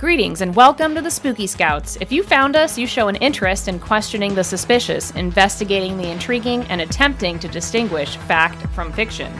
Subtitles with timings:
[0.00, 1.98] Greetings and welcome to the Spooky Scouts.
[2.00, 6.62] If you found us, you show an interest in questioning the suspicious, investigating the intriguing,
[6.68, 9.30] and attempting to distinguish fact from fiction.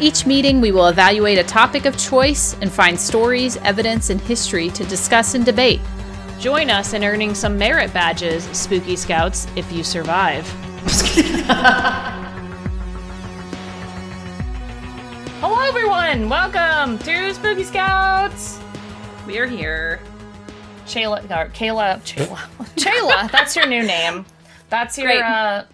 [0.00, 4.68] Each meeting, we will evaluate a topic of choice and find stories, evidence, and history
[4.70, 5.80] to discuss and debate.
[6.40, 10.44] Join us in earning some merit badges, Spooky Scouts, if you survive.
[15.38, 16.28] Hello, everyone!
[16.28, 18.59] Welcome to Spooky Scouts!
[19.26, 20.00] We are here.
[20.86, 22.36] Chayla, or Kayla, Chayla,
[22.76, 23.30] Chayla.
[23.30, 24.24] That's your new name.
[24.70, 25.10] That's your.
[25.12, 25.64] Uh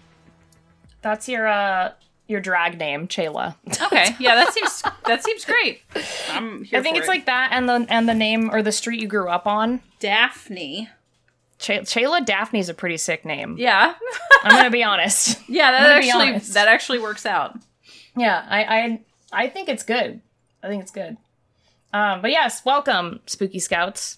[1.01, 1.47] That's your.
[1.47, 1.93] uh
[2.27, 3.55] your drag name, Chayla.
[3.83, 5.81] Okay, yeah, that seems that seems great.
[6.29, 7.09] I'm here I think it's it.
[7.09, 9.81] like that, and the and the name or the street you grew up on.
[9.99, 10.89] Daphne.
[11.57, 13.55] Ch- Chayla is a pretty sick name.
[13.57, 13.93] Yeah,
[14.43, 15.39] I'm gonna be honest.
[15.47, 17.57] yeah, that I'm gonna be actually that actually works out.
[18.15, 19.01] Yeah, I, I
[19.31, 20.21] I think it's good.
[20.61, 21.17] I think it's good.
[21.93, 24.17] Um, but yes, welcome, Spooky Scouts.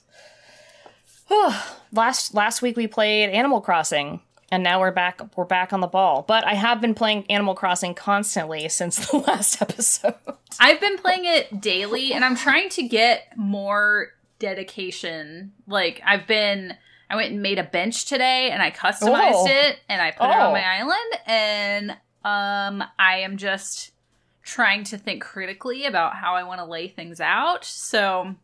[1.92, 5.88] last last week we played Animal Crossing, and now we're back we're back on the
[5.88, 6.24] ball.
[6.28, 10.16] But I have been playing Animal Crossing constantly since the last episode.
[10.60, 14.08] I've been playing it daily, and I'm trying to get more
[14.40, 15.54] dedication.
[15.68, 16.76] Like I've been.
[17.12, 19.48] I went and made a bench today, and I customized Oh.
[19.48, 20.48] it, and I put it Oh.
[20.48, 21.92] on my island, and
[22.24, 23.92] um, I am just
[24.50, 27.64] trying to think critically about how I want to lay things out.
[27.64, 28.36] So,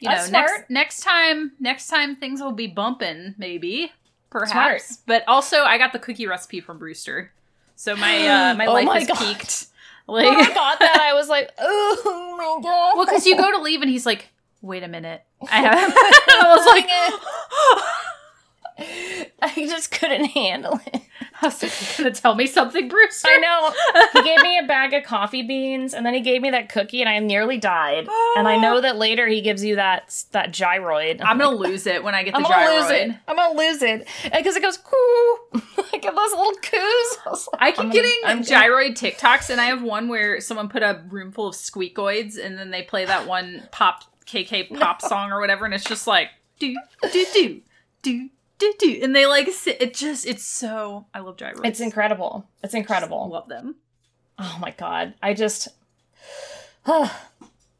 [0.00, 0.70] you That's know, next smart.
[0.70, 3.92] next time, next time things will be bumping, maybe,
[4.30, 4.50] perhaps.
[4.52, 4.82] Smart.
[5.06, 7.32] But also, I got the cookie recipe from Brewster,
[7.76, 9.18] so my uh, my Oh life my is God.
[9.18, 9.66] peaked.
[10.06, 12.96] when I Like, got that, I was like, oh my god.
[12.96, 14.28] well, because you go to leave and he's like,
[14.62, 16.86] "Wait a minute, I have." I was like,
[19.42, 21.02] I just couldn't handle it.
[21.40, 23.22] I was like, "You gonna tell me something, Bruce.
[23.26, 23.72] I know.
[24.12, 27.00] He gave me a bag of coffee beans, and then he gave me that cookie,
[27.00, 28.08] and I nearly died.
[28.36, 28.80] And I know oh.
[28.80, 31.20] that later he gives you that that gyroid.
[31.22, 33.08] I'm gonna lose it when I get the I'm gonna lose gyroid.
[33.10, 33.16] it.
[33.28, 34.92] I'm gonna lose it because it goes coo.
[35.92, 36.72] I get those little coos.
[36.72, 40.08] I, was like, I keep I'm gonna- getting I'm- gyroid TikToks, and I have one
[40.08, 44.04] where someone put a room full of squeakoids, and then they play that one pop
[44.26, 46.74] KK pop song or whatever, and it's just like do
[47.12, 47.60] do do
[48.02, 51.64] do do do, and they like sit, it just it's so I love gyroids.
[51.64, 52.46] It's incredible.
[52.62, 53.24] It's incredible.
[53.24, 53.76] I love them.
[54.38, 55.14] Oh my god.
[55.22, 55.68] I just.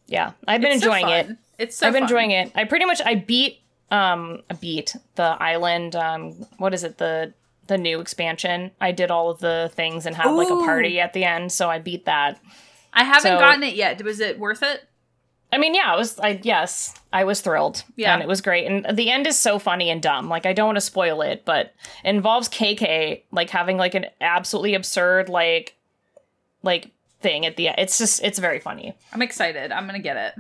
[0.07, 1.37] yeah, I've been It's so enjoying it.
[1.59, 2.11] It's so I've been fun.
[2.11, 2.53] enjoying it.
[2.55, 3.61] I pretty much I beat
[3.91, 7.33] um I beat the island um what is it the
[7.67, 8.71] the new expansion.
[8.81, 11.69] I did all of the things and had like a party at the end, so
[11.69, 12.39] I beat that.
[12.93, 14.03] I haven't So- gotten it yet.
[14.05, 14.85] Was it worth it?
[15.53, 17.85] I mean, yeah, it was I yes, I was thrilled.
[17.97, 18.13] Yeah.
[18.13, 18.67] And it was great.
[18.67, 20.29] And the end is so funny and dumb.
[20.29, 21.75] Like I don't want to spoil it, but
[22.05, 25.77] it involves KK like having like an absolutely absurd like
[26.63, 26.91] like
[27.21, 27.77] thing at the end.
[27.79, 28.95] It's just it's very funny.
[29.13, 29.73] I'm excited.
[29.73, 30.35] I'm gonna get it.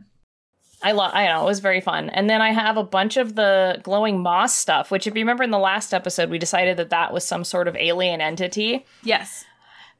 [0.82, 1.12] I love.
[1.14, 2.10] I know it was very fun.
[2.10, 5.42] And then I have a bunch of the glowing moss stuff, which, if you remember
[5.42, 8.84] in the last episode, we decided that that was some sort of alien entity.
[9.02, 9.44] Yes.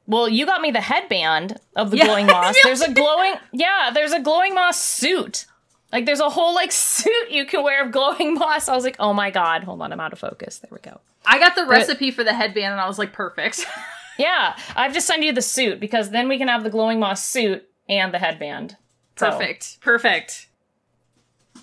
[0.07, 2.55] Well, you got me the headband of the Yeah, glowing moss.
[2.63, 5.45] There's a glowing, yeah, there's a glowing moss suit.
[5.91, 8.67] Like there's a whole like suit you can wear of glowing moss.
[8.69, 10.59] I was like, oh my god, hold on, I'm out of focus.
[10.59, 10.99] There we go.
[11.25, 13.65] I got the recipe for the headband, and I was like, perfect.
[14.19, 17.23] Yeah, I've just sent you the suit because then we can have the glowing moss
[17.23, 18.75] suit and the headband.
[19.15, 19.79] So, perfect.
[19.79, 20.47] Perfect.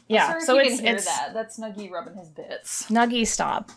[0.07, 1.31] yeah, so it's it's that.
[1.35, 2.89] That's Nuggy rubbing his bits.
[2.89, 3.73] Nuggy stop.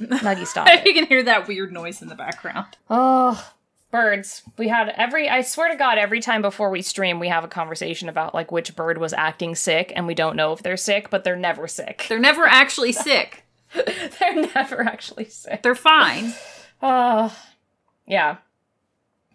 [0.00, 0.68] Nuggy stop.
[0.70, 0.86] it.
[0.86, 2.76] you can hear that weird noise in the background.
[2.88, 3.52] Oh,
[3.94, 4.42] birds.
[4.58, 7.48] We had every, I swear to God, every time before we stream, we have a
[7.48, 11.10] conversation about like which bird was acting sick, and we don't know if they're sick,
[11.10, 12.06] but they're never sick.
[12.08, 13.44] They're never actually sick.
[13.72, 15.62] they're never actually sick.
[15.62, 16.34] They're fine.
[16.82, 17.34] Oh,
[18.06, 18.38] yeah.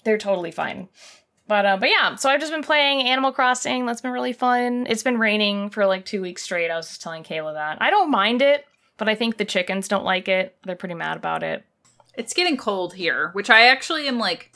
[0.04, 0.90] They're totally fine.
[1.48, 3.86] But, uh, but yeah, so I've just been playing Animal Crossing.
[3.86, 4.88] That's been really fun.
[4.90, 6.70] It's been raining for like two weeks straight.
[6.70, 7.82] I was just telling Kayla that.
[7.82, 8.66] I don't mind it,
[8.98, 10.58] but I think the chickens don't like it.
[10.66, 11.64] They're pretty mad about it.
[12.20, 14.52] It's getting cold here, which I actually am like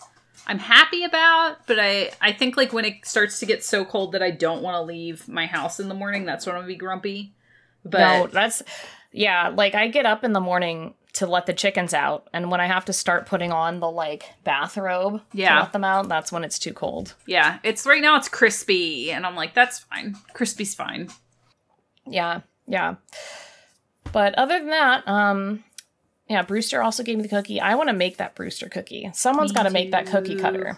[0.45, 4.11] I'm happy about, but I I think like when it starts to get so cold
[4.11, 6.67] that I don't want to leave my house in the morning, that's when I'm gonna
[6.73, 7.33] be grumpy.
[7.85, 8.61] But no, that's
[9.11, 9.47] yeah.
[9.47, 12.65] Like I get up in the morning to let the chickens out, and when I
[12.67, 15.53] have to start putting on the like bathrobe Yeah.
[15.55, 17.13] to let them out, that's when it's too cold.
[17.27, 20.17] yeah, it's right now it's crispy, and I'm like, that's fine.
[20.33, 21.09] Crispy's fine.
[22.05, 22.95] Yeah, yeah.
[24.11, 25.63] But other than that, um,
[26.29, 27.59] yeah, Brewster also gave me the cookie.
[27.59, 29.09] I want to make that Brewster cookie.
[29.13, 30.77] Someone's got to make that cookie cutter.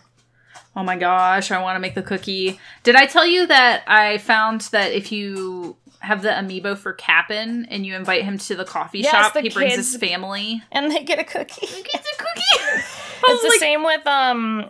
[0.75, 2.59] Oh my gosh, I want to make the cookie.
[2.83, 7.65] Did I tell you that I found that if you have the amiibo for Cap'n
[7.69, 10.61] and you invite him to the coffee Yes, shop, the he brings kids- his family.
[10.71, 11.65] And they get a cookie.
[11.67, 12.83] It's a cookie.
[13.27, 14.67] it's the same with um,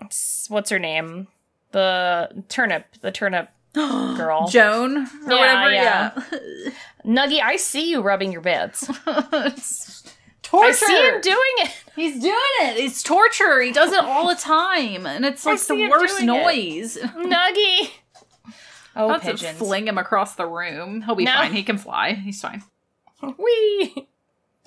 [0.49, 1.27] what's her name?
[1.71, 4.47] The turnip, the turnip girl.
[4.47, 5.71] Joan or Yeah, whatever.
[5.73, 6.11] yeah.
[6.31, 6.69] Yeah.
[7.05, 8.89] Nuggy, I see you rubbing your bits.
[10.53, 11.71] it's I see him doing it.
[11.95, 12.77] He's doing it.
[12.77, 13.61] It's torture.
[13.61, 16.43] He does it all the time, and it's like the worst doing it.
[16.43, 16.97] noise.
[17.01, 17.89] Nuggy.
[18.97, 19.57] Oh, I'll pigeons.
[19.57, 21.01] fling him across the room.
[21.01, 21.33] He'll be No.
[21.33, 21.53] fine.
[21.53, 22.13] He can fly.
[22.13, 22.63] He's fine.
[23.37, 24.07] Wee.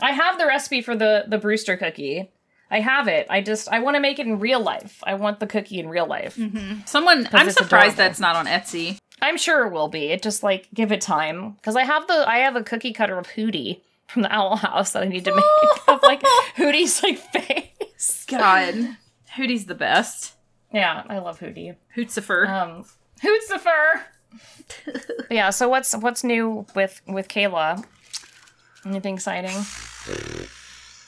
[0.01, 2.31] I have the recipe for the the Brewster cookie.
[2.71, 3.27] I have it.
[3.31, 5.03] I just I want to make it in real life.
[5.05, 6.37] I want the cookie in real life.
[6.37, 6.81] Mm-hmm.
[6.85, 7.97] Someone, I'm surprised adorable.
[7.97, 8.99] that's not on Etsy.
[9.23, 10.09] I'm sure it will be.
[10.09, 13.19] It just like give it time because I have the I have a cookie cutter
[13.19, 15.45] of Hooty from the Owl House that I need to make
[15.89, 16.23] of like
[16.57, 18.25] Hooty's like face.
[18.27, 18.97] God,
[19.37, 20.35] Hooty's the best.
[20.73, 21.75] Yeah, I love Hooty.
[21.97, 22.49] Hootsifer.
[22.49, 22.85] Um,
[23.23, 24.03] Hoots the fur.
[25.31, 25.51] Yeah.
[25.51, 27.85] So what's what's new with with Kayla?
[28.85, 29.57] Anything exciting?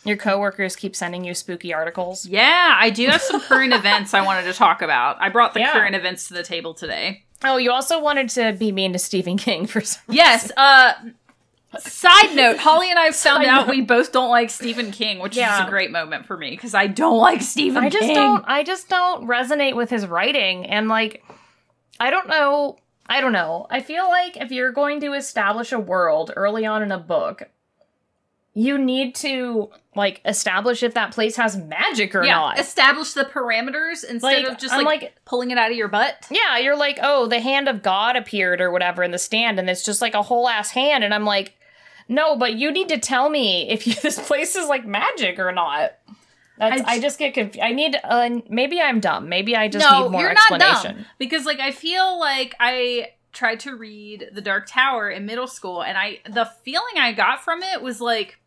[0.05, 2.25] Your coworkers keep sending you spooky articles.
[2.26, 5.20] yeah, I do have some current events I wanted to talk about.
[5.20, 5.73] I brought the Yeah.
[5.73, 7.25] current events to the table today.
[7.44, 10.50] Oh, you also wanted to be mean to Stephen King for some Yes.
[10.56, 10.93] Uh,
[11.78, 13.70] side note: Holly and I found Side out note.
[13.70, 16.87] we both don't like Stephen King, which is a great moment for me because I
[16.88, 18.14] don't like Stephen I just King.
[18.14, 21.25] don't I just don't resonate with his writing and like
[22.00, 23.67] I don't know I don't know.
[23.70, 27.43] I feel like if you're going to establish a world early on in a book,
[28.55, 32.58] you need to like establish if that place has magic or yeah, not.
[32.61, 36.26] establish the parameters instead Like, of just like, like- pulling it out of your butt.
[36.31, 39.69] yeah, you're like, "Oh, the hand of God appeared or whatever in the stand and
[39.69, 41.56] it's just like a whole ass hand." And I'm like,
[42.10, 45.52] "No, but you need to tell me if you, this place is like magic or
[45.52, 45.92] not."
[46.58, 47.64] That's, I I, j- just get confused.
[47.64, 49.30] I need, uh, maybe I'm dumb.
[49.30, 53.12] Maybe I just no, need more you're not dumb because like I feel like I
[53.32, 57.42] tried to read The Dark Tower in middle school, and I the feeling I got
[57.42, 58.38] from it was like.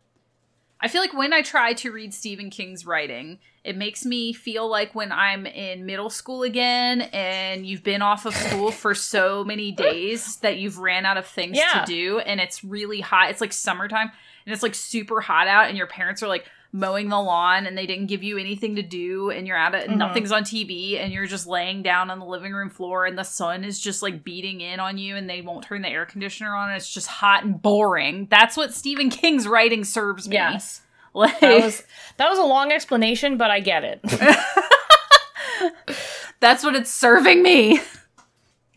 [0.80, 4.68] I feel like when I try to read Stephen King's writing, it makes me feel
[4.68, 9.42] like when I'm in middle school again and you've been off of school for so
[9.42, 11.80] many days that you've ran out of things Yeah.
[11.84, 13.30] to do and it's really hot.
[13.30, 14.10] It's like summertime
[14.46, 17.78] and it's like super hot out and your parents are like mowing the lawn and
[17.78, 19.96] they didn't give you anything to do and you're out of Mhm.
[19.96, 23.22] nothing's on TV and you're just laying down on the living room floor and the
[23.22, 26.52] sun is just like beating in on you and they won't turn the air conditioner
[26.54, 28.26] on and it's just hot and boring.
[28.28, 30.34] That's what Stephen King's writing serves me.
[30.34, 30.80] Yes.
[31.16, 31.82] Like That was
[32.16, 34.00] that was a long explanation, but I get it.
[36.40, 37.80] that's what it's serving me.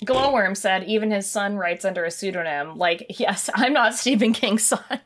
[0.05, 2.77] Glowworm said even his son writes under a pseudonym.
[2.77, 4.99] Like, yes, I'm not Stephen King's son.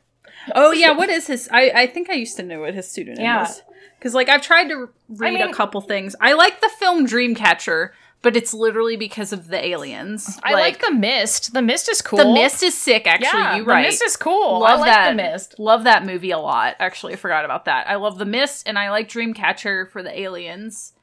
[0.55, 1.47] Oh yeah, what is his?
[1.51, 3.43] I I think I used to know what his pseudonym Yeah.
[3.43, 3.61] was.
[3.97, 6.15] Because like I've tried to read mean- a couple things.
[6.19, 7.91] I like the film Dreamcatcher,
[8.21, 10.39] but it's literally because of the aliens.
[10.43, 11.53] I like, The Mist.
[11.53, 12.17] The Mist is cool.
[12.19, 13.07] the Mist is sick.
[13.07, 13.81] Actually, yeah, you right.
[13.81, 14.59] The Mist is cool.
[14.59, 15.09] Love I like that.
[15.09, 15.59] The Mist.
[15.59, 16.75] Love that movie a lot.
[16.79, 17.87] Actually, I forgot about that.
[17.87, 20.93] I love The Mist, and I like Dreamcatcher for the aliens.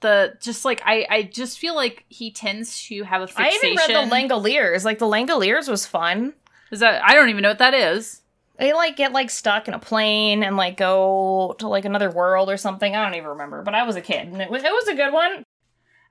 [0.00, 3.60] The just like I I just feel like he tends to have a fixation.
[3.62, 4.84] I even read The Langoliers.
[4.84, 6.32] Like, The Langoliers was fun.
[6.70, 8.22] Is that I don't even know what that is.
[8.58, 12.48] They like get like stuck in a plane and like go to like another world
[12.48, 12.96] or something.
[12.96, 14.94] I don't even remember, but I was a kid and it was it was a
[14.94, 15.44] good one.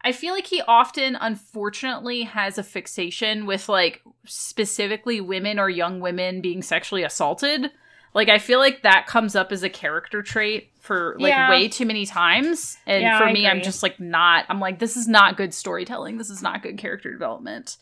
[0.03, 6.00] I feel like he often, unfortunately, has a fixation with like specifically women or young
[6.00, 7.69] women being sexually assaulted.
[8.13, 11.50] Like I feel like that comes up as a character trait for like Yeah.
[11.50, 12.77] way too many times.
[12.86, 15.53] And Yeah, for I me, I'm just like not I'm like, this is not good
[15.53, 16.18] storytelling.
[16.18, 17.78] This is not good character development.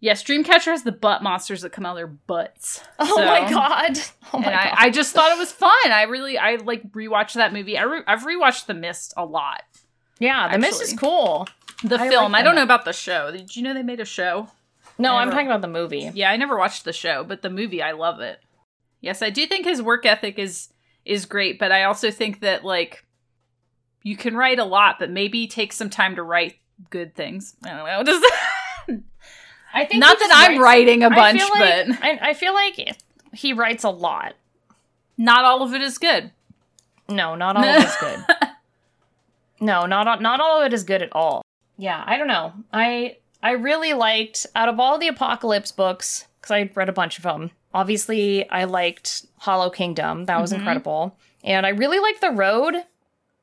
[0.00, 2.82] Yes, Dreamcatcher has the butt monsters that come out of their butts.
[2.98, 3.98] Oh So- my god.
[4.32, 4.74] Oh my and I, god.
[4.78, 5.70] I just thought it was fun.
[5.86, 7.78] I really, I like rewatched that movie.
[7.78, 9.62] I re- I've rewatched The Mist a lot.
[10.18, 10.98] Yeah, The Mist is actually.
[11.08, 11.48] cool.
[11.82, 12.32] The I film.
[12.32, 13.30] like I don't The know about the show.
[13.30, 14.48] Did you know they made a show?
[14.98, 15.32] No, I'm Never.
[15.32, 16.10] talking about the movie.
[16.14, 18.38] Yeah, I never watched the show, but the movie, I love it.
[19.00, 20.68] Yes, I do think his work ethic is
[21.04, 23.04] is great, but I also think that like
[24.02, 26.56] you can write a lot, but maybe take some time to write
[26.90, 27.54] good things.
[27.64, 28.02] I don't know.
[28.12, 28.24] Just
[29.74, 32.18] I think not he that just I'm writes- writing a bunch, feel like, but I,
[32.30, 32.96] I feel like
[33.32, 34.34] he writes a lot.
[35.18, 36.30] not all of it is good.
[37.08, 38.24] No, not all of it's good.
[39.64, 41.42] No, not all, not all of it is good at all.
[41.78, 42.52] Yeah, I don't know.
[42.72, 47.16] I I really liked out of all the apocalypse books because I read a bunch
[47.16, 47.50] of them.
[47.72, 50.26] Obviously, I liked Hollow Kingdom.
[50.26, 50.56] That was Mhm.
[50.58, 52.74] incredible, and I really liked The Road.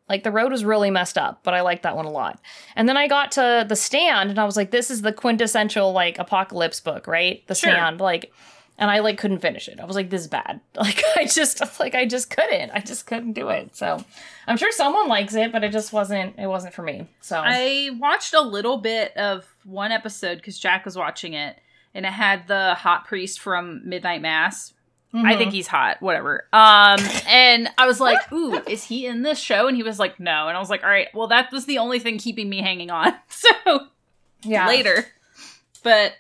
[0.10, 2.38] Like the road was really messed up, but I liked that one a lot.
[2.76, 5.92] And then I got to The Stand, and I was like, this is the quintessential
[5.94, 7.46] like apocalypse book, right?
[7.48, 7.72] The Sure.
[7.72, 8.32] Stand, like.
[8.78, 9.80] And I like couldn't finish it.
[9.80, 10.60] I was like, this is bad.
[10.76, 12.72] Like I just like I just couldn't.
[12.72, 13.76] I just couldn't do it.
[13.76, 14.04] So
[14.48, 17.08] I'm sure someone likes it, but it just wasn't it wasn't for me.
[17.22, 21.58] So I watched a little bit of one episode because Jack was watching it,
[21.94, 24.74] and it had the hot priest from Midnight Mass.
[25.14, 25.38] I Mhm.
[25.38, 26.48] think he's hot, whatever.
[26.54, 26.98] Um,
[27.28, 30.48] and I was like, "Ooh, is he in this show?" And he was like, "No."
[30.48, 32.90] And I was like, "All right, well, that was the only thing keeping me hanging
[32.90, 33.50] on." So
[34.44, 34.68] yeah.
[34.68, 35.06] later,
[35.84, 36.14] but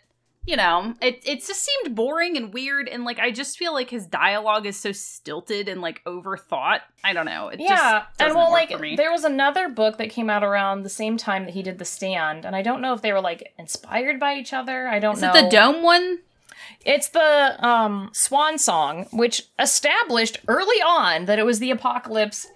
[0.45, 3.91] you know, it it just seemed boring and weird, and like I just feel like
[3.91, 6.79] his dialogue is so stilted and like overthought.
[7.03, 7.49] I don't know.
[7.49, 10.89] It yeah, just and well, like there was another book that came out around the
[10.89, 13.53] same time that he did The Stand, and I don't know if they were like
[13.59, 14.87] inspired by each other.
[14.87, 15.31] I don't Is know.
[15.31, 16.19] Is it the dome one?
[16.83, 22.47] It's the um, Swan Song, which established early on that it was the apocalypse,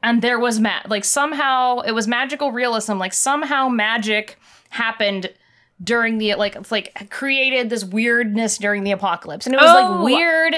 [0.00, 2.98] and there was ma- like somehow it was magical realism.
[2.98, 4.38] Like somehow magic
[4.70, 5.32] happened
[5.82, 9.96] during the like it's like created this weirdness during the apocalypse, and it was Oh,
[9.96, 10.54] like weird.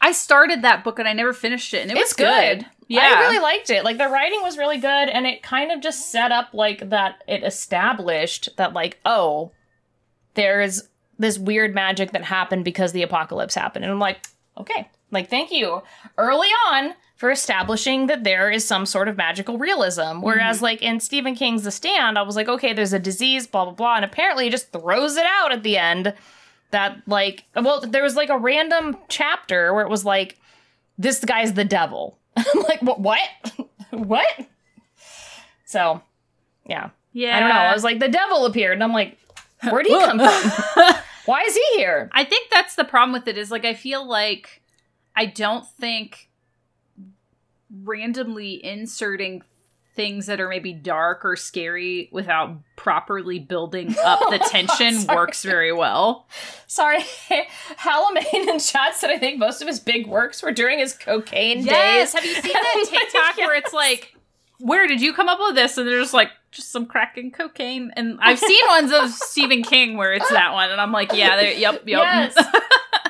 [0.00, 2.66] I started that book and I never finished it, and it it's was good.
[2.86, 3.84] Yeah, I really liked it.
[3.84, 7.22] Like the writing was really good, and it kind of just set up like that.
[7.26, 9.52] It established that like oh,
[10.34, 10.82] there's
[11.18, 15.50] this weird magic that happened because the apocalypse happened, and I'm like okay, like thank
[15.52, 15.82] you
[16.16, 20.20] early on for establishing that there is some sort of magical realism.
[20.20, 20.64] Whereas mm-hmm.
[20.64, 23.74] like in Stephen King's The Stand, I was like okay, there's a disease, blah blah
[23.74, 26.14] blah, and apparently he just throws it out at the end.
[26.70, 30.38] That like well, there was like a random chapter where it was like
[30.96, 32.18] this guy's the devil.
[32.36, 32.98] I'm like, what?
[33.00, 33.58] What?
[33.90, 34.46] what?
[35.64, 36.00] So,
[36.66, 36.90] yeah.
[37.12, 37.36] yeah.
[37.36, 37.54] I don't know.
[37.54, 39.18] I was like, the devil appeared, and I'm like,
[39.70, 40.94] where'd he come from?
[41.24, 42.10] Why is he here?
[42.12, 44.62] I think that's the problem with it is like I feel like
[45.16, 46.27] I don't think
[47.70, 49.42] randomly inserting
[49.94, 55.16] things that are maybe dark or scary without properly building up the oh, tension Sorry.
[55.16, 56.28] works very well.
[56.68, 57.00] Sorry,
[57.80, 61.64] Halamain in chat said I think most of his big works were during his cocaine
[61.64, 62.12] Yes.
[62.12, 62.22] days.
[62.22, 64.14] Have you seen that TikTok where it's like,
[64.60, 65.76] where did you come up with this?
[65.76, 67.90] And there's like just some crack and cocaine.
[67.96, 71.40] And I've seen ones of Stephen King where it's that one, and I'm like, yeah,
[71.40, 71.84] yep, yep.
[71.86, 72.38] Yes.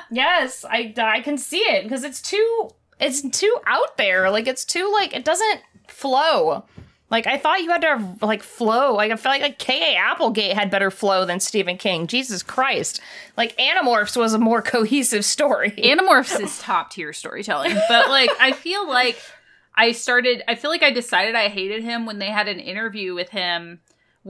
[0.09, 4.29] yes, I I can see it because it's too it's too out there.
[4.29, 6.65] Like it's too like it doesn't flow.
[7.09, 8.93] Like I thought you had to have, like flow.
[8.93, 9.97] Like I feel like like K.A.
[9.97, 12.05] Applegate had better flow than Stephen King.
[12.07, 13.01] Jesus Christ!
[13.35, 15.71] Like Animorphs was a more cohesive story.
[15.77, 19.19] Animorphs is top tier storytelling, but like I feel like
[19.75, 20.43] I started.
[20.47, 23.79] I feel like I decided I hated him when they had an interview with him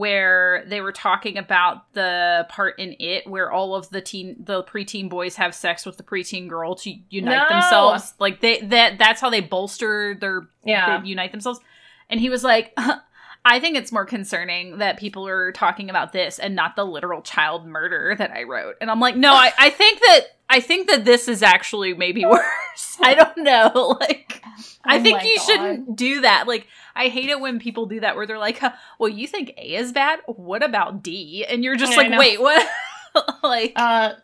[0.00, 4.64] where they were talking about the part in it where all of the teen the
[4.64, 7.48] preteen boys have sex with the preteen girl to unite No.
[7.54, 8.14] themselves.
[8.18, 11.60] Like they that that's how they bolster their yeah, they unite themselves.
[12.08, 12.74] And he was like
[13.44, 17.22] I think it's more concerning that people are talking about this and not the literal
[17.22, 18.76] child murder that I wrote.
[18.80, 22.24] And I'm like, no, I, I think that I think that this is actually maybe
[22.26, 22.98] worse.
[23.00, 23.96] I don't know.
[24.00, 24.42] Like
[24.84, 25.44] I Oh think you God.
[25.44, 26.46] shouldn't do that.
[26.46, 29.52] Like I hate it when people do that where they're like, huh, well, you think
[29.58, 30.20] A is bad?
[30.26, 31.44] What about D?
[31.48, 32.66] And you're just Yeah, like, wait, what?
[33.42, 34.14] like Uh,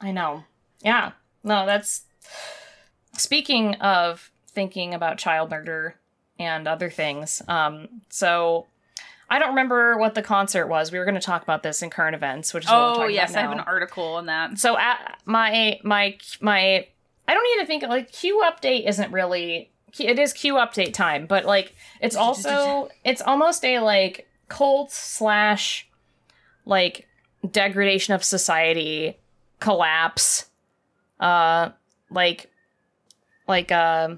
[0.00, 0.44] I know.
[0.82, 1.12] Yeah.
[1.44, 2.02] No, that's.
[3.16, 5.99] Speaking of thinking about child murder
[6.40, 8.66] and other things, um, so
[9.28, 10.90] I don't remember what the concert was.
[10.90, 13.08] We were going to talk about this in current events, which is what we're Oh
[13.08, 14.58] yes, I have an article on that.
[14.58, 16.86] So at my my my,
[17.28, 19.70] I don't need to think like Q update isn't really.
[19.98, 25.88] It is Q update time, but like it's also it's almost a like cult slash
[26.64, 27.06] like
[27.48, 29.16] degradation of society
[29.60, 30.46] collapse
[31.20, 31.70] uh
[32.10, 32.50] like
[33.46, 34.16] like uh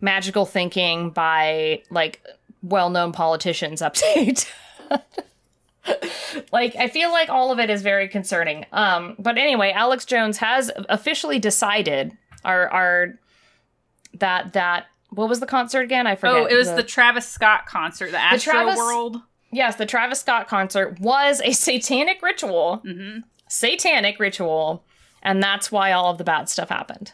[0.00, 2.22] magical thinking by like
[2.62, 4.46] well-known politicians update
[6.52, 8.66] like i feel like all of it is very concerning.
[8.72, 13.18] Um but anyway alex jones has officially decided our our
[14.18, 16.06] that that what was the concert again?
[16.06, 16.36] I forget.
[16.36, 19.16] Oh, it was the, Travis Scott concert, the Astro Travis- World.
[19.50, 22.76] yes the travis scott concert was a satanic ritual.
[22.86, 23.18] Hmm
[23.50, 24.84] satanic ritual.
[25.22, 27.12] And that's why all of the bad stuff happened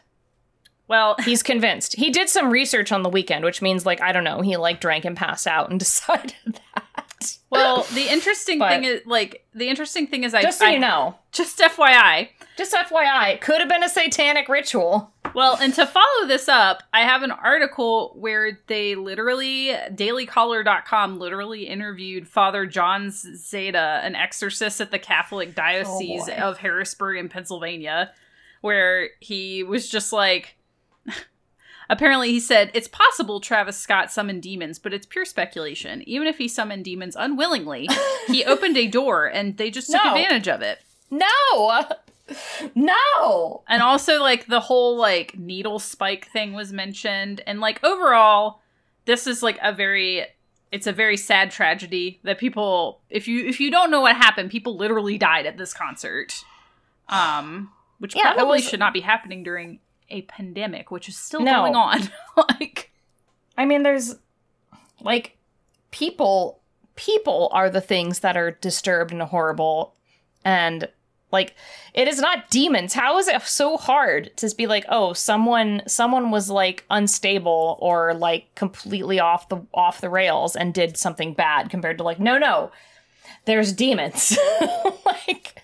[0.88, 1.96] Well, he's convinced.
[1.96, 4.80] He did some research on the weekend which means like i don't know he like
[4.80, 6.34] drank and passed out and decided
[6.74, 7.38] that.
[7.50, 10.72] Well, the interesting But- thing is like the interesting thing is I just so I-
[10.72, 11.16] you know.
[11.32, 12.28] just FYI.
[12.58, 15.12] just fyi it could have been a satanic ritual.
[15.34, 21.64] Well, and to follow this up, I have an article where they literally dailycaller.com literally
[21.66, 27.28] interviewed Father John Zeta, an exorcist at the Catholic oh, Diocese Oh, of Harrisburg in
[27.28, 28.12] Pennsylvania,
[28.60, 30.55] where he was just like
[31.88, 36.02] Apparently, he said it's possible Travis Scott summoned demons, but it's pure speculation.
[36.08, 37.88] Even if he summoned demons unwillingly,
[38.26, 40.14] he opened a door and they just took No.
[40.14, 40.80] advantage of it.
[41.10, 41.84] no
[42.74, 48.60] no And also like the whole like needle spike thing was mentioned and like overall
[49.04, 50.26] this is like a very
[50.72, 54.50] it's a very sad tragedy that people if you if you don't know what happened
[54.50, 56.42] people literally died at this concert.
[57.08, 59.78] Um which Yeah, probably was- should not be happening during
[60.10, 61.60] a pandemic which is still No.
[61.62, 62.00] going on.
[62.48, 62.92] like
[63.58, 64.16] I mean, there's
[65.00, 65.36] like
[65.90, 66.60] people.
[66.94, 69.94] People are the things that are disturbed and horrible,
[70.44, 70.88] and
[71.30, 71.54] Like
[71.92, 72.94] it is not demons.
[72.94, 78.14] How is it so hard to be like, oh, someone someone was like unstable or
[78.14, 82.38] like completely off the off the rails and did something bad compared to like, no,
[82.38, 82.70] no,
[83.44, 84.38] there's demons.
[85.04, 85.62] like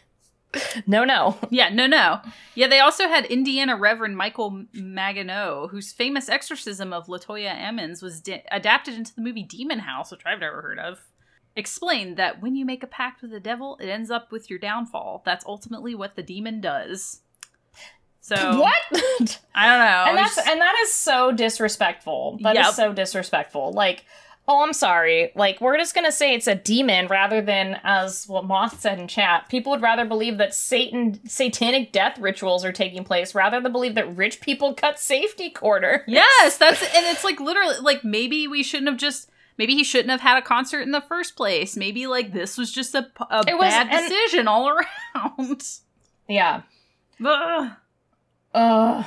[0.86, 1.38] no, no.
[1.50, 2.20] Yeah, no, no.
[2.54, 8.20] Yeah, they also had Indiana Reverend Michael Maginot, whose famous exorcism of Latoya Ammons was
[8.20, 11.00] di- adapted into the movie Demon House, which I've never heard of.
[11.56, 14.58] Explained that when you make a pact with the devil, it ends up with your
[14.58, 15.22] downfall.
[15.24, 17.20] That's ultimately what the demon does.
[18.20, 19.40] So what?
[19.54, 20.04] I don't know.
[20.08, 22.38] and that's Just- and that is so disrespectful.
[22.42, 22.74] That is Yep.
[22.74, 23.72] so disrespectful.
[23.72, 24.04] Like,
[24.48, 25.30] oh, I'm sorry.
[25.34, 29.08] Like, we're just gonna say it's a demon rather than, as what Moth said in
[29.08, 33.72] chat, people would rather believe that Satan satanic death rituals are taking place rather than
[33.72, 36.00] believe that rich people cut safety corners.
[36.06, 40.10] Yes, that's and it's like literally like maybe we shouldn't have just maybe he shouldn't
[40.10, 41.76] have had a concert in the first place.
[41.76, 45.62] Maybe like this was just a, a was- bad decision all around.
[46.28, 46.62] Yeah.
[47.24, 47.70] Ugh.
[48.54, 49.04] Ugh.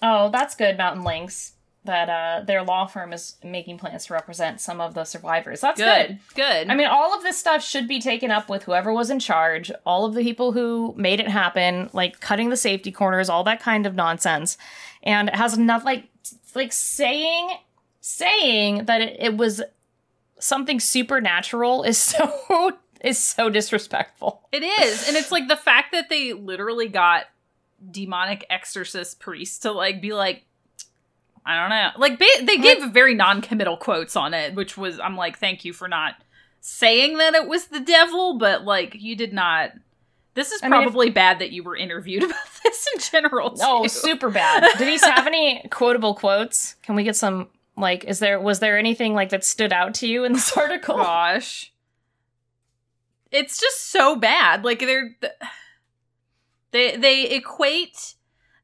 [0.00, 1.52] Oh, that's good, Mountain Links.
[1.88, 5.62] That uh, their law firm is making plans to represent some of the survivors.
[5.62, 6.18] That's good.
[6.34, 6.34] Good.
[6.34, 6.68] Good.
[6.68, 9.72] I mean, all of this stuff should be taken up with whoever was in charge,
[9.86, 13.60] all of the people who made it happen, like cutting the safety corners, all that
[13.60, 14.58] kind of nonsense.
[15.02, 16.04] And it has enough, like,
[16.54, 17.52] like saying,
[18.02, 19.62] saying that it, it was
[20.38, 24.46] something supernatural is so is so disrespectful.
[24.52, 25.08] it is.
[25.08, 27.24] And it's like the fact that they literally got
[27.90, 30.44] demonic exorcist priests to like be like
[31.48, 31.90] I don't know.
[31.96, 35.72] Like ba- they gave very non-committal quotes on it, which was I'm like thank you
[35.72, 36.16] for not
[36.60, 39.72] saying that it was the devil, but like you did not
[40.34, 43.50] this is I mean, if- probably bad that you were interviewed about this in general.
[43.50, 43.62] Too.
[43.64, 44.68] Oh, super bad.
[44.78, 46.74] Did he have any quotable quotes?
[46.82, 47.48] Can we get some?
[47.76, 50.60] Like, is there was there anything like that stood out to you in this oh,
[50.60, 50.96] article?
[50.96, 51.72] gosh.
[53.30, 54.64] It's just so bad.
[54.64, 55.16] Like they're
[56.72, 58.14] they they equate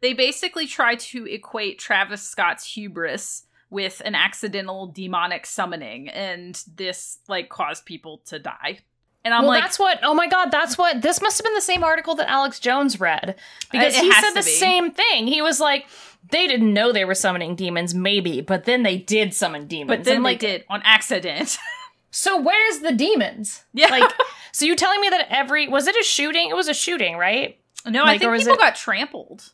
[0.04, 7.18] they basically try to equate Travis Scott's hubris with an accidental demonic summoning and this
[7.26, 8.78] like caused people to die.
[9.24, 10.00] And I'm well, like that's what.
[10.02, 11.00] Oh my god, that's what.
[11.00, 13.36] This must have been the same article that Alex Jones read
[13.72, 14.50] because he said the be.
[14.50, 15.26] same thing.
[15.26, 15.86] He was like,
[16.30, 19.88] they didn't know they were summoning demons, maybe, but then they did summon demons.
[19.98, 21.56] but then And, they like, did on accident.
[22.16, 23.64] So where's the demons?
[23.72, 23.88] yeah.
[23.88, 24.12] Like,
[24.52, 26.48] so you telling me that every was it a shooting?
[26.48, 27.58] It was a shooting, right?
[27.86, 29.50] no, I like, or think people it- got trampled.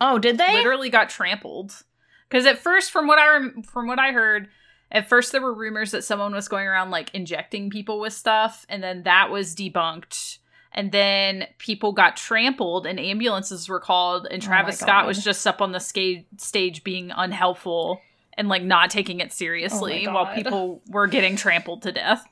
[0.00, 0.54] Oh, did they?
[0.54, 1.74] literally got trampled.
[2.28, 4.48] Because at first from what i rem- from what i heard
[4.92, 8.64] at first there were rumors that someone was going around like injecting people with stuff
[8.68, 10.38] and then that was debunked.
[10.72, 15.22] And then people got trampled and ambulances were called and Oh travis my scott was
[15.22, 18.00] just up on the sca- stage being unhelpful
[18.34, 22.24] and like not taking it oh seriously Oh while people were getting trampled to death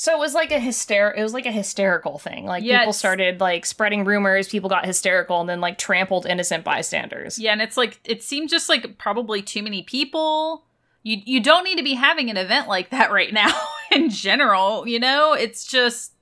[0.00, 1.14] So it was like a hyster.
[1.14, 2.46] It was like a hysterical thing.
[2.46, 4.48] Like Yeah, people started like spreading rumors.
[4.48, 7.38] People got hysterical and then like trampled innocent bystanders.
[7.38, 10.64] yeah and it's like it seemed just like probably too many people
[11.02, 13.52] you you don't need to be having an event like that right now
[13.90, 16.12] in general you know it's just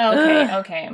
[0.00, 0.60] Okay, Ugh.
[0.60, 0.90] okay.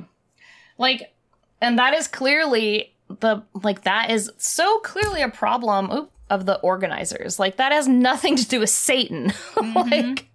[0.79, 1.14] Like,
[1.61, 7.38] and that is clearly the like that is so clearly a problem of the organizers.
[7.38, 9.25] Like that has nothing to do with Satan.
[9.57, 10.27] like, mm-hmm.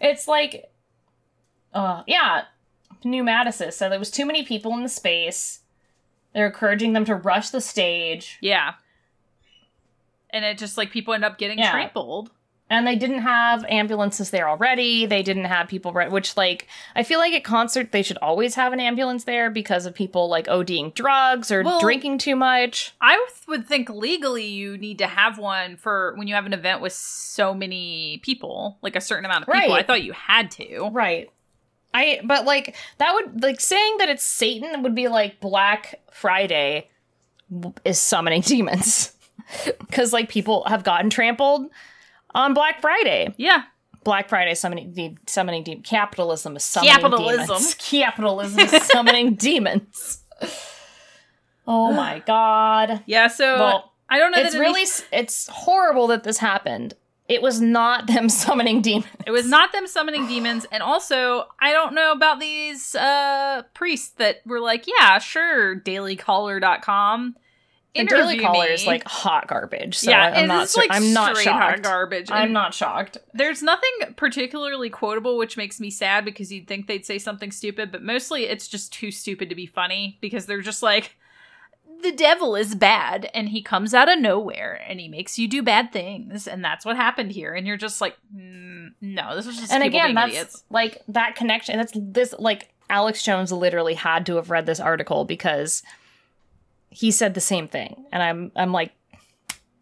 [0.00, 0.70] It's like,
[1.74, 2.42] uh, yeah.
[3.04, 5.60] Pneumaticist So there was too many people in the space.
[6.34, 8.38] They're encouraging them to rush the stage.
[8.40, 8.74] Yeah.
[10.30, 11.70] And it just like people end up getting Yeah.
[11.70, 12.30] trampled.
[12.70, 17.02] And they didn't have ambulances there already they didn't have people re- which like i
[17.02, 20.46] feel like at concert they should always have an ambulance there because of people like
[20.48, 25.38] oding drugs or Well- drinking too much I would think legally you need to have
[25.38, 29.48] one for when you have an event with so many people, like a certain amount
[29.48, 29.70] of people.
[29.70, 29.82] Right.
[29.82, 30.90] I thought you had to.
[30.92, 31.30] right
[31.94, 36.86] i but like that would like saying that it's satan would be like black friday
[37.86, 39.12] is summoning demons
[39.80, 41.70] because like people have gotten trampled
[42.34, 43.62] on black friday Yeah.
[44.04, 47.46] Black Friday summoning de- summoning de- capitalism is summoning Capitalism.
[47.46, 47.74] demons.
[47.78, 50.22] Capitalism is summoning demons.
[51.66, 53.02] Oh my god.
[53.06, 56.94] Yeah, so Well, I don't know It's really any- it's horrible that this happened.
[57.28, 59.08] It was not them summoning demons.
[59.26, 64.10] it was not them summoning demons and also I don't know about these uh priests
[64.16, 67.36] that were like, yeah, sure, dailycaller.com.
[67.94, 69.98] The Daily Caller is like hot garbage.
[69.98, 70.64] So yeah, I, am not.
[70.64, 71.82] is, sur- like I'm not shocked.
[71.82, 72.30] garbage.
[72.30, 73.18] I'm not shocked.
[73.34, 77.90] There's nothing particularly quotable, which makes me sad because you'd think they'd say something stupid,
[77.90, 81.16] but mostly it's just too stupid to be funny because they're just like,
[82.02, 85.62] the devil is bad and he comes out of nowhere and he makes you do
[85.62, 89.58] bad things and that's what happened here and you're just like mm, no this is
[89.58, 94.26] just and again that's idiots like that connection that's this like Alex Jones literally had
[94.26, 95.82] to have read this article because
[96.90, 98.92] he said the same thing, and I'm I'm like,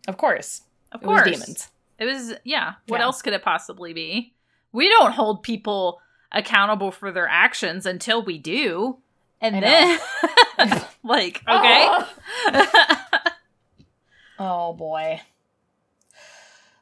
[0.09, 1.25] of course, Of course.
[1.31, 1.71] demons.
[1.99, 2.75] It was yeah.
[2.89, 3.05] What Yeah.
[3.05, 4.35] else could it possibly be?
[4.73, 6.01] We don't hold people
[6.33, 8.99] accountable for their actions until we do.
[9.41, 12.07] And I then like, oh.
[12.49, 12.61] okay.
[14.39, 15.21] Oh boy.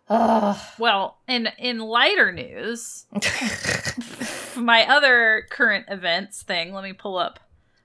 [0.08, 0.58] Ugh.
[0.78, 3.06] well, in in lighter news,
[4.56, 7.40] my other current events thing, let me pull up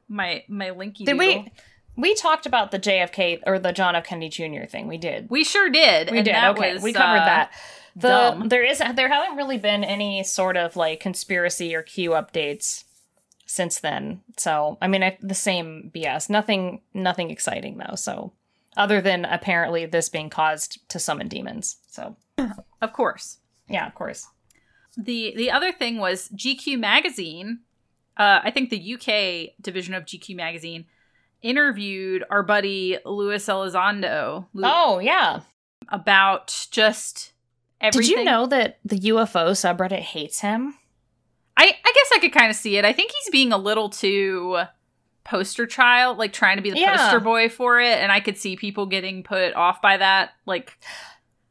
[0.10, 1.18] my my linky Did doodle.
[1.44, 1.52] we?
[2.00, 4.06] We talked about the JFK or the John F.
[4.06, 4.66] Kennedy Jr.
[4.66, 4.88] thing.
[4.88, 5.30] We did.
[5.30, 6.10] We sure did.
[6.12, 6.36] We did.
[6.36, 7.52] Okay, was, we covered uh, that.
[7.96, 8.48] The dumb.
[8.50, 12.86] there is there haven't really been any sort of like conspiracy or Q updates
[13.46, 14.22] since then.
[14.38, 16.30] So I mean, I, the same BS.
[16.30, 17.96] Nothing, nothing exciting though.
[17.96, 18.32] So
[18.78, 21.78] other than apparently this being caused to summon demons.
[21.90, 22.16] So
[22.82, 23.40] Of course.
[23.68, 24.28] yeah, of course.
[24.96, 27.60] The the other thing was GQ magazine.
[28.16, 30.86] Uh, I think the UK division of GQ magazine
[31.42, 35.42] interviewed our buddy Luis Elizondo Lu- Oh yeah.
[35.90, 37.34] about just
[37.82, 38.16] everything.
[38.16, 40.76] Did you know that the UFO subreddit hates him?
[41.58, 42.86] I I guess I could kind of see it.
[42.86, 44.60] I think he's being a little too
[45.24, 46.96] poster child, like trying to be the Yeah.
[46.98, 50.32] poster boy for it, and I could see people getting put off by that.
[50.46, 50.78] Like,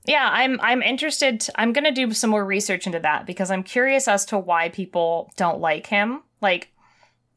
[0.06, 1.40] Yeah, I'm I'm interested.
[1.42, 4.38] t- I'm going to do some more research into that because I'm curious as to
[4.38, 6.22] why people don't like him.
[6.40, 6.72] Like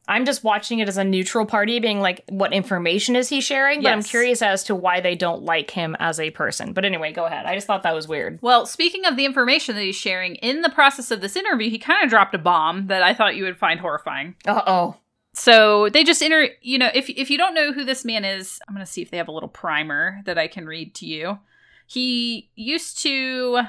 [0.08, 3.82] I'm just watching it as a neutral party being like what information is he sharing,
[3.82, 6.72] but I'm curious as to why they don't like him as a person.
[6.72, 7.46] But anyway, go ahead.
[7.46, 8.40] I just thought that was weird.
[8.42, 11.78] well, speaking of the information that he's sharing, in the process of this interview, he
[11.78, 14.34] kind of dropped a bomb that I thought you would find horrifying.
[14.44, 14.96] Uh-oh.
[15.34, 18.58] So they just inter you know, if if you don't know who this man is,
[18.68, 21.38] I'm gonna see if they have a little primer that I can read to you.
[21.86, 23.62] He used to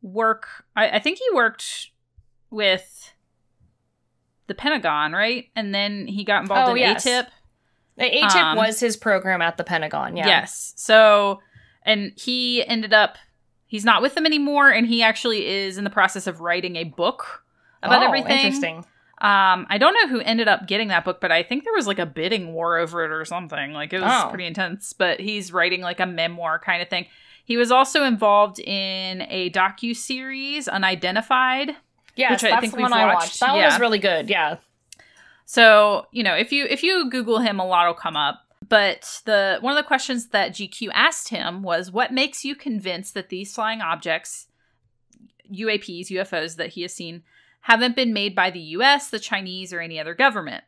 [0.00, 1.90] work I, I think he worked
[2.50, 3.13] with
[4.46, 5.46] the Pentagon, right?
[5.56, 7.04] And then he got involved Oh, in yes.
[7.06, 7.26] ATIP.
[7.96, 10.16] The ATIP Um, was his program at the Pentagon.
[10.16, 10.26] Yeah.
[10.26, 10.72] Yes.
[10.76, 11.40] So
[11.86, 13.16] and he ended up
[13.66, 16.84] he's not with them anymore and he actually is in the process of writing a
[16.84, 17.44] book
[17.82, 18.32] about oh, everything.
[18.38, 18.76] Interesting.
[19.20, 21.86] Um, I don't know who ended up getting that book, but I think there was
[21.86, 23.72] like a bidding war over it or something.
[23.72, 24.28] Like it was Oh.
[24.28, 24.92] pretty intense.
[24.92, 27.06] But he's writing like a memoir kind of thing.
[27.44, 31.76] He was also involved in a docu series, Unidentified.
[32.16, 33.40] Yes, Which I that's think the one I watched, watched.
[33.40, 34.30] That one was really good.
[34.30, 34.58] Yeah.
[35.46, 38.40] So you know, if you if you Google him, a lot will come up.
[38.66, 43.14] But the one of the questions that GQ asked him was, "What makes you convinced
[43.14, 44.46] that these flying objects,
[45.52, 47.22] UAPs, UFOs that he has seen,
[47.64, 50.64] haven't been made by the US, the Chinese, or any other government.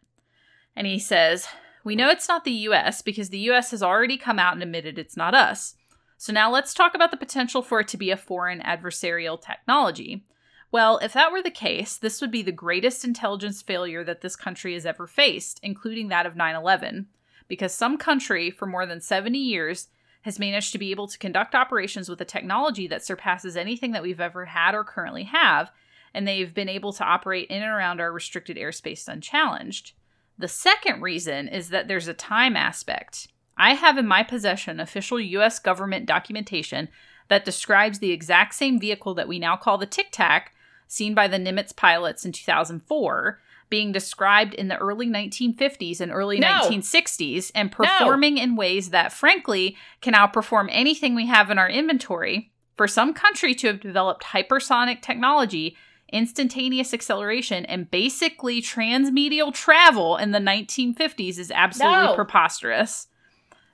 [0.75, 1.47] And he says,
[1.85, 4.99] We know it's not the US because the US has already come out and admitted
[4.99, 5.75] it's not us.
[6.17, 10.25] So now let's talk about the potential for it to be a foreign adversarial technology.
[10.73, 14.37] Well, if that were the case, this would be the greatest intelligence failure that this
[14.37, 17.07] country has ever faced, including that of 9 11,
[17.49, 19.89] because some country for more than 70 years
[20.23, 24.03] has managed to be able to conduct operations with a technology that surpasses anything that
[24.03, 25.71] we've ever had or currently have,
[26.13, 29.93] and they've been able to operate in and around our restricted airspace unchallenged.
[30.37, 33.29] The second reason is that there's a time aspect.
[33.57, 36.89] I have in my possession official US government documentation
[37.29, 40.53] that describes the exact same vehicle that we now call the Tic Tac,
[40.87, 46.39] seen by the Nimitz pilots in 2004, being described in the early 1950s and early
[46.39, 46.49] No.
[46.49, 52.53] 1960s and performing in ways that, frankly, can outperform anything we have in our inventory.
[52.77, 55.77] For some country to have developed hypersonic technology,
[56.13, 62.15] instantaneous acceleration, and basically transmedial travel in the 1950s is absolutely No.
[62.15, 63.09] preposterous.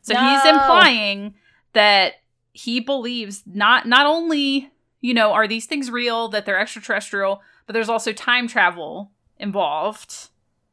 [0.00, 1.34] So he's implying
[1.74, 2.14] that
[2.52, 4.70] he believes not not only
[5.02, 10.30] you know are these things real that they're extraterrestrial, but there's also time travel involved.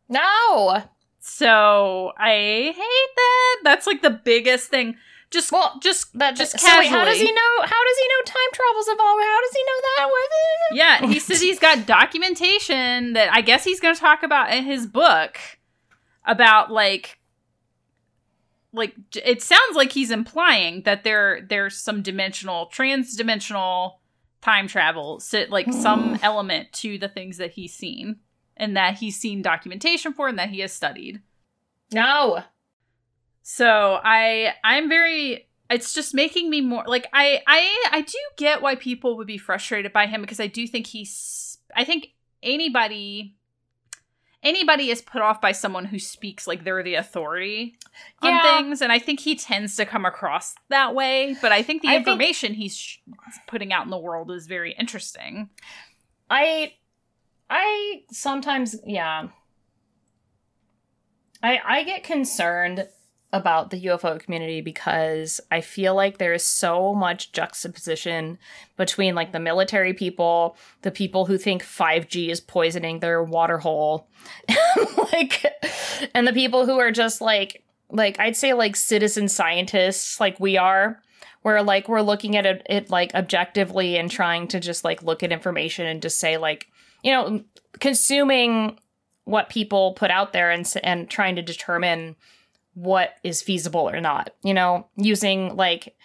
[0.07, 0.83] No.
[1.19, 3.57] So I hate that.
[3.63, 4.95] That's like the biggest thing.
[5.31, 7.61] Just Well, just That Just so wait, how does he know?
[7.61, 9.19] How does he know time travels evolve?
[9.21, 9.97] How does he know that?
[10.71, 14.63] Yeah, he says he's got documentation that I guess he's going to talk about in
[14.63, 15.37] his book
[16.25, 17.19] about like
[18.73, 23.98] like it sounds like he's implying that there there's some dimensional trans-dimensional
[24.41, 26.19] time travel so, like some mm.
[26.23, 28.17] element to the things that he's seen
[28.57, 31.21] and that he's seen documentation for and that he has studied
[31.91, 32.43] No.
[33.41, 38.61] so I I'm very it's just making me more like I I I do get
[38.61, 42.09] why people would be frustrated by him because I do think he's I think
[42.41, 43.35] anybody
[44.41, 47.75] anybody is put off by someone who speaks like they're the authority
[48.21, 48.57] on Yeah.
[48.57, 51.89] things and I think he tends to come across that way but I think the
[51.89, 52.97] I think- information he's sh-
[53.47, 55.49] putting out in the world is very interesting.
[56.29, 56.73] I
[57.49, 59.27] I sometimes yeah.
[61.41, 62.87] I I get concerned
[63.31, 68.39] about the UFO community because I feel like there is so much juxtaposition
[68.75, 74.07] between like the military people, the people who think 5G is poisoning their water hole,
[75.13, 75.45] like
[76.15, 80.57] and the people who are just like like I'd say like citizen scientists like we
[80.57, 81.01] are
[81.41, 85.23] where like we're looking at it, it like objectively and trying to just like look
[85.23, 86.67] at information and just say like
[87.03, 87.43] you know
[87.79, 88.79] consuming
[89.25, 92.15] what people put out there and and trying to determine
[92.79, 95.95] what is feasible or not you know using like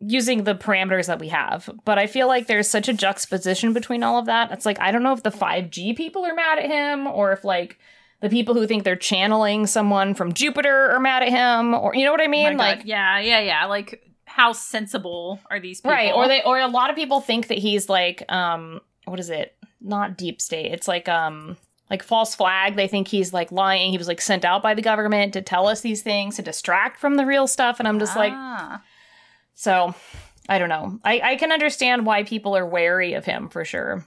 [0.00, 4.02] using the parameters that we have but i feel like there's such a juxtaposition between
[4.04, 6.66] all of that it's like i don't know if the 5g people are mad at
[6.66, 7.78] him or if like
[8.20, 12.04] the people who think they're channeling someone from jupiter are mad at him or you
[12.04, 12.58] know what i Oh mean God.
[12.58, 13.64] like yeah, yeah, yeah.
[13.66, 15.90] Like, how sensible are these people?
[15.92, 19.30] right or they or a lot of people think that he's like um what is
[19.30, 21.56] it not deep state it's like um
[21.90, 24.82] like false flag they think he's like lying he was like sent out by the
[24.82, 28.16] government to tell us these things to distract from the real stuff and i'm just
[28.16, 28.82] like Ah.
[29.54, 29.94] so
[30.48, 34.04] i don't know i i can understand why people are wary of him for sure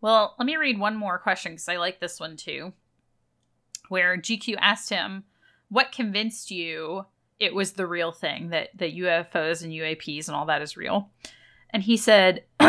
[0.00, 2.72] Well, let me read one more question because I like this one too.
[3.90, 5.24] Where GQ asked him,
[5.68, 7.04] What convinced you
[7.38, 11.10] it was the real thing, that, that UFOs and UAPs and all that is real?
[11.68, 12.44] And he said,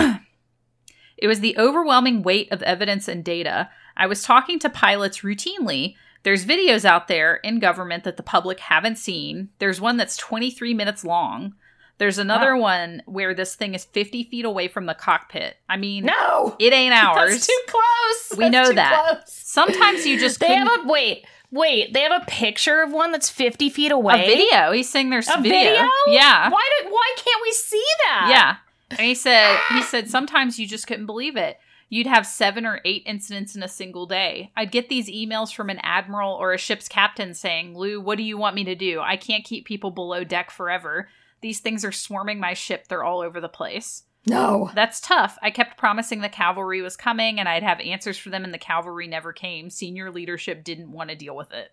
[1.22, 3.70] It was the overwhelming weight of evidence and data.
[3.96, 5.96] I was talking to pilots routinely.
[6.24, 9.50] There's videos out there in government that the public haven't seen.
[9.60, 11.54] There's one that's 23 minutes long.
[12.00, 15.58] There's another one where this thing is 50 feet away from the cockpit.
[15.70, 17.32] I mean, no it ain't ours.
[17.32, 19.06] that's too close We That's know that.
[19.20, 19.24] close.
[19.28, 20.66] Sometimes you just they couldn't.
[20.68, 24.24] have a wait wait they have a picture of one that's 50 feet away.
[24.24, 24.72] a video.
[24.72, 25.52] He's saying there's A video.
[25.52, 25.88] video?
[26.08, 28.56] Yeah, why did why can't we see that yeah.
[28.92, 31.58] And he said he said sometimes you just couldn't believe it.
[31.90, 34.52] You'd have seven or eight incidents in a single day.
[34.56, 38.24] I'd get these emails from an admiral or a ship's captain saying, "Lou, what do
[38.24, 39.02] you want me to do?
[39.02, 41.10] I can't keep people below deck forever.
[41.42, 42.88] These things are swarming my ship.
[42.88, 45.38] They're all over the place." no That's tough.
[45.42, 48.60] I kept promising the cavalry was coming and I'd have answers for them, and the
[48.60, 49.70] cavalry never came.
[49.70, 51.72] Senior leadership didn't want to deal with it.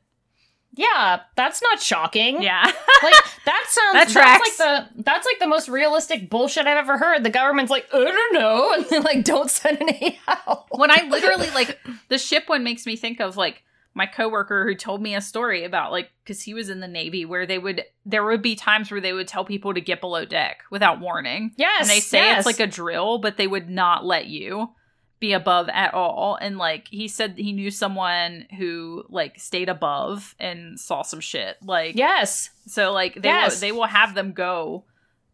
[0.79, 2.41] Yeah, that's not shocking.
[2.43, 2.71] Yeah.
[3.01, 3.14] Like
[3.45, 4.59] that sounds That that's tracks.
[4.61, 7.23] like the that's like the most realistic bullshit I've ever heard.
[7.23, 10.67] The government's like, I don't know, and like don't send any help.
[10.73, 13.62] when I literally like the ship one makes me think of like
[13.95, 17.25] my coworker who told me a story about like because he was in the navy
[17.25, 20.25] where they would there would be times where they would tell people to get below
[20.25, 21.83] deck without warning Yes.
[21.83, 22.38] and they say yes.
[22.38, 24.71] it's like a drill but they would not let you
[25.20, 30.35] be above at all and like he said he knew someone who like stayed above
[30.38, 32.50] and saw some shit like Yes.
[32.66, 33.54] so like they Yes.
[33.54, 34.85] will they will have them go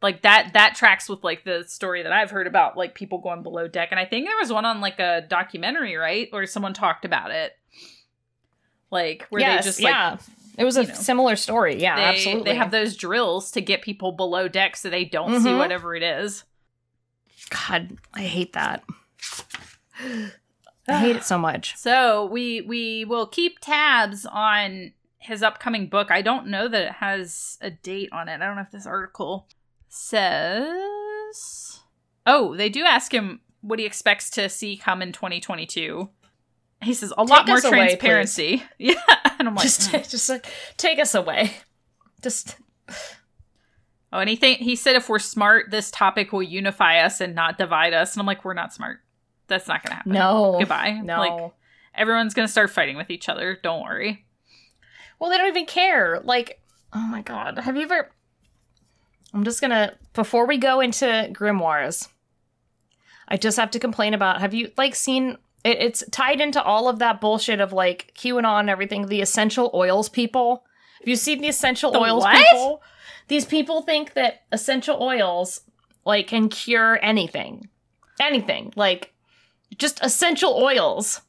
[0.01, 3.43] like that that tracks with like the story that I've heard about like people going
[3.43, 6.29] below deck and I think there was one on like a documentary, right?
[6.33, 7.53] Where someone talked about it.
[8.91, 10.17] Like where yes, they just like yeah.
[10.59, 11.81] it was a you know, similar story.
[11.81, 12.45] Yeah, they, absolutely.
[12.53, 15.59] they have those drills to get people below deck so they don't see Mhm.
[15.59, 16.45] whatever it is.
[17.51, 18.85] God, I hate that.
[20.01, 21.77] I hate it so much.
[21.77, 26.11] So we we will keep tabs on his upcoming book.
[26.11, 28.35] I don't know that it has a date on it.
[28.35, 29.49] I don't know if this article
[29.89, 31.81] says.
[32.27, 36.11] Oh, they do ask him what he expects to see come in 2022.
[36.83, 38.63] He says a lot more away, transparency.
[38.79, 38.95] yeah,
[39.39, 41.53] and I'm like, just, "Mm." just like take us away.
[42.23, 42.57] Just
[44.13, 47.57] oh, and he he said if we're smart, this topic will unify us and not
[47.57, 48.13] divide us.
[48.15, 49.01] And I'm like, we're not smart.
[49.49, 50.13] That's not gonna happen.
[50.13, 51.01] no, Goodbye.
[51.03, 51.19] No.
[51.19, 51.53] Like
[51.95, 53.59] everyone's gonna start fighting with each other.
[53.63, 54.25] Don't worry.
[55.19, 56.21] Well, they don't even care.
[56.25, 56.61] Like,
[56.93, 58.11] oh my god, have you ever?
[59.33, 62.09] I'm just gonna before we go into grimoires.
[63.27, 64.41] I just have to complain about.
[64.41, 65.39] Have you like seen?
[65.65, 69.07] It, it's tied into all of that bullshit of like QAnon and everything.
[69.07, 70.65] The essential oils people.
[71.01, 72.37] Have you seen the essential The oils what?
[72.37, 72.83] people?
[73.29, 75.63] These people think that essential oils
[76.05, 77.69] like can cure anything,
[78.21, 78.73] anything.
[78.77, 79.14] Like
[79.79, 81.21] just essential oils.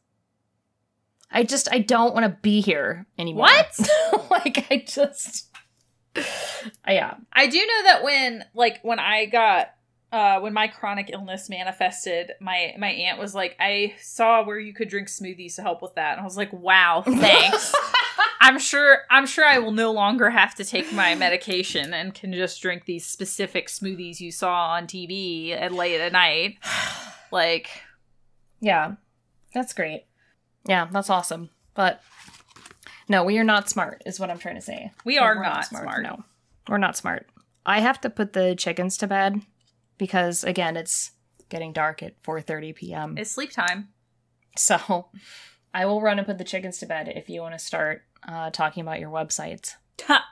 [1.31, 3.47] I just I don't want to be here anymore.
[3.47, 3.89] What?
[4.29, 5.49] like I just
[6.88, 7.15] yeah.
[7.34, 9.71] I do know that when like when I got
[10.12, 14.73] uh when my chronic illness manifested, my my aunt was like, I saw where you
[14.73, 16.13] could drink smoothies to help with that.
[16.13, 17.73] And I was like, wow, thanks.
[18.41, 22.31] I'm sure I'm sure I will no longer have to take my medication and can
[22.31, 26.58] just drink these specific smoothies you saw on TV at late at night.
[27.31, 27.69] Like
[28.59, 28.95] yeah.
[29.53, 30.05] That's great.
[30.67, 31.49] Yeah, that's awesome.
[31.73, 32.01] But
[33.07, 34.91] no, we are not smart is what I'm trying to say.
[35.03, 36.03] we are We're not smart.
[36.03, 36.23] No.
[36.67, 37.27] We're not smart.
[37.65, 39.41] I have to put the chickens to bed
[39.97, 41.11] because again, it's
[41.49, 43.17] getting dark at 4:30 p.m.
[43.17, 43.89] It's sleep time.
[44.57, 45.07] So
[45.73, 48.49] I will run and put the chickens to bed if you want to start uh,
[48.49, 49.75] talking about your websites.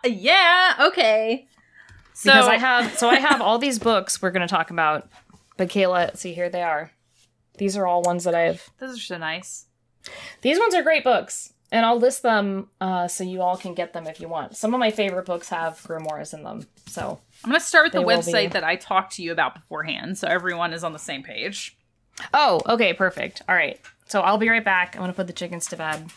[0.05, 1.47] yeah, okay.
[2.13, 5.09] So because I have so I have all these books we're going to talk about.
[5.57, 6.91] But Kayla, see here they are.
[7.58, 8.70] These are all ones that I've.
[8.80, 9.66] those are so nice.
[10.42, 13.94] These ones are great books, and I'll list them uh, so you all can get
[13.94, 14.58] them if you want.
[14.58, 18.00] Some of my favorite books have grimoires in them, so I'm gonna start with the
[18.08, 18.54] website be.
[18.54, 21.78] that I talked to you about beforehand, so everyone is on the same page.
[22.34, 23.42] Oh, okay, perfect.
[23.48, 23.80] All right.
[24.08, 24.96] So I'll be right back.
[24.96, 26.12] I'm gonna put the chickens to bed.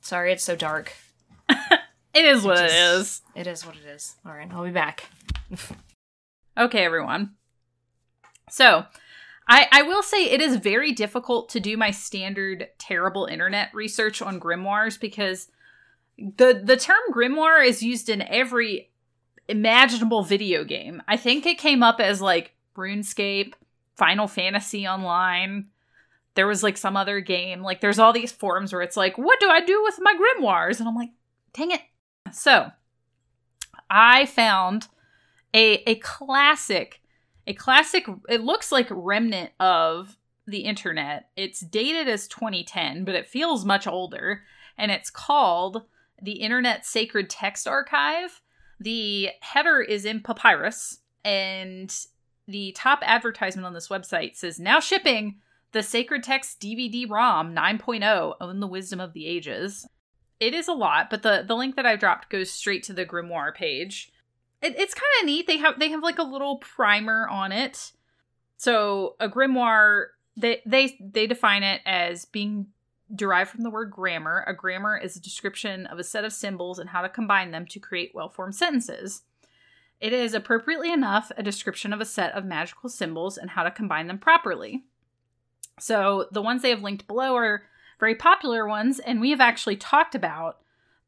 [0.00, 0.92] Sorry, it's so dark.
[2.16, 3.22] It is what it just- is.
[3.34, 4.14] It is what it is.
[4.24, 5.08] All right, I'll be back.
[6.56, 7.30] Okay, everyone.
[8.48, 8.84] So,
[9.48, 14.22] I I will say it is very difficult to do my standard terrible internet research
[14.22, 15.48] on grimoires because
[16.18, 18.90] the the term grimoire is used in every
[19.48, 21.02] imaginable video game.
[21.06, 23.54] I think it came up as like RuneScape,
[23.96, 25.66] Final Fantasy Online.
[26.34, 27.62] There was like some other game.
[27.62, 30.80] Like there's all these forums where it's like, what do I do with my grimoires?
[30.80, 31.10] And I'm like,
[31.52, 31.82] dang it.
[32.32, 32.70] So
[33.90, 34.88] I found
[35.54, 37.00] a a classic,
[37.46, 38.06] a classic.
[38.28, 41.30] It looks like remnant of the internet.
[41.36, 44.42] It's dated as 2010, but it feels much older,
[44.76, 45.82] and it's called
[46.20, 48.40] the Internet Sacred Text Archive.
[48.80, 51.94] The header is in papyrus, and
[52.46, 55.36] the top advertisement on this website says now shipping
[55.72, 59.86] the Sacred Text DVD ROM 9.0 Own the Wisdom of the Ages.
[60.40, 63.06] It is a lot, but the the link that I dropped goes straight to the
[63.06, 64.12] grimoire page.
[64.64, 65.46] It, it's kind of neat.
[65.46, 67.92] They have they have like a little primer on it.
[68.56, 72.68] So a grimoire they they they define it as being
[73.14, 74.42] derived from the word grammar.
[74.46, 77.66] A grammar is a description of a set of symbols and how to combine them
[77.66, 79.22] to create well-formed sentences.
[80.00, 83.70] It is appropriately enough a description of a set of magical symbols and how to
[83.70, 84.84] combine them properly.
[85.78, 87.64] So the ones they have linked below are
[88.00, 90.58] very popular ones, and we have actually talked about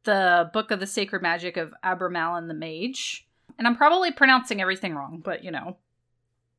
[0.05, 3.26] the Book of the Sacred Magic of Abramelin the Mage.
[3.59, 5.77] And I'm probably pronouncing everything wrong, but you know,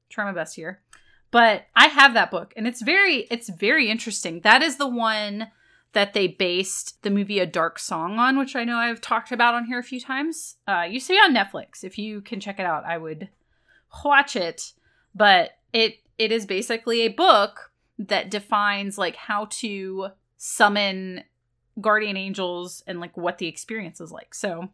[0.10, 0.82] try my best here.
[1.30, 4.42] But I have that book, and it's very it's very interesting.
[4.42, 5.52] That is the one
[5.94, 9.56] that they based the movie A Dark Song on, which I know I've talked about
[9.56, 10.58] on here a few times.
[10.68, 11.84] Uh, to be on Netflix.
[11.84, 13.30] If you can check it out, I would
[14.04, 14.74] watch it.
[15.14, 21.24] But it it is basically a book that defines like how to summon
[21.82, 24.34] guardian angels and like what the experience is like.
[24.34, 24.70] So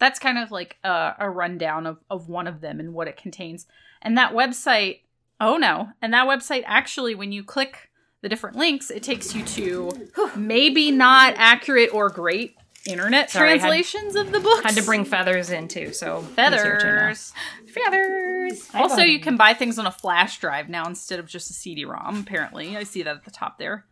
[0.00, 3.16] that's kind of like a, a rundown of, of one of them and what it
[3.16, 3.66] contains.
[4.02, 5.00] And that website,
[5.40, 7.90] oh no, and that website actually, when you click
[8.22, 13.52] the different links, it takes you to maybe not accurate or great internet Sorry, I
[13.52, 14.64] had- translations of the books.
[14.64, 17.32] Had to bring feathers in too, so feathers.
[17.66, 18.68] Feathers.
[18.74, 22.20] Also, you can buy things on a flash drive now instead of just a CD-ROM.
[22.20, 23.84] Apparently, I see that at the top there.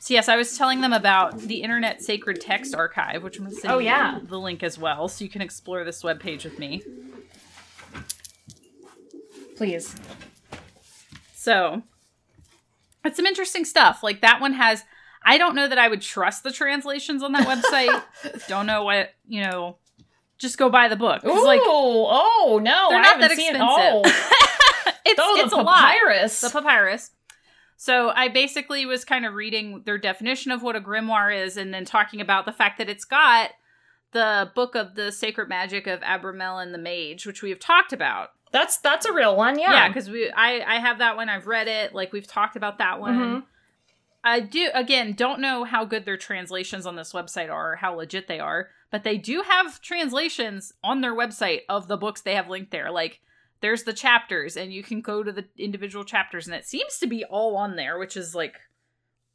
[0.00, 3.54] So yes, I was telling them about the Internet Sacred Text Archive, which I'm going
[3.54, 4.20] to send Oh, you yeah.
[4.22, 6.82] the link as well, so you can explore this webpage with me.
[9.56, 9.94] please.
[11.34, 11.82] So
[13.04, 14.02] it's some interesting stuff.
[14.02, 14.84] Like that one has.
[15.24, 18.02] I don't know that I would trust the translations on that website.
[18.48, 19.78] don't know what you know.
[20.38, 21.24] Just go buy the book.
[21.24, 23.66] Ooh, like oh no, they're I not haven't that seen expensive.
[23.66, 24.02] Oh,
[25.04, 25.92] it's oh, it's a lot.
[25.92, 26.40] papyrus.
[26.40, 27.10] the papyrus.
[27.80, 31.72] So I basically was kind of reading their definition of what a grimoire is, and
[31.72, 33.50] then talking about the fact that it's got
[34.10, 38.30] the book of the sacred magic of Abramelin the Mage, which we have talked about.
[38.50, 39.58] that's that's a real one.
[39.58, 39.88] Yeah, Yeah.
[39.88, 41.28] because we I I have that one.
[41.28, 41.94] I've read it.
[41.94, 43.18] Like we've talked about that one.
[43.18, 43.42] Mhm.
[44.24, 47.94] I do again don't know how good their translations on this website are, or how
[47.94, 52.34] legit they are, but they do have translations on their website of the books they
[52.34, 52.90] have linked there.
[52.90, 53.20] Like
[53.60, 57.06] there's the chapters, and you can go to the individual chapters, and it seems to
[57.06, 58.56] be all on there, which is like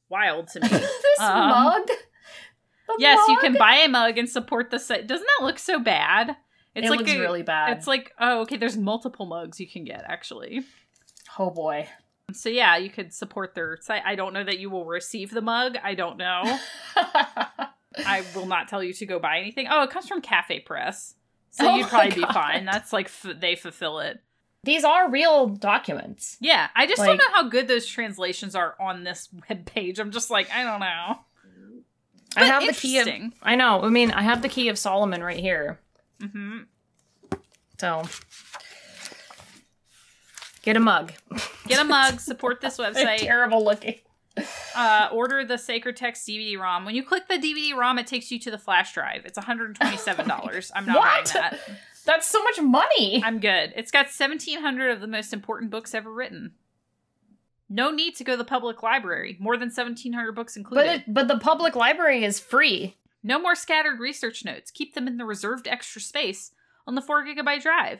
[0.10, 0.68] wild to me.
[0.70, 1.88] this Um, mug.
[2.88, 5.08] The yes, you can buy a mug and support the site.
[5.08, 6.36] Doesn't that look so bad?
[6.76, 7.78] It's it like looks a- really bad.
[7.78, 10.62] It's like oh okay, there's multiple mugs you can get actually.
[11.40, 11.88] oh boy.
[12.32, 14.02] So yeah, you could support their site.
[14.06, 15.78] I don't know that you will receive the mug.
[15.84, 16.58] I don't know.
[16.96, 19.68] I will not tell you to go buy anything.
[19.70, 21.16] Oh, it comes from Cafe Press.
[21.56, 22.66] So Oh you'd probably be fine.
[22.66, 24.20] That's like f- they fulfill it.
[24.64, 26.38] These are real documents.
[26.40, 30.00] Yeah, I just Like- don't know how good those translations are on this web page.
[30.00, 31.20] I'm just like, I don't know.
[32.36, 33.08] I have the key of.
[33.44, 33.82] I know.
[33.84, 35.80] I mean, I have the key of Solomon right here.
[36.20, 36.62] Mm-hmm.
[37.80, 38.04] So
[40.64, 41.12] get a mug.
[41.68, 43.20] Get a mug, support this website.
[43.20, 43.96] terrible looking.
[44.76, 46.86] Uh, order the Sacred Text DVD ROM.
[46.86, 49.26] When you click the DVD ROM, it takes you to the flash drive.
[49.26, 50.72] It's $127.
[50.76, 51.60] I'm not buying that.
[52.06, 53.22] That's so much money.
[53.24, 53.72] I'm good.
[53.76, 56.52] It's got 1,700 of the most important books ever written.
[57.70, 59.38] No need to go to the public library.
[59.40, 60.92] More than 1,700 books But included.
[60.92, 62.98] it, but the public library is free.
[63.24, 64.70] No more scattered research notes.
[64.70, 66.52] Keep them in the reserved extra space
[66.86, 68.00] on the 4 gigabyte drive.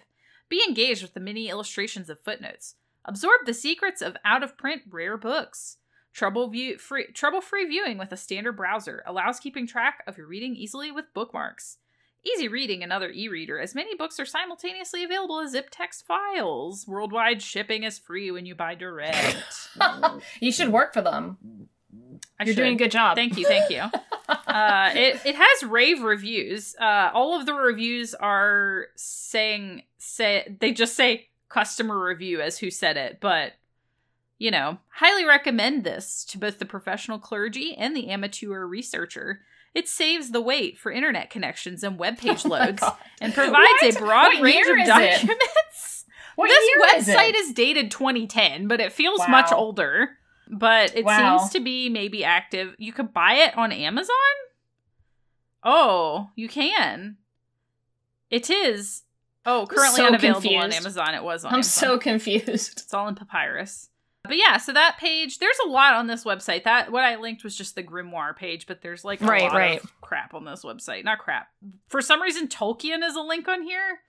[0.50, 2.76] Be engaged with the many illustrations of footnotes.
[3.06, 5.78] Absorb the secrets of out of print rare books.
[6.14, 10.28] Trouble view free trouble free viewing with a standard browser allows keeping track of your
[10.28, 11.78] reading easily with bookmarks.
[12.26, 16.88] Easy reading another e-reader, as many books are simultaneously available as zip text files.
[16.88, 19.70] Worldwide shipping is free when you buy direct.
[20.40, 21.68] you should work for them.
[22.40, 22.62] I You're should.
[22.62, 23.16] doing a good job.
[23.16, 23.80] Thank you, thank you.
[24.30, 26.76] uh, it it has rave reviews.
[26.80, 32.70] Uh, all of the reviews are saying say they just say customer review as who
[32.70, 33.54] said it, but
[34.44, 39.40] you know, highly recommend this to both the professional clergy and the amateur researcher.
[39.74, 42.84] It saves the wait for internet connections and web page Oh loads
[43.22, 43.96] and provides What?
[43.96, 46.06] a broad What range of documents.
[46.38, 46.70] This
[47.08, 50.18] website is is dated 2010, but it feels much older.
[50.52, 51.38] But it Wow.
[51.38, 52.76] seems to be maybe active.
[52.78, 54.10] You could buy it on Amazon?
[55.64, 57.16] Oh, you can.
[58.30, 59.04] It is.
[59.46, 60.74] Oh, currently so unavailable on.
[60.74, 61.14] Amazon.
[61.14, 61.90] It was on I'm Amazon.
[61.90, 62.80] so confused.
[62.82, 63.90] It's all in papyrus.
[64.26, 66.64] But yeah, so that page, there's a lot on this website.
[66.64, 69.54] That what I linked was just the grimoire page, but there's like a Right, lot
[69.54, 69.84] right.
[69.84, 71.04] of crap on this website.
[71.04, 71.50] Not crap.
[71.90, 74.00] For some reason, Tolkien is a link on here.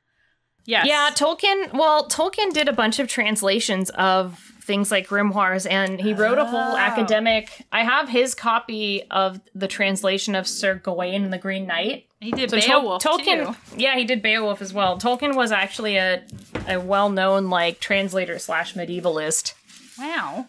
[0.66, 0.86] Yes.
[0.86, 1.74] Yeah, Tolkien.
[1.74, 6.44] Well, Tolkien did a bunch of translations of things like grimoires, and he wrote a
[6.46, 6.76] whole Oh.
[6.78, 7.66] academic.
[7.70, 12.06] I have his copy of the translation of Sir Gawain and the Green Knight.
[12.20, 13.76] he did So Tol- Beowulf Tolkien, too.
[13.76, 14.96] yeah, he did Beowulf as well.
[14.98, 16.22] Tolkien was actually a
[16.66, 19.52] a well known like translator slash medievalist.
[19.98, 20.46] Wow.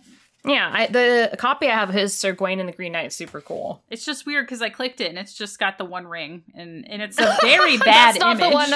[0.47, 3.15] Yeah, I, the copy I have of his Sir Gawain and the Green Knight is
[3.15, 3.81] super cool.
[3.89, 6.87] It's just weird because I clicked it and it's just got the one ring and
[6.87, 8.49] and it's a very bad that's not image.
[8.49, 8.69] the one.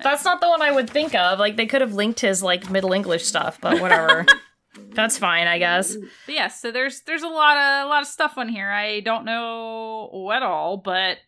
[0.00, 1.40] That's not the one I would think of.
[1.40, 4.26] Like they could have linked his like Middle English stuff, but whatever.
[4.90, 5.96] that's fine, I guess.
[6.26, 8.70] But yes, so there's there's a lot of a lot of stuff on here.
[8.70, 11.18] I don't know what all, but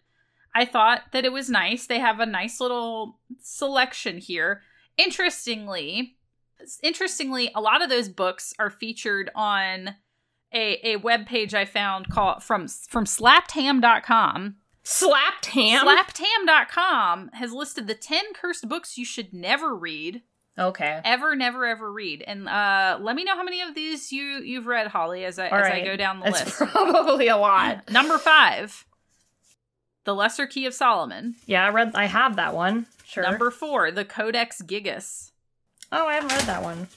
[0.55, 1.87] I thought that it was nice.
[1.89, 4.63] They have a nice little selection here.
[4.97, 6.17] Interestingly,
[6.83, 9.97] interestingly, a lot of those books are featured on
[10.53, 14.57] a a web page I found called from from slappedham.com.
[14.83, 15.87] Slapped ham.
[15.87, 20.23] Slappedham.com has listed the 10 cursed books you should never read.
[20.59, 21.01] Okay.
[21.05, 22.23] Ever, never, ever read.
[22.27, 25.49] And uh let me know how many of these you you've read, Holly, as I
[25.49, 25.83] All as right.
[25.83, 26.73] I go down the It's list.
[26.73, 27.91] probably a lot.
[27.91, 28.85] Number five,
[30.05, 31.37] The Lesser Key of Solomon.
[31.47, 31.93] Yeah, I read.
[31.95, 32.87] I have that one.
[33.05, 33.23] Sure.
[33.23, 35.31] Number four, The Codex Gigas.
[35.93, 36.89] Oh, I haven't read that one.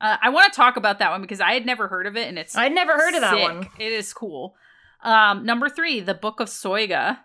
[0.00, 2.28] Uh, I want to talk about that one because I had never heard of it,
[2.28, 3.42] and it's I'd never heard of that sick.
[3.42, 3.68] one.
[3.78, 4.54] It is cool.
[5.02, 7.18] Um, number three, The Book of Soyga.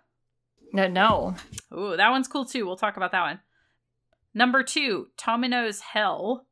[0.74, 1.36] No, no.
[1.78, 2.66] Ooh, that one's cool too.
[2.66, 3.40] We'll talk about that one.
[4.34, 6.48] Number two, Tomino's Hell,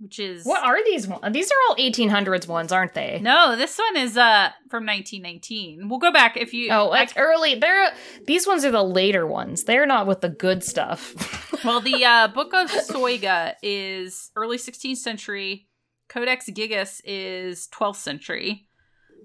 [0.00, 1.20] which is What are these ones?
[1.32, 3.20] These are all 1800s ones, aren't they?
[3.22, 5.88] No, this one is uh from 1919.
[5.88, 6.70] We'll go back if you.
[6.72, 7.54] Oh, I- that's early.
[7.56, 7.92] They're
[8.26, 9.64] these ones are the later ones.
[9.64, 11.62] They're not with the good stuff.
[11.64, 15.66] well, the uh, Book of Soyga is early 16th century.
[16.08, 18.66] Codex Gigas is 12th century.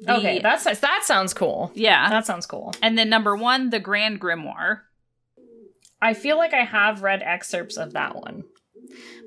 [0.01, 1.71] The- okay, that's that sounds cool.
[1.73, 2.09] yeah.
[2.09, 2.73] That sounds cool.
[2.81, 4.81] And then number one, the Grand Grimoire.
[6.01, 8.43] I feel like I have read excerpts of that one.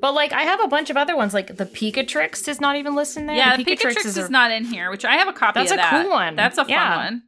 [0.00, 2.94] But like I have a bunch of other ones, like the Picatrix is not even
[2.94, 3.36] listed there.
[3.36, 5.68] yeah, the Picatrix is, a- not in here, which I have a copy of.
[5.68, 6.02] That's a that.
[6.02, 6.36] cool one.
[6.36, 6.96] That's a fun Yeah.
[7.04, 7.22] one.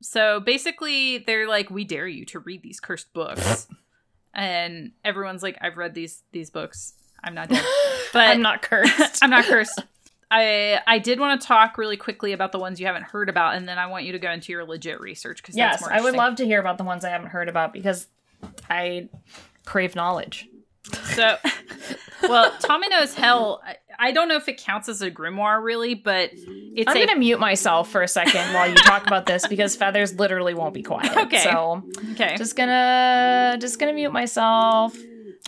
[0.00, 3.66] So basically, they're like, "We dare you to read these cursed books,"
[4.34, 6.94] and everyone's like, "I've read these these books.
[7.24, 7.64] I'm not dead,
[8.12, 9.18] but I'm not cursed.
[9.22, 9.82] I'm not cursed."
[10.30, 13.54] I I did want to talk really quickly about the ones you haven't heard about,
[13.56, 15.92] and then I want you to go into your legit research because yes, that's more
[15.92, 18.06] I would love to hear about the ones I haven't heard about because
[18.70, 19.08] I
[19.64, 20.46] crave knowledge.
[21.14, 21.36] So,
[22.22, 23.60] well, Tomino's Hell.
[23.64, 27.06] I, I don't know if it counts as a grimoire really, but it's I'm a
[27.06, 30.74] gonna mute myself for a second while you talk about this because feathers literally won't
[30.74, 31.12] be quiet.
[31.16, 31.42] Okay.
[31.42, 31.82] So
[32.12, 32.36] okay.
[32.36, 34.96] just gonna just gonna mute myself.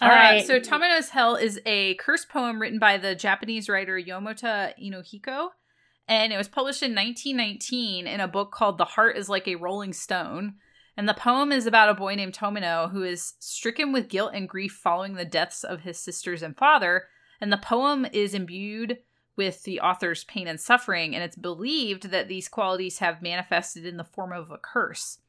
[0.02, 0.46] All Uh, right.
[0.46, 5.48] So Tomino's Hell is a curse poem written by the Japanese writer Yomota Inuhiko,
[6.08, 9.54] and it was published in 1919 in a book called The Heart is Like a
[9.56, 10.54] Rolling Stone.
[11.00, 14.46] And the poem is about a boy named Tomino who is stricken with guilt and
[14.46, 17.06] grief following the deaths of his sisters and father.
[17.40, 18.98] And the poem is imbued
[19.34, 23.96] with the author's pain and suffering, and it's believed that these qualities have manifested in
[23.96, 25.20] the form of a curse.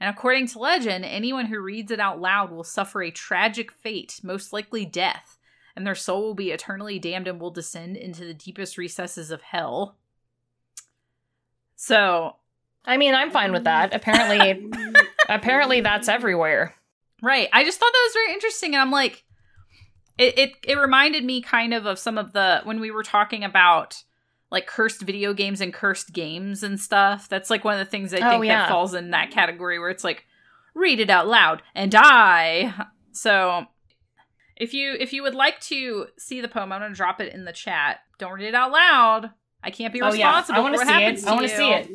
[0.00, 4.20] And according to legend, anyone who reads it out loud will suffer a tragic fate,
[4.22, 5.36] most likely death,
[5.76, 9.42] and their soul will be eternally damned and will descend into the deepest recesses of
[9.42, 9.96] hell.
[11.76, 12.36] So,
[12.86, 13.94] I mean, I'm fine with that.
[13.94, 14.66] Apparently,
[15.34, 16.74] apparently that's everywhere.
[17.22, 19.24] right, I just thought that was very interesting, and I'm like,
[20.18, 23.42] it, it it reminded me kind of of some of the when we were talking
[23.44, 24.02] about
[24.50, 27.28] like cursed video games and cursed games and stuff.
[27.28, 28.62] That's like one of the things I Oh, think yeah.
[28.62, 30.26] that falls in that category where it's like
[30.74, 32.74] read it out loud and die.
[33.12, 33.66] So
[34.56, 37.44] if you if you would like to see the poem, I'm gonna drop it in
[37.44, 38.00] the chat.
[38.18, 39.30] Don't read it out loud.
[39.62, 40.26] I can't be Oh, yeah.
[40.26, 41.00] responsible I wanna for what see it.
[41.02, 41.94] happens I wanna see it.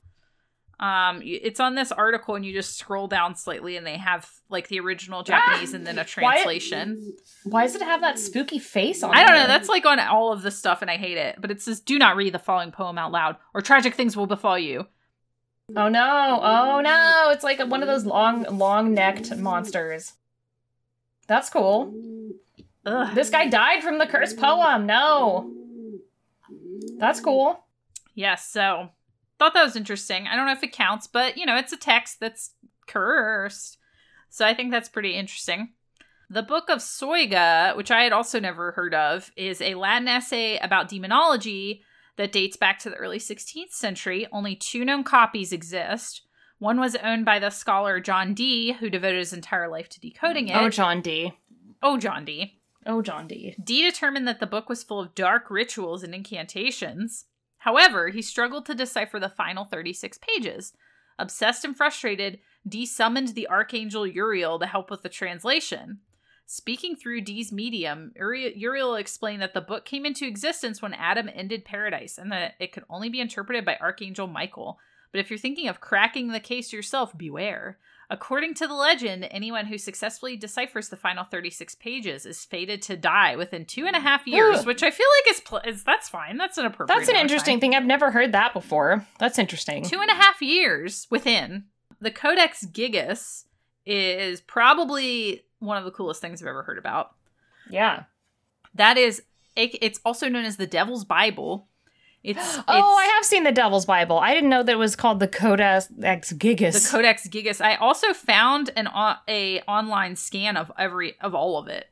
[0.79, 4.67] Um, it's on this article, and you just scroll down slightly, and they have like
[4.67, 7.13] the original Japanese and then a translation.
[7.43, 9.47] Why does it have that spooky face on I don't know.
[9.47, 11.37] That's like on all of the stuff, and I hate it.
[11.39, 14.27] But it says, "Do not read the following poem out loud, or tragic things will
[14.27, 14.87] befall you."
[15.75, 16.39] Oh no!
[16.43, 17.29] Oh no!
[17.31, 20.13] It's like one of those long, long-necked monsters.
[21.27, 21.93] That's cool.
[22.85, 23.15] Ugh.
[23.15, 24.85] This guy died from the cursed poem.
[24.85, 25.51] No,
[26.97, 27.65] that's cool.
[28.13, 28.47] Yes.
[28.47, 28.89] So
[29.37, 30.27] thought that was interesting.
[30.27, 32.51] I don't know if it counts, but you know, it's a text that's
[32.87, 33.77] cursed.
[34.29, 35.73] So I think that's pretty interesting.
[36.29, 40.57] The Book of Soyga, which I had also never heard of, is a Latin essay
[40.57, 41.83] about demonology
[42.17, 44.27] that dates back to the early 16th century.
[44.31, 46.21] Only two known copies exist.
[46.57, 50.51] One was owned by the scholar John Dee, who devoted his entire life to decoding
[50.51, 50.63] oh, it.
[50.63, 51.33] Oh, John Dee.
[51.83, 52.59] oh, John Dee.
[52.85, 53.55] Oh, John Dee.
[53.61, 57.25] Dee determined that the book was full of dark rituals and incantations.
[57.65, 60.73] However, he struggled to decipher the final 36 pages.
[61.17, 62.37] Obsessed and frustrated,
[62.67, 65.97] Dee summoned the archangel Uriel to help with the translation.
[66.45, 71.65] Speaking through Dee's medium, Uriel explained that the book came into existence when Adam ended
[71.65, 74.77] paradise and that it could only be interpreted by Archangel Michael.
[75.11, 77.79] But if you're thinking of cracking the case yourself, beware.
[78.09, 82.95] According to the legend, anyone who successfully deciphers the final 36 pages is fated to
[82.95, 84.67] die within two and a half years, Ugh.
[84.67, 86.37] which I feel like is, pl- is that's fine.
[86.37, 86.97] That's an appropriate.
[86.97, 87.61] That's an interesting time.
[87.61, 87.75] thing.
[87.75, 89.05] I've never heard that before.
[89.19, 89.83] That's interesting.
[89.83, 91.65] Two and a half years within.
[91.99, 93.45] The Codex Gigas
[93.85, 97.15] is probably one of the coolest things I've ever heard about.
[97.69, 98.03] Yeah.
[98.75, 99.23] That is,
[99.55, 101.67] it's also known as the Devil's Bible.
[102.25, 104.17] It's Oh, it's I have seen the Devil's Bible.
[104.19, 106.73] I didn't know that it was called the Codex Gigas.
[106.73, 107.63] the Codex Gigas.
[107.63, 111.85] I also found an o- a online scan of every of all of it.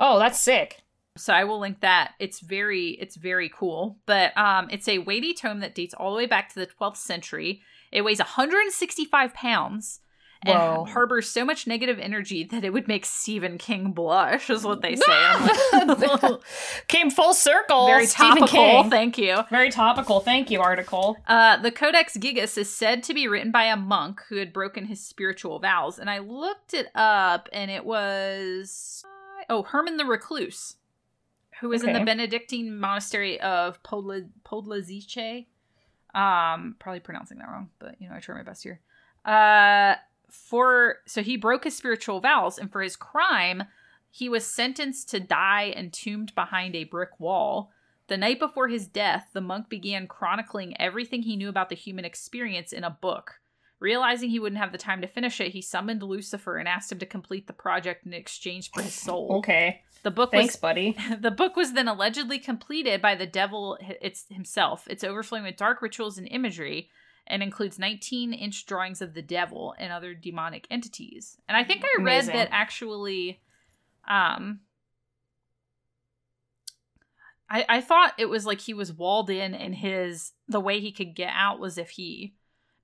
[0.00, 0.82] oh, that's sick.
[1.16, 2.12] So I will link that.
[2.20, 3.98] It's very it's very cool.
[4.06, 6.96] But um it's a weighty tome that dates all the way back to the 12th
[6.98, 7.60] century.
[7.90, 10.00] It weighs 165 pounds
[10.42, 10.84] and Whoa.
[10.84, 14.94] harbors so much negative energy that it would make Stephen King blush, is what they
[15.06, 15.34] say.
[15.72, 16.40] Like,
[16.88, 17.86] Came full circle.
[17.86, 18.82] very Stephen topical.
[18.82, 18.90] King.
[18.90, 19.38] Thank you.
[19.50, 20.20] Very topical.
[20.20, 21.16] Thank you, article.
[21.26, 24.84] Uh, the Codex Gigas is said to be written by a monk who had broken
[24.86, 29.04] his spiritual vows, and I looked it up, and it was
[29.50, 30.76] oh Herman the Recluse,
[31.60, 35.46] who was in the Benedictine monastery of Podla Podlazice.
[36.14, 38.80] Um, probably pronouncing that wrong, but you know I try my best here.
[39.24, 39.96] Uh,
[40.30, 43.64] for so he broke his spiritual vows, and for his crime,
[44.10, 47.70] he was sentenced to die entombed behind a brick wall.
[48.08, 52.04] The night before his death, the monk began chronicling everything he knew about the human
[52.04, 53.40] experience in a book.
[53.80, 56.98] Realizing he wouldn't have the time to finish it, he summoned Lucifer and asked him
[56.98, 59.36] to complete the project in exchange for his soul.
[59.38, 59.82] Okay.
[60.02, 60.96] The book Thanks, was buddy.
[61.20, 64.86] the book was then allegedly completed by the devil it's himself.
[64.90, 66.90] It's overflowing with dark rituals and imagery
[67.28, 71.36] and includes 19 inch drawings of the devil and other demonic entities.
[71.48, 72.34] And I think I read Amazing.
[72.36, 73.40] that actually
[74.08, 74.60] um
[77.50, 80.92] I, I thought it was like he was walled in and his the way he
[80.92, 82.34] could get out was if he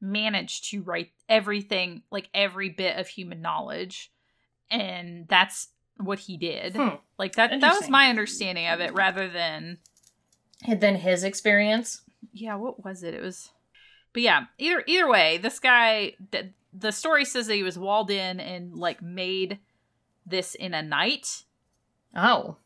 [0.01, 4.11] managed to write everything like every bit of human knowledge
[4.71, 5.69] and that's
[5.99, 6.97] what he did Hmm.
[7.19, 9.79] like that that was my understanding of it rather than
[10.67, 12.03] then his experience.
[12.33, 13.51] yeah what was it it was
[14.15, 18.11] but yeah either either way this guy th- the story says that he was walled
[18.11, 19.59] in and like made
[20.27, 21.45] this in a night.
[22.17, 22.57] Oh.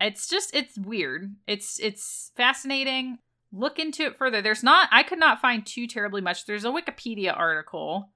[0.00, 1.34] it's just it's weird.
[1.46, 3.18] It's it's fascinating.
[3.52, 4.40] Look into it further.
[4.40, 6.46] There's not i could not find too terribly much.
[6.46, 8.10] There's a wikipedia article.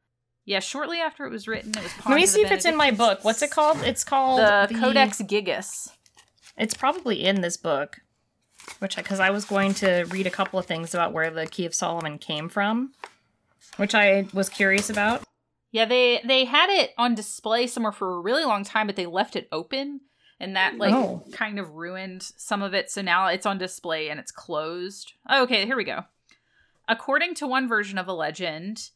[0.44, 2.90] Yeah shortly after it was written it was Let me see if it's in my
[2.90, 3.24] book.
[3.24, 3.78] What's it called?
[3.82, 5.90] It's called the, codex gigas.
[6.56, 8.00] It's probably in this book,
[8.78, 11.46] which I because I was going to read a couple of things about where the
[11.46, 12.92] Key of Solomon came from,
[13.76, 15.22] which I was curious about.
[15.70, 19.06] Yeah, they they had it on display somewhere for a really long time, but they
[19.06, 20.00] left it open,
[20.38, 21.24] and that like Oh.
[21.32, 22.90] kind of ruined some of it.
[22.90, 25.12] So now it's on display and it's closed.
[25.28, 26.04] Oh, okay, here we go.
[26.88, 28.90] According to one version of a legend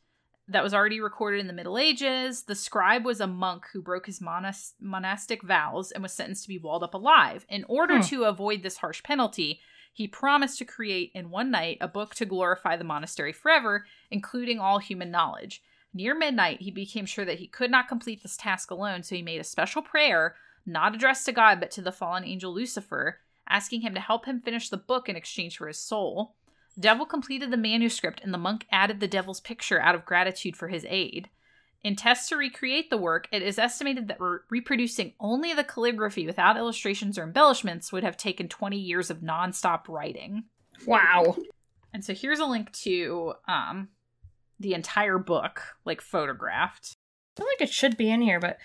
[0.49, 4.07] that was already recorded in the Middle Ages, the scribe was a monk who broke
[4.07, 7.44] his monas- monastic vows and was sentenced to be walled up alive.
[7.49, 8.03] In order Hmm.
[8.09, 9.61] to avoid this harsh penalty,
[9.92, 14.61] he promised to create in one night a book to glorify the monastery forever, including
[14.61, 15.62] all human knowledge.
[15.92, 19.22] Near midnight, he became sure that he could not complete this task alone, so he
[19.22, 20.36] made a special prayer,
[20.66, 24.40] not addressed to God but to the fallen angel Lucifer, asking him to help him
[24.40, 26.34] finish the book in exchange for his soul.
[26.77, 30.57] The devil completed the manuscript, and the monk added the devil's picture out of gratitude
[30.57, 31.31] for his aid.
[31.83, 36.27] In tests to recreate the work, it is estimated that re- reproducing only the calligraphy
[36.27, 40.45] without illustrations or embellishments would have taken 20 years of nonstop writing.
[40.87, 41.37] Wow.
[41.95, 43.89] And so here's a link to um,
[44.59, 46.97] the entire book, like photographed.
[47.37, 48.59] I feel like it should be in here, but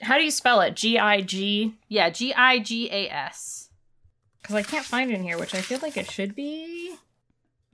[0.00, 0.76] how do you spell it?
[0.76, 1.74] G I G?
[1.88, 3.70] Yeah, G I G A S.
[4.40, 6.94] Because I can't find it in here, which I feel like it should be.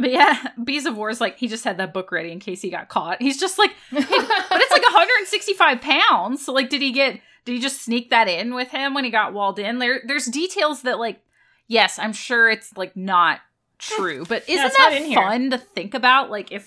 [0.01, 2.63] But yeah, Bees of War is like he just had that book ready in case
[2.63, 3.21] he got caught.
[3.23, 6.45] He's just like, but it's like 165 pounds.
[6.45, 7.21] So like, did he get?
[7.45, 9.79] Did he just sneak that in with him when he got walled in?
[9.79, 11.21] There, there's details that like,
[11.69, 13.41] yes, I'm sure it's like not
[13.79, 15.17] true, but isn't Yeah, that in here.
[15.21, 16.31] fun to think about?
[16.31, 16.65] Like if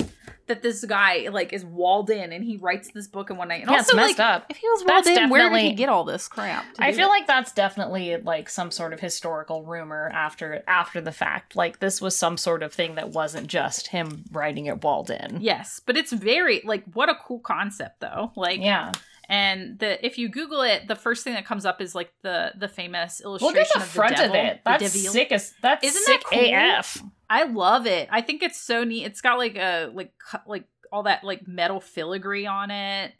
[0.48, 3.62] that this guy like is walled in and he writes this book in one night.
[3.62, 4.46] And Yeah, also messed like, up.
[4.50, 6.66] if he was walled That's in, where did he get all this crap?
[6.80, 7.12] I feel it?
[7.12, 11.56] like that's definitely like some sort of historical rumor after after the fact.
[11.56, 15.38] Like this was some sort of thing that wasn't just him writing it walled in.
[15.41, 18.32] yes, but it's very like what a cool concept though.
[18.36, 18.91] Like Yeah.
[19.30, 22.52] And the if you Google it, the first thing that comes up is like the
[22.58, 24.62] the famous Look illustration at the of front the of it.
[24.66, 25.12] That's devil.
[25.14, 26.80] sick as that's Isn't sick that cool?
[26.80, 27.04] AF.
[27.34, 28.07] I love it.
[28.11, 29.05] I think it's so neat.
[29.05, 30.13] It's got like a like
[30.45, 33.13] like all that like metal filigree on it,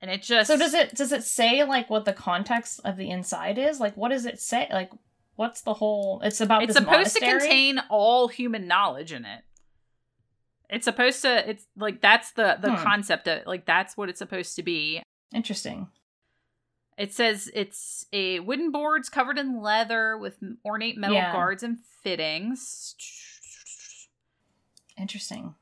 [0.00, 3.10] and it just So does it does it say like what the context of the
[3.10, 3.78] inside is?
[3.80, 4.66] Like what does it say?
[4.72, 4.90] Like
[5.36, 9.42] what's the whole it's about It's supposed to contain all human knowledge in it.
[10.70, 11.50] It's supposed to.
[11.50, 12.82] It's like that's the the Hmm.
[12.82, 15.02] concept of like that's what it's supposed to be.
[15.34, 15.88] Interesting.
[16.96, 21.32] It says it's a wooden boards covered in leather with ornate metal Yeah.
[21.32, 22.94] guards and fittings.
[25.00, 25.54] Interesting.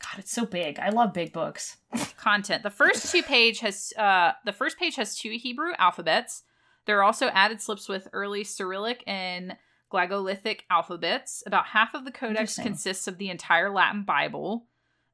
[0.00, 0.78] God, it's so big.
[0.78, 1.78] I love big books.
[2.18, 2.62] Content.
[2.62, 6.42] The first two page has uh the first page has two Hebrew alphabets.
[6.86, 9.56] There are also added slips with early Cyrillic and
[9.90, 11.42] Glagolitic alphabets.
[11.46, 14.66] About half of the codex consists of the entire Latin Bible,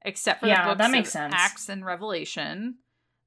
[0.03, 1.35] except for Yeah, the books that makes of sense.
[1.37, 2.77] Acts and Revelation.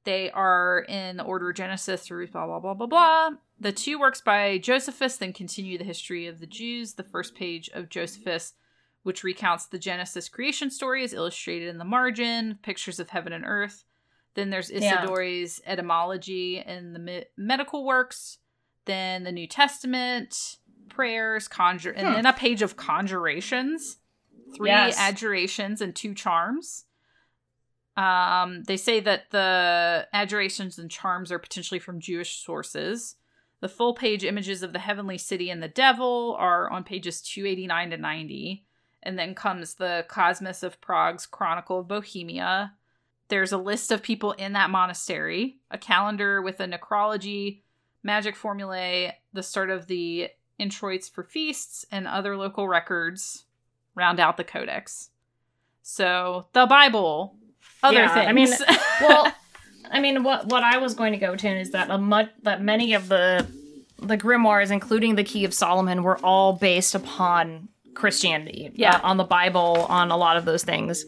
[0.04, 3.30] They are in the order Genesis through blah blah blah blah blah.
[3.60, 6.96] The two works by Josephus then continue the history of the Jews.
[6.96, 8.54] The first page of Josephus,
[9.04, 13.46] which recounts the Genesis creation story, is illustrated in the margin, pictures of heaven and
[13.46, 13.84] earth.
[14.36, 15.04] Then there's Yeah.
[15.04, 18.40] Isidore's etymology and the me- medical works.
[18.86, 20.58] Then the New Testament,
[20.90, 22.14] prayers, conjure, and Hmm.
[22.16, 23.98] then a page of conjurations,
[24.56, 24.98] three Yes.
[25.00, 26.86] adjurations, and two charms.
[27.96, 33.16] Um, they say that the adjurations and charms are potentially from Jewish sources.
[33.60, 37.92] The full page images of the heavenly city and the devil are on pages 289
[37.92, 38.66] to 90.
[39.04, 42.74] And then comes the Cosmas of Prague's Chronicle of Bohemia.
[43.28, 47.62] There's a list of people in that monastery, a calendar with a necrology,
[48.02, 53.44] magic formulae, the start of the introits for feasts, and other local records
[53.96, 55.10] round out the codex.
[55.82, 57.36] So the Bible,
[57.82, 58.28] other Yeah, things.
[58.28, 59.34] I mean, well,
[59.92, 62.62] I mean, what what I was going to go to is that a much that
[62.62, 63.48] many of the
[64.00, 68.72] the grimoires, including the Key of Solomon, were all based upon Christianity.
[68.74, 68.98] Yeah.
[68.98, 71.06] uh, on the Bible, on a lot of those things.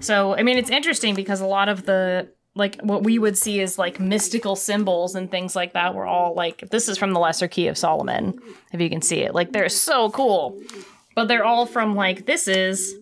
[0.00, 3.60] So, I mean, it's interesting because a lot of the like what we would see
[3.60, 7.20] is like mystical symbols and things like that were all like this is from the
[7.20, 8.38] Lesser Key of Solomon,
[8.72, 9.34] if you can see it.
[9.34, 10.60] Like they're so cool.
[11.14, 12.94] But they're all from like this is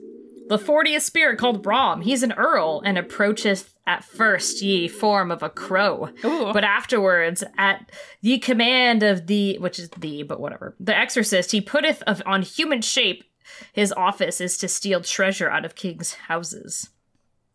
[0.49, 2.03] the fortieth spirit called Brahm.
[2.03, 6.53] He's an earl and approacheth at first ye form of a crow, Ooh.
[6.53, 7.91] but afterwards at
[8.23, 12.43] the command of the which is the but whatever the exorcist he putteth of on
[12.43, 13.25] human shape.
[13.73, 16.91] His office is to steal treasure out of kings' houses.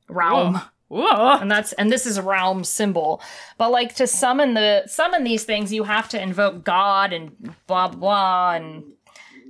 [0.10, 0.62] Raum
[0.92, 1.38] Whoa.
[1.40, 3.22] and that's and this is a Raum symbol
[3.58, 7.88] but like to summon the summon these things you have to invoke god and blah
[7.88, 8.84] blah blah and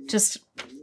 [0.06, 0.38] just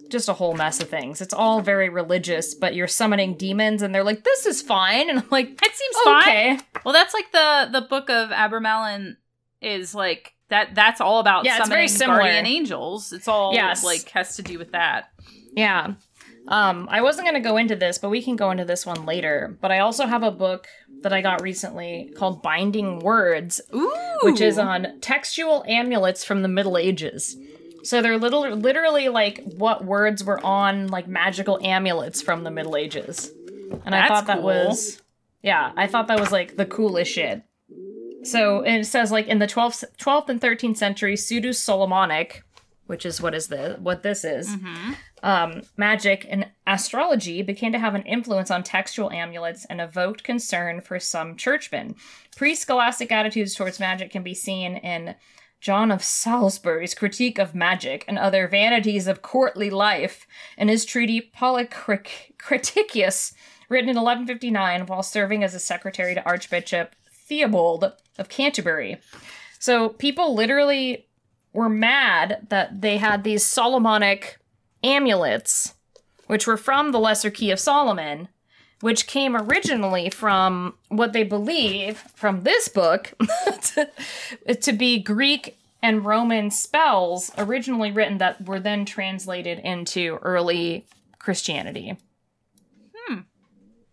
[0.10, 3.94] just a whole mess of things it's all very religious but you're summoning demons and
[3.94, 6.22] they're like this is fine and i'm like It seems fine.
[6.22, 9.18] okay Well, that's like the the book of Abramelin
[9.62, 10.74] is like that.
[10.74, 12.20] That's all about Yeah, it's summoning very similar.
[12.22, 13.12] guardian angels.
[13.14, 13.84] It's all Yes.
[13.84, 15.10] like has to do with that.
[15.56, 15.94] yeah
[16.48, 19.06] um i wasn't going to go into this but we can go into this one
[19.06, 20.68] later but i also have a book
[21.02, 23.92] that i got recently called binding words Ooh,
[24.24, 27.36] which is on textual amulets from the Middle Ages.
[27.84, 32.76] So they're little, literally like what words were on like magical amulets from the Middle
[32.76, 33.32] Ages.
[33.86, 34.46] And I thought that cool.
[34.46, 35.02] was,
[35.44, 37.44] yeah, I thought that was like the coolest shit.
[38.24, 42.44] So it says like in the 12th, 12th and 13th century, Pseudo Solomonic,
[42.88, 44.96] which is what is the what this is, Mhm.
[45.24, 50.82] um, magic and astrology began to have an influence on textual amulets and evoked concern
[50.82, 51.96] for some churchmen.
[52.36, 55.16] Pre scholastic attitudes towards magic can be seen in
[55.60, 60.26] John of Salisbury's critique of magic and other vanities of courtly life
[60.58, 63.34] in his treaty Policraticus,
[63.68, 68.98] written in 1159 while serving as a secretary to Archbishop Theobald of Canterbury.
[69.60, 71.08] So people literally
[71.54, 74.40] were mad that they had these Solomonic
[74.84, 75.74] amulets,
[76.28, 78.30] which were from the Lesser Key of Solomon,
[78.82, 83.14] which came originally from what they believe from this book
[83.62, 83.90] to,
[84.62, 90.86] to be Greek and Roman spells originally written that were then translated into early
[91.20, 91.98] Christianity.
[92.94, 93.20] Hmm.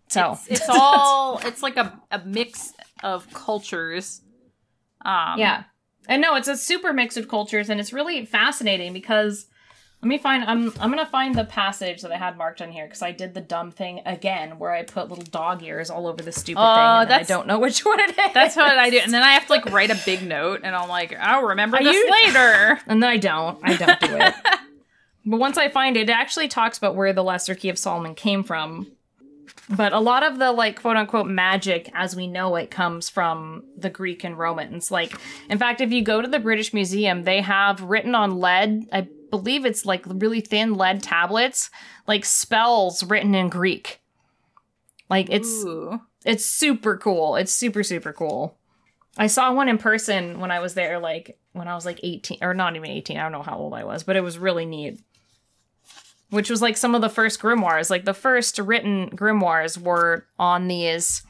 [0.08, 2.72] So It's, it's all it's like a, a mix
[3.02, 4.22] of cultures.
[5.04, 5.64] Um yeah.
[6.08, 9.46] And no, it's a super mix of cultures and it's really fascinating because
[10.02, 12.84] let me find I'm I'm gonna find the passage that I had marked on here
[12.86, 16.22] because I did the dumb thing again where I put little dog ears all over
[16.22, 18.16] the stupid Oh, thing and then I that's- don't know which one it is.
[18.34, 18.98] That's what I do.
[18.98, 21.78] And then I have to like write a big note and I'm like, I'll remember
[21.78, 22.78] Are this you- later.
[22.86, 23.58] And then I don't.
[23.62, 24.34] I don't do it.
[25.26, 28.14] but once I find it, it actually talks about where the Lesser Key of Solomon
[28.14, 28.86] came from.
[29.68, 33.64] But a lot of the like quote unquote magic as we know it comes from
[33.76, 34.90] the Greek and Romans.
[34.92, 35.14] Like,
[35.50, 39.08] in fact, if you go to the British Museum, they have written on lead, I
[39.36, 41.70] believe it's like really thin lead tablets,
[42.06, 44.00] like spells written in Greek.
[45.08, 46.00] Like it's Ooh.
[46.24, 47.36] it's super cool.
[47.36, 48.56] It's super super cool.
[49.18, 52.38] I saw one in person when I was there, like when I was like eighteen
[52.42, 53.18] or not even eighteen.
[53.18, 55.00] I don't know how old I was, but it was really neat.
[56.30, 57.90] Which was like some of the first grimoires.
[57.90, 61.22] Like the first written grimoires were on these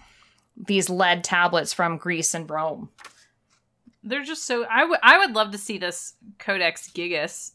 [0.56, 2.88] these lead tablets from Greece and Rome.
[4.02, 7.52] They're just so I would I would love to see this Codex Gigas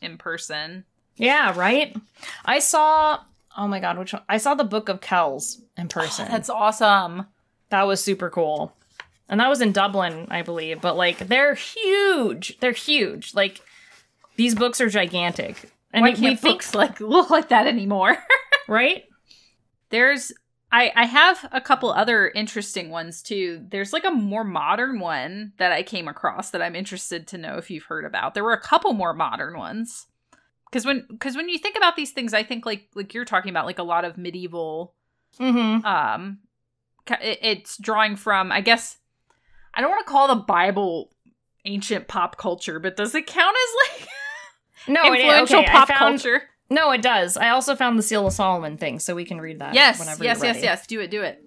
[0.00, 0.84] in person.
[1.16, 1.96] Yeah, right.
[2.44, 3.20] I saw.
[3.56, 4.22] Oh my god, which one?
[4.28, 6.28] I saw the Book of Kells in oh, person.
[6.30, 7.26] That's awesome.
[7.70, 8.76] That was super cool.
[9.28, 10.80] And that was in Dublin, I believe.
[10.80, 12.58] But like they're huge.
[12.60, 13.34] They're huge.
[13.34, 13.60] Like
[14.36, 15.70] these books are gigantic.
[15.92, 18.16] And Why can't we think books like look like that anymore?
[18.68, 19.04] right?
[19.90, 20.32] There's
[20.72, 23.64] I I have a couple other interesting ones too.
[23.70, 27.56] There's like a more modern one that I came across that I'm interested to know
[27.56, 28.34] if you've heard about.
[28.34, 30.06] There were a couple more modern ones.
[30.72, 33.50] Cuz when cuz when you think about these things, I think like like you're talking
[33.50, 34.94] about like a lot of medieval
[35.38, 35.84] Mm-hmm.
[35.86, 36.38] um
[37.20, 38.98] it- it's drawing from I guess
[39.74, 41.12] I don't want to call the Bible
[41.64, 44.08] ancient pop culture, but does it count as like
[44.88, 46.42] No, it, influential okay, pop found- culture?
[46.68, 47.36] No, it does.
[47.36, 49.74] I also found the Seal of Solomon thing, so we can read that.
[49.74, 50.86] Yes, whenever yes, yes, yes.
[50.86, 51.42] Do it, do it.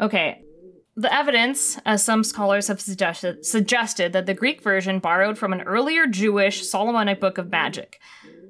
[0.00, 0.42] Okay.
[0.96, 5.62] The evidence, as some scholars have suggested, suggested that the Greek version borrowed from an
[5.62, 8.00] earlier Jewish Solomonic book of magic.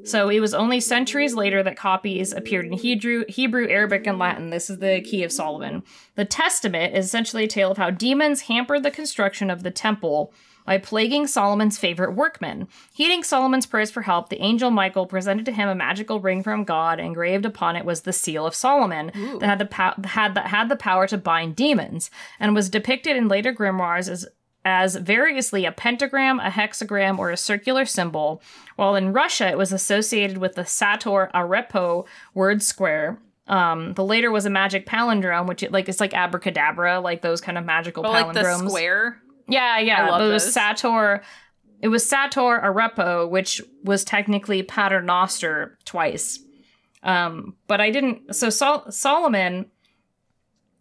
[0.05, 4.51] So it was only centuries later that copies appeared in Hebrew, Hebrew, Arabic, and Latin.
[4.51, 5.83] This is the Key of Solomon.
[6.17, 10.35] The Testament is essentially a tale of how demons hampered the construction of the temple
[10.65, 12.69] by plaguing Solomon's favorite workmen.
[12.93, 16.65] Heeding Solomon's prayers for help, the angel Michael presented to him a magical ring from
[16.65, 16.99] God.
[16.99, 19.39] Engraved upon it was the seal of Solomon Ooh.
[19.39, 22.11] that had the pow- had the, had the power to bind demons,
[22.41, 24.27] and was depicted in later grimoires as
[24.67, 28.41] as variously a pentagram, a hexagram, or a circular symbol.
[28.77, 33.19] While in Russia, it was associated with the Sator Arepo word square.
[33.47, 37.43] Um, the later was a magic palindrome, which it, like it's like abracadabra, like those
[37.43, 38.69] kind of magical But like the palindromes.
[38.71, 39.21] square.
[39.49, 40.07] Yeah, yeah.
[40.07, 40.55] I love but it was those.
[40.55, 41.23] Sator.
[41.81, 46.41] It was Sator Arepo, which was technically Paternoster twice.
[47.03, 48.35] Um, but I didn't.
[48.35, 49.67] So Sol- Solomon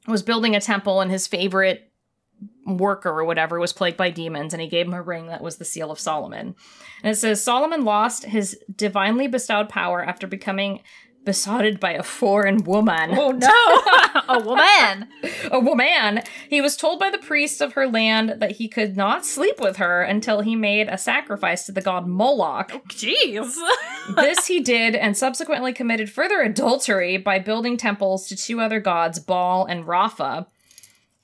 [0.07, 1.91] was building a temple, and his favorite
[2.65, 5.57] worker or whatever was plagued by demons, and he gave him a ring that was
[5.57, 6.55] the seal of Solomon.
[7.03, 10.81] And it says Solomon lost his divinely bestowed power after becoming
[11.25, 13.17] besotted by a foreign woman.
[13.17, 13.47] Oh no,
[14.29, 15.07] a woman.
[15.51, 16.21] a woman.
[16.49, 19.77] He was told by the priests of her land that he could not sleep with
[19.77, 22.71] her until he made a sacrifice to the god Moloch.
[22.73, 23.55] Oh, jeez.
[24.15, 29.19] this he did and subsequently committed further adultery by building temples to two other gods,
[29.19, 30.47] Baal and Rapha.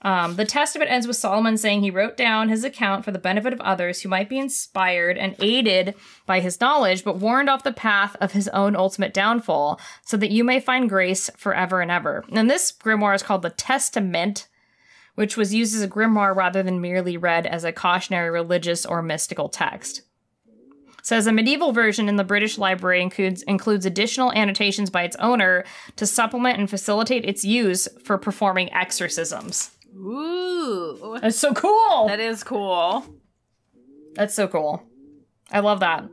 [0.01, 3.51] Um, the testament ends with Solomon saying he wrote down his account for the benefit
[3.51, 5.93] of others who might be inspired and aided
[6.25, 10.31] by his knowledge, but warned off the path of his own ultimate downfall, so that
[10.31, 12.23] you may find grace forever and ever.
[12.31, 14.47] And this grimoire is called the Testament,
[15.15, 19.01] which was used as a grimoire rather than merely read as a cautionary religious or
[19.01, 20.03] mystical text.
[21.01, 25.65] Says a medieval version in the British Library includes includes additional annotations by its owner
[25.95, 29.71] to supplement and facilitate its use for performing exorcisms.
[29.95, 32.07] Ooh, That's so cool.
[32.07, 33.05] that is cool.
[34.15, 34.83] That's so cool.
[35.51, 36.05] I love that.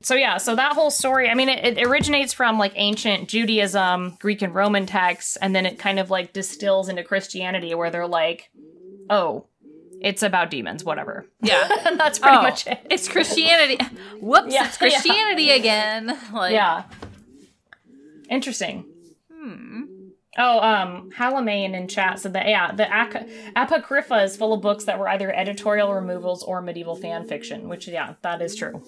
[0.00, 4.16] So yeah, so that whole story, I mean, it, it originates from like ancient Judaism,
[4.20, 8.06] Greek and Roman texts, and then it kind of like distills into Christianity where they're
[8.06, 8.50] like,
[9.10, 9.46] oh,
[10.00, 11.26] it's about demons, whatever.
[11.42, 11.66] Yeah.
[11.96, 12.78] That's pretty Oh, much it.
[12.88, 13.78] It's Christianity.
[14.20, 16.16] Whoops, Yeah, it's Christianity again.
[16.32, 16.84] Like, yeah.
[18.30, 18.84] Interesting.
[20.38, 23.26] Oh, um, Halamain in chat said that yeah, the Ac-
[23.56, 27.88] Apocrypha is full of books that were either editorial removals or medieval fan fiction, which
[27.88, 28.82] yeah, that is true.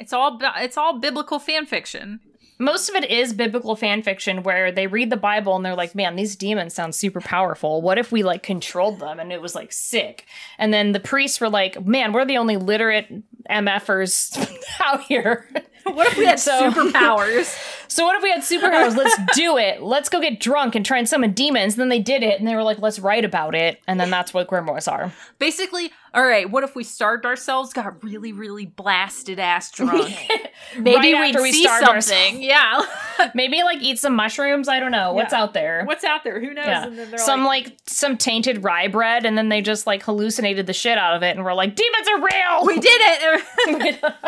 [0.00, 2.20] It's all it's all biblical fan fiction.
[2.58, 5.94] Most of it is biblical fan fiction where they read the Bible and they're like,
[5.94, 7.82] man, these demons sound super powerful.
[7.82, 10.24] What if we like controlled them and it was like sick?
[10.56, 13.12] And then the priests were like, man, we're the only literate
[13.50, 15.50] MFers out here.
[15.94, 17.56] What if we had So- superpowers?
[17.88, 18.96] So what if we had superpowers?
[18.96, 19.80] Let's do it.
[19.80, 21.74] Let's go get drunk and try and summon demons.
[21.74, 23.80] And then they did it and they were like, let's write about it.
[23.86, 25.12] And then that's what grimoires are.
[25.38, 26.50] Basically, all right.
[26.50, 30.12] What if we starved ourselves, got really, really blasted ass drunk?
[30.76, 32.42] Maybe Right we'd we see starved something.
[32.42, 32.82] Yeah.
[33.34, 34.68] Maybe like eat some mushrooms.
[34.68, 35.12] I don't know.
[35.12, 35.42] What's Yeah.
[35.42, 35.84] out there?
[35.84, 36.40] What's out there?
[36.40, 36.66] Who knows?
[36.66, 36.86] yeah.
[36.88, 40.02] And then they're Some like, like, some tainted rye bread, and then they just like
[40.02, 42.66] hallucinated the shit out of it, and we're like, demons are real.
[42.66, 44.24] we did it.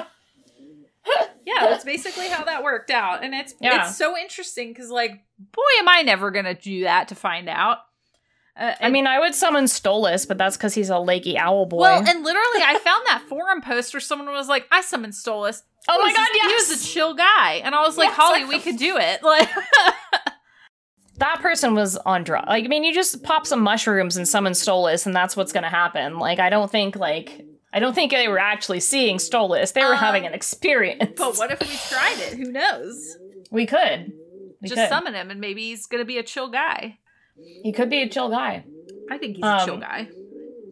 [1.57, 3.87] Yeah, that's basically how that worked out, and it's Yeah.
[3.89, 7.79] it's so interesting because like, boy, am I never gonna do that to find out.
[8.57, 11.79] Uh, I mean, I would summon Stolas, but that's because he's a lakey owl boy.
[11.79, 15.63] Well, and literally, I found that forum post where someone was like, "I summoned Stolas."
[15.91, 16.67] oh my god, yes!
[16.69, 19.21] he was a chill guy, and I was like, Yes, "Holly, we could do it."
[19.23, 19.49] Like,
[21.19, 22.47] that person was on drugs.
[22.49, 25.71] Like, I mean, you just pop some mushrooms and summon Stolas, and that's what's gonna
[25.71, 26.19] happen.
[26.19, 29.73] Like, I don't think like I don't think they were actually seeing Stolas.
[29.75, 31.13] They were Um, having an experience.
[31.17, 32.35] but what if we tried it?
[32.39, 33.17] Who knows?
[33.51, 34.13] we could?
[34.61, 34.89] We Just could.
[34.89, 36.99] summon him, and maybe he's gonna be a chill guy.
[37.63, 38.65] He could be a chill guy.
[39.11, 40.09] I think he's Um, a chill guy.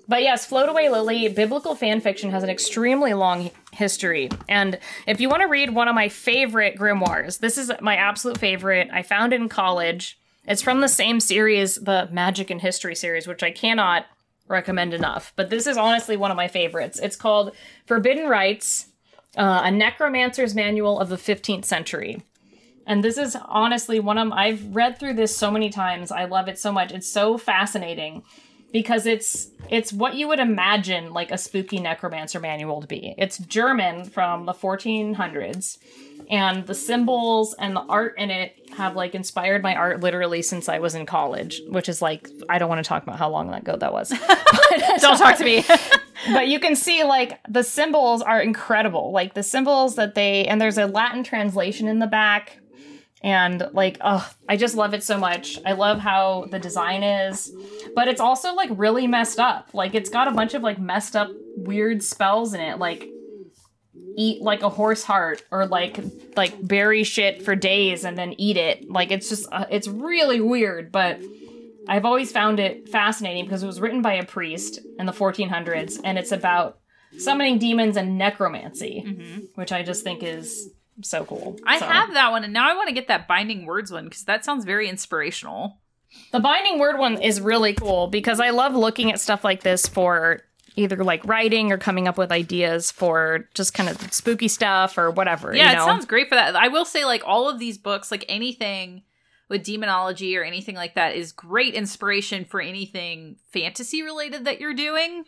[0.08, 4.28] But yes, Float Away Lily, biblical fan fiction has an extremely long history.
[4.48, 8.38] And if you want to read one of my favorite grimoires, this is my absolute
[8.38, 8.88] favorite.
[8.92, 10.18] I found it in college.
[10.46, 14.06] It's from the same series, the Magic and History series, which I cannot
[14.48, 15.32] recommend enough.
[15.36, 16.98] But this is honestly one of my favorites.
[16.98, 17.52] It's called
[17.86, 18.86] Forbidden Rites,
[19.36, 22.22] uh, a necromancer's manual of the 15th century.
[22.86, 26.12] And this is honestly one of I've read through this so many times.
[26.12, 26.92] I love it so much.
[26.92, 28.22] It's so fascinating
[28.72, 33.14] because it's it's what you would imagine like a spooky necromancer manual to be.
[33.18, 35.78] It's German from the 1400s
[36.30, 40.68] and the symbols and the art in it have like inspired my art literally since
[40.68, 43.52] I was in college, which is like I don't want to talk about how long
[43.52, 44.08] ago that was.
[44.98, 45.64] Don't talk to me.
[46.32, 49.12] but you can see like the symbols are incredible.
[49.12, 52.58] Like the symbols that they and there's a Latin translation in the back.
[53.26, 55.58] And like, oh, I just love it so much.
[55.66, 57.52] I love how the design is,
[57.96, 59.70] but it's also like really messed up.
[59.74, 63.08] Like it's got a bunch of like messed up weird spells in it, like
[64.16, 65.98] eat like a horse heart or like
[66.36, 68.88] like bury shit for days and then eat it.
[68.88, 71.20] Like it's just uh, it's really weird, but
[71.88, 75.98] I've always found it fascinating because it was written by a priest in the 1400s
[76.04, 76.78] and it's about
[77.18, 79.00] summoning demons and necromancy,
[79.56, 80.70] which I just think is
[81.02, 81.58] so cool.
[81.66, 84.04] I So- have that one, and now I want to get that Binding Words one
[84.04, 85.78] because that sounds very inspirational.
[86.32, 89.86] The binding word one is really cool because I love looking at stuff like this
[89.86, 90.40] for
[90.76, 95.10] either like writing or coming up with ideas for just kind of spooky stuff or
[95.10, 95.54] whatever.
[95.54, 95.82] Yeah, you know?
[95.82, 96.54] it sounds great for that.
[96.56, 99.02] I will say, like all of these books, like anything
[99.48, 104.74] with demonology or anything like that, is great inspiration for anything fantasy related that you're
[104.74, 105.24] doing.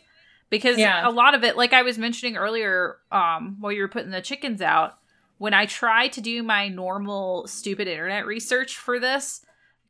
[0.50, 1.06] Because Yeah.
[1.06, 4.22] a lot of it, like I was mentioning earlier, um, while you were putting the
[4.22, 4.97] chickens out,
[5.38, 9.40] when I try to do my normal stupid internet research for this,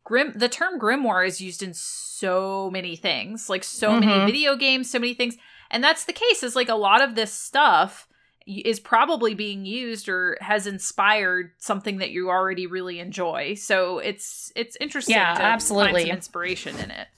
[0.04, 4.00] grim the term grimoire is used in so many things, like so Mhm.
[4.00, 5.36] many video games, so many things.
[5.70, 8.06] And that's the case, is like a lot of this stuff
[8.46, 13.52] is probably being used or has inspired something that you already really enjoy.
[13.54, 15.92] So it's it's interesting Yeah, to absolutely.
[15.92, 17.08] find some inspiration in it.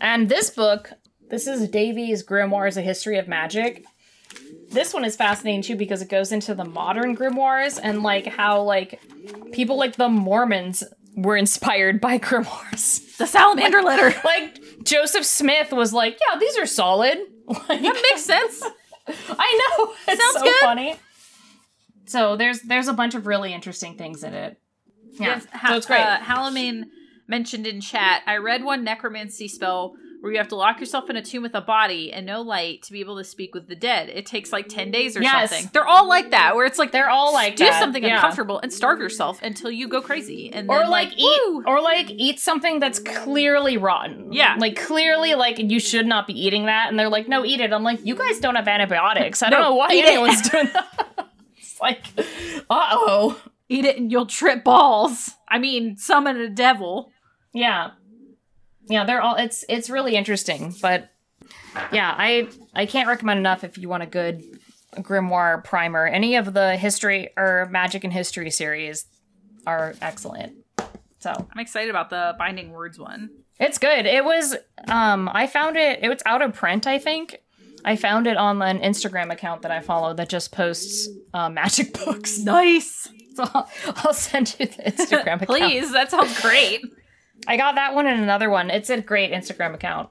[0.00, 0.90] And this book,
[1.30, 3.84] this is Davies Grimoires: A History of Magic.
[4.70, 8.62] This one is fascinating too because it goes into the modern grimoires and like how
[8.62, 9.00] like
[9.52, 10.82] people like the Mormons
[11.16, 13.16] were inspired by grimoires.
[13.16, 14.14] The salamander letter.
[14.24, 18.62] Like Joseph Smith was like, "Yeah, these are solid." Like, That makes sense.
[19.06, 19.94] I know.
[20.08, 20.54] It's Sounds so good.
[20.60, 20.96] funny.
[22.06, 24.58] So there's there's a bunch of really interesting things in it.
[25.20, 25.26] Yeah.
[25.26, 26.00] Yes, ha- so it's great.
[26.00, 26.84] Uh, Halamain
[27.28, 28.22] mentioned in chat.
[28.26, 29.94] I read one necromancy spell
[30.24, 32.80] where you have to lock yourself in a tomb with a body and no light
[32.82, 34.08] to be able to speak with the dead.
[34.08, 35.50] It takes like ten days or Yes.
[35.50, 35.68] something.
[35.74, 38.14] They're all like that, where it's like They're all like do that, something yeah.
[38.14, 42.10] uncomfortable and starve yourself until you go crazy, and or then, like, eat or like
[42.10, 44.32] eat something that's clearly rotten.
[44.32, 44.56] Yeah.
[44.58, 47.70] Like clearly like you should not be eating that and they're like, "No, eat it."
[47.72, 49.42] I'm like, "You guys don't have antibiotics.
[49.42, 52.02] I don't No, know why eat it." anyone's doing that." it's like,
[52.70, 55.32] "Uh-oh." eat it and you'll trip balls.
[55.48, 57.10] I mean, summon a devil.
[57.52, 57.90] Yeah.
[58.88, 61.10] Yeah, they're all it's it's really interesting, but
[61.92, 64.42] Yeah, I I can't recommend enough if you want a good
[64.96, 66.06] grimoire primer.
[66.06, 69.06] Any of the history or magic and history series
[69.66, 70.54] are excellent.
[71.18, 73.30] So I'm excited about the Binding Words one.
[73.58, 74.04] it's good.
[74.06, 74.56] It was
[74.88, 77.38] um I found it it was out of print, I think.
[77.86, 81.92] I found it on an Instagram account that I follow that just posts uh, magic
[82.04, 82.38] books.
[82.38, 83.08] Nice.
[83.34, 85.46] So I'll, I'll send you the Instagram account.
[85.46, 86.82] Please, that sounds great.
[87.46, 88.70] I got that one and another one.
[88.70, 90.10] It's a great Instagram account.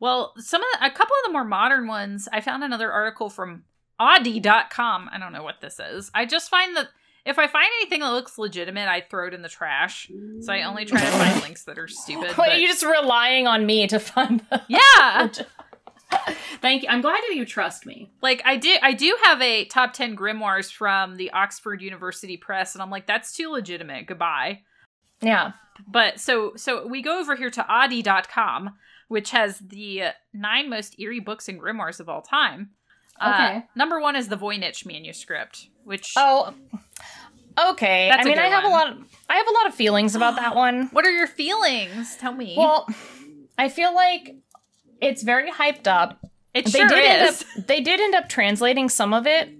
[0.00, 3.30] Well, some of the, a couple of the more modern ones, I found another article
[3.30, 3.64] from
[4.00, 5.08] Oddee.com.
[5.12, 6.10] I don't know what this is.
[6.14, 6.88] I just find that
[7.24, 10.10] if I find anything that looks legitimate, I throw it in the trash.
[10.40, 12.36] So I only try to find links that are stupid.
[12.36, 14.60] Wait, but- you're just relying on me to find them.
[14.68, 15.28] yeah.
[16.60, 16.88] Thank you.
[16.90, 18.10] I'm glad that you trust me.
[18.22, 22.74] Like I do I do have a top 10 grimoires from the Oxford University Press
[22.74, 24.06] and I'm like that's too legitimate.
[24.06, 24.60] Goodbye.
[25.24, 25.52] Yeah.
[25.86, 28.76] But so so we go over here to Oddee.com,
[29.08, 32.70] which has the nine most eerie books and grimoires of all time.
[33.20, 33.64] Uh, Okay.
[33.76, 36.54] number one is the Voynich manuscript, which Oh.
[37.56, 38.10] Okay.
[38.10, 38.72] I mean, I have one.
[38.72, 38.88] a lot.
[38.92, 38.98] Of,
[39.28, 40.88] I have a lot of feelings about that one.
[40.88, 42.16] what are your feelings?
[42.16, 42.54] Tell me.
[42.58, 42.88] Well,
[43.56, 44.36] I feel like
[45.00, 46.24] it's very hyped up.
[46.52, 47.42] it they sure did is.
[47.58, 47.66] up.
[47.66, 49.50] They did end up translating some of it.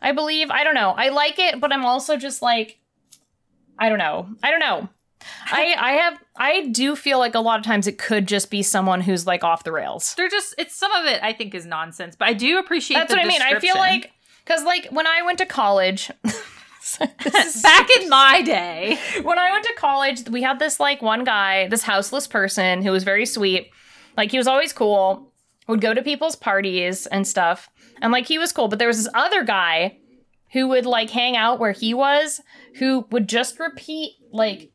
[0.00, 0.50] I believe.
[0.50, 0.90] I don't know.
[0.96, 2.78] I like it, but I'm also just like,
[3.78, 4.28] I don't know.
[4.42, 4.88] I don't know.
[5.46, 8.62] I I have I do feel like a lot of times it could just be
[8.62, 10.14] someone who's like off the rails.
[10.16, 13.12] They're just it's some of it I think is nonsense, but I do appreciate That's
[13.12, 13.42] what I mean.
[13.42, 14.12] I feel like
[14.44, 16.10] because like when I went to college,
[17.62, 18.98] back in my day.
[19.22, 22.90] when I went to college, we had this like one guy, this houseless person who
[22.90, 23.70] was very sweet.
[24.16, 25.32] Like he was always cool,
[25.68, 27.68] would go to people's parties and stuff.
[28.00, 29.98] And like he was cool, but there was this other guy
[30.52, 32.40] who would like hang out where he was,
[32.76, 34.70] who would just repeat like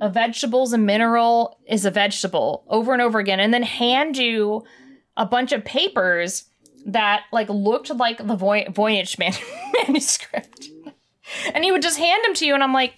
[0.00, 4.62] a vegetable's a mineral is a vegetable over and over again and then hand you
[5.16, 6.44] a bunch of papers
[6.86, 9.34] that like looked like the Voy- Voynich man-
[9.86, 10.68] manuscript.
[11.54, 12.94] and he would just hand them to you and I'm like,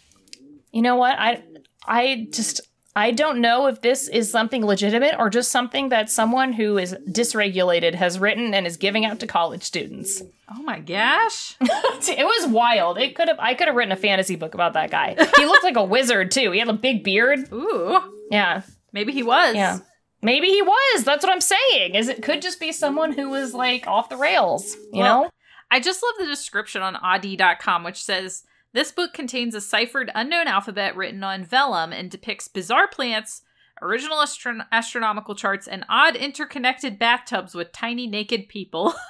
[0.71, 1.19] you know what?
[1.19, 1.43] I
[1.87, 2.61] I just
[2.95, 6.95] I don't know if this is something legitimate or just something that someone who is
[7.09, 10.23] dysregulated has written and is giving out to college students.
[10.55, 11.57] Oh my gosh.
[11.61, 12.99] it was wild.
[12.99, 15.15] It could have I could have written a fantasy book about that guy.
[15.37, 16.51] He looked like a wizard too.
[16.51, 17.51] He had a big beard.
[17.53, 17.99] Ooh.
[18.31, 18.63] Yeah.
[18.93, 19.55] Maybe he was.
[19.55, 19.79] Yeah.
[20.21, 21.05] Maybe he was.
[21.05, 21.95] That's what I'm saying.
[21.95, 25.31] Is it could just be someone who was like off the rails, you Well, know?
[25.71, 30.49] I just love the description on Oddee.com, which says this book contains a ciphered unknown
[30.49, 33.43] alphabet written on vellum and depicts bizarre plants,
[33.81, 38.95] original astron- astronomical charts, and odd interconnected bathtubs with tiny naked people.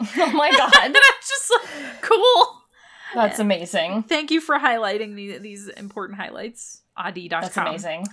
[0.16, 0.70] Oh my and god.
[0.76, 2.62] I'm just like, cool.
[3.14, 4.04] That's amazing.
[4.04, 6.82] Thank you for highlighting the, these important highlights.
[6.96, 7.40] Oddee.com.
[7.40, 8.06] That's amazing.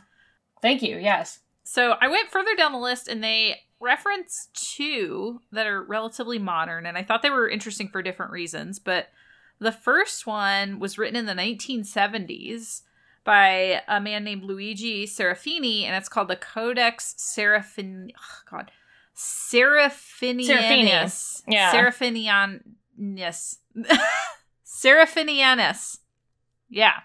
[0.61, 0.97] Thank you.
[0.97, 1.39] Yes.
[1.63, 6.85] So I went further down the list and they reference two that are relatively modern,
[6.85, 8.79] and I thought they were interesting for different reasons.
[8.79, 9.09] But
[9.59, 12.81] the first one was written in the 1970s
[13.23, 18.11] by a man named Luigi Serafini, and it's called the Codex Serafin.
[18.17, 18.71] Oh God.
[19.15, 21.43] Seraphinianus.
[21.47, 21.71] Yeah.
[21.71, 23.57] Seraphinianus.
[24.65, 25.99] Seraphinianus.
[26.69, 26.99] Yeah.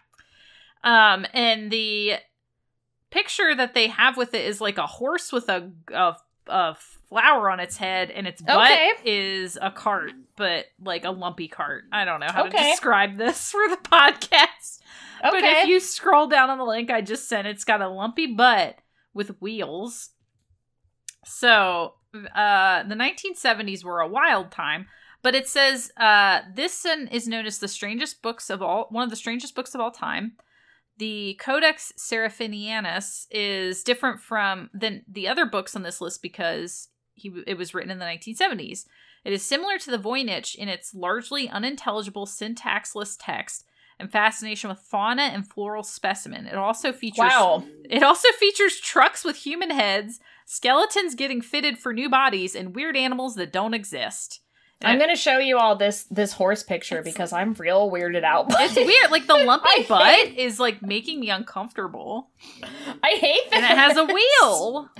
[0.82, 2.14] Um, and the
[3.10, 6.16] picture that they have with it is like a horse with a a,
[6.46, 6.74] a
[7.08, 8.90] flower on its head, and its butt Okay.
[9.04, 11.84] is a cart, but like a lumpy cart.
[11.92, 14.80] I don't know how to describe this for the podcast.
[15.22, 18.26] But if you scroll down on the link I just sent, it's got a lumpy
[18.26, 18.76] butt
[19.12, 20.10] with wheels.
[21.24, 21.94] So,
[22.34, 24.86] uh, the 1970s were a wild time,
[25.22, 29.04] but it says uh, this one is known as the strangest books of all, one
[29.04, 30.32] of the strangest books of all time.
[31.00, 37.32] The Codex Seraphinianus is different from than the other books on this list because he
[37.46, 38.84] it was written in the 1970s.
[39.24, 43.64] It is similar to the Voynich in its largely unintelligible syntaxless text
[43.98, 46.46] and fascination with fauna and floral specimen.
[46.46, 47.64] It also features wow.
[47.88, 52.94] it also features trucks with human heads, skeletons getting fitted for new bodies, and weird
[52.94, 54.40] animals that don't exist.
[54.82, 58.48] I'm gonna show you all this this horse picture because I'm real weirded out.
[58.48, 58.86] by It's it.
[58.86, 59.10] weird.
[59.10, 62.30] Like the lumpy butt hate- is like making me uncomfortable.
[63.02, 63.62] I hate that.
[63.62, 64.90] And it has a wheel.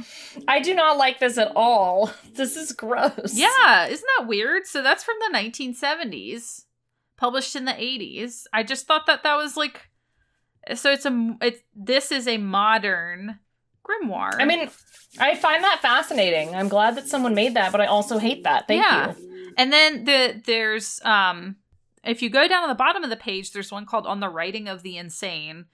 [0.47, 2.12] I do not like this at all.
[2.35, 3.33] This is gross.
[3.35, 4.66] Yeah, isn't that weird?
[4.66, 6.64] So that's from the 1970s,
[7.16, 8.45] published in the 80s.
[8.53, 9.89] I just thought that that was like
[10.74, 13.39] so it's a it's this is a modern
[13.85, 14.37] grimoire.
[14.39, 14.68] I mean,
[15.18, 16.55] I find that fascinating.
[16.55, 18.68] I'm glad that someone made that, but I also hate that.
[18.68, 19.14] Thank Yeah.
[19.18, 19.30] you.
[19.61, 21.56] And then the there's um
[22.02, 24.28] if you go down to the bottom of the page, there's one called On the
[24.28, 25.66] Writing of the Insane.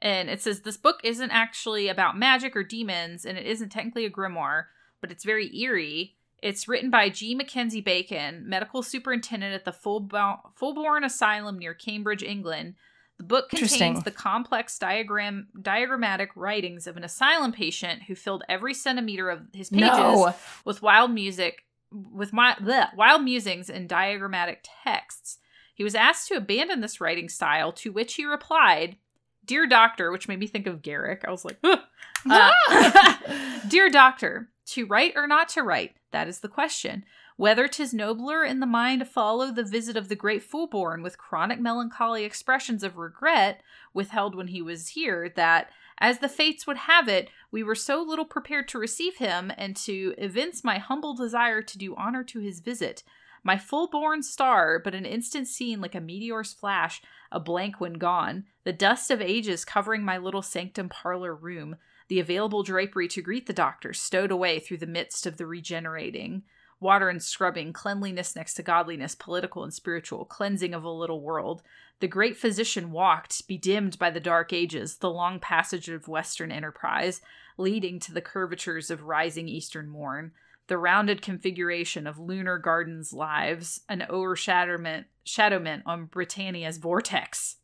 [0.00, 4.04] And it says this book isn't actually about magic or demons, and it isn't technically
[4.06, 4.64] a grimoire.
[5.02, 6.14] but it's very eerie.
[6.42, 7.34] It's written by G.
[7.34, 12.74] Mackenzie Bacon, medical superintendent at the Fulbo- Fulbourn Asylum near Cambridge, England.
[13.18, 18.72] The book contains the complex diagram diagrammatic writings of an asylum patient who filled every
[18.74, 20.34] centimeter of his pages No.
[20.64, 21.64] with wild music
[22.12, 25.38] with my bleh, wild musings and diagrammatic texts.
[25.74, 28.96] He was asked to abandon this writing style, to which he replied,
[29.44, 31.24] "Dear Doctor," which made me think of Garak.
[31.26, 31.82] I was like, "Huh."
[32.28, 37.04] Uh, "Dear Doctor, to write or not to write, that is the question.
[37.36, 41.18] Whether 'tis nobler in the mind to follow the visit of the great Fulbourn with
[41.18, 46.76] chronic melancholy expressions of regret withheld when he was here, that, as the fates would
[46.76, 51.14] have it, we were so little prepared to receive him, and to evince my humble
[51.14, 53.02] desire to do honor to his visit.
[53.42, 58.44] My full-born star, but an instant seen like a meteor's flash, a blank when gone,
[58.64, 61.76] the dust of ages covering my little sanctum parlor room,
[62.08, 66.42] the available drapery to greet the doctor stowed away through the midst of the regenerating.
[66.78, 71.62] Water and scrubbing, cleanliness next to godliness, political and spiritual, cleansing of a little world.
[72.00, 77.20] The great physician walked, bedimmed by the dark ages, the long passage of Western enterprise,
[77.56, 80.32] leading to the curvatures of rising Eastern morn,
[80.66, 87.56] the rounded configuration of lunar gardens' lives, an overshadowment shadowment on Britannia's vortex.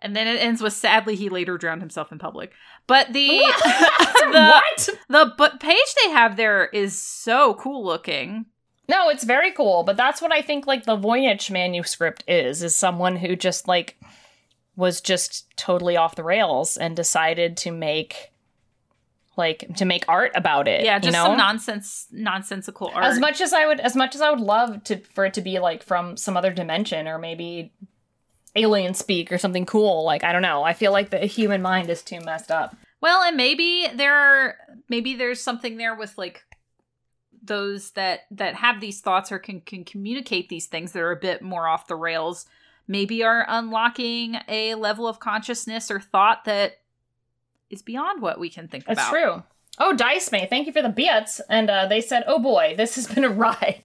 [0.00, 2.52] And then it ends with sadly he later drowned himself in public.
[2.86, 4.88] But the the, what?
[5.08, 8.46] the but page they have there is so cool looking.
[8.88, 12.76] No, it's very cool, but that's what I think like the Voynich manuscript is, is
[12.76, 13.96] someone who just like
[14.76, 18.32] was just totally off the rails and decided to make
[19.36, 20.84] like to make art about it.
[20.84, 21.24] Yeah, you just know?
[21.24, 23.04] some nonsense nonsensical art.
[23.04, 25.40] as much as I would as much as I would love to for it to
[25.40, 27.72] be like from some other dimension or maybe
[28.54, 30.04] alien speak or something cool.
[30.04, 30.62] Like I don't know.
[30.62, 32.76] I feel like the human mind is too messed up.
[33.00, 34.56] Well, and maybe there are
[34.88, 36.44] maybe there's something there with like
[37.46, 41.16] those that that have these thoughts or can can communicate these things that are a
[41.16, 42.46] bit more off the rails.
[42.88, 46.78] Maybe are unlocking a level of consciousness or thought that
[47.68, 49.12] is beyond what we can think That's about.
[49.12, 49.42] That's true.
[49.78, 51.40] Oh, Dice May, thank you for the bits.
[51.50, 53.84] And uh, they said, "Oh boy, this has been a ride."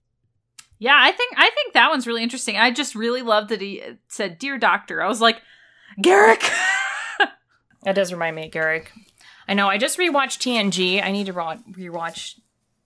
[0.78, 2.56] Yeah, I think I think that one's really interesting.
[2.56, 5.40] I just really loved that he said, "Dear Doctor." I was like,
[6.00, 6.42] Garak.
[7.84, 8.86] That does remind me of Garak.
[9.48, 9.68] I know.
[9.68, 11.02] I just rewatched TNG.
[11.02, 12.38] I need to rewatch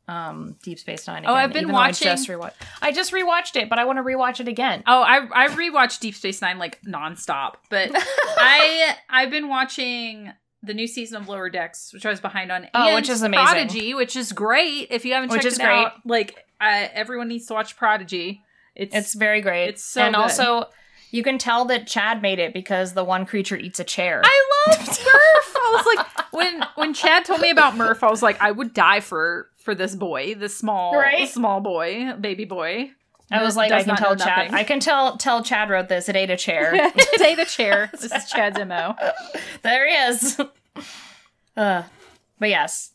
[0.09, 1.19] um, Deep Space Nine.
[1.25, 2.53] Again, Oh, I've been though I watching- just rewatched.
[2.81, 4.83] I just rewatched it, but I want to rewatch it again.
[4.87, 10.33] Oh, I I rewatched Deep Space Nine like nonstop, but I I've been watching
[10.63, 13.23] the new season of Lower Decks, which I was behind on, Oh, and which is
[13.23, 13.45] amazing.
[13.47, 14.89] Prodigy, which is great.
[14.91, 18.43] If you haven't Which checked is it out, like uh, everyone needs to watch Prodigy.
[18.75, 19.69] It's It's very great.
[19.69, 20.21] It's so and good.
[20.23, 20.67] also
[21.13, 24.21] you can tell that Chad made it because the one creature eats a chair.
[24.25, 24.97] I love Murf.
[25.57, 28.75] I was like, when when Chad told me about Murf, I was like, I would
[28.75, 31.29] die for for this boy, this small Right?
[31.29, 32.93] small boy, baby boy.
[33.33, 34.37] I was like, I can tell Chad.
[34.39, 34.55] nothing.
[34.55, 36.09] I can tell tell Chad wrote this.
[36.09, 36.71] It ate a chair.
[37.13, 37.91] Today the chair.
[38.01, 38.95] This is Chad's mo.
[39.63, 40.41] there he is.
[41.57, 41.83] uh,
[42.39, 42.93] but yes,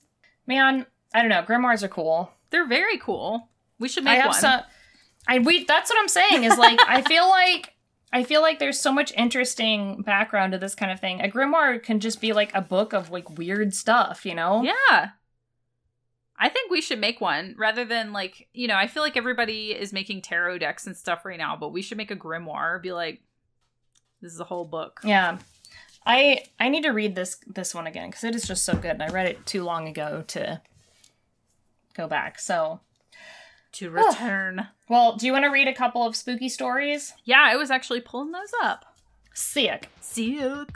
[0.48, 0.86] man.
[1.14, 1.44] I don't know.
[1.44, 2.32] Grimoires are cool.
[2.52, 3.50] They're very cool.
[3.78, 4.40] We should I make have one.
[4.40, 4.62] some.
[5.28, 5.66] I we.
[5.66, 6.46] That's what I'm saying.
[6.46, 7.74] Is like I feel like
[8.14, 11.20] I feel like there's so much interesting background to this kind of thing.
[11.20, 14.26] A grimoire can just be like a book of like weird stuff.
[14.26, 14.64] You know.
[14.64, 15.10] Yeah.
[16.44, 19.72] I think we should make one rather than like, you know, I feel like everybody
[19.74, 22.92] is making tarot decks and stuff right now, but we should make a grimoire, be
[22.92, 23.22] like,
[24.22, 25.00] this is a whole book.
[25.04, 25.38] Yeah.
[26.04, 28.92] I I need to read this this one again because it is just so good.
[28.92, 30.62] And I read it too long ago to
[31.96, 32.40] go back.
[32.40, 32.80] So,
[33.74, 34.68] To return.
[34.90, 37.14] well, do you want to read a couple of spooky stories?
[37.24, 38.86] yeah, I was actually pulling those up.
[39.34, 39.90] Sick.
[40.02, 40.70] Sick.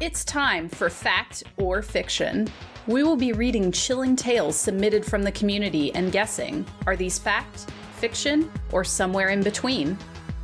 [0.00, 2.48] It's time for Fact or Fiction.
[2.86, 7.70] We will be reading chilling tales submitted from the community and guessing are these fact,
[7.96, 9.98] fiction, or somewhere in between?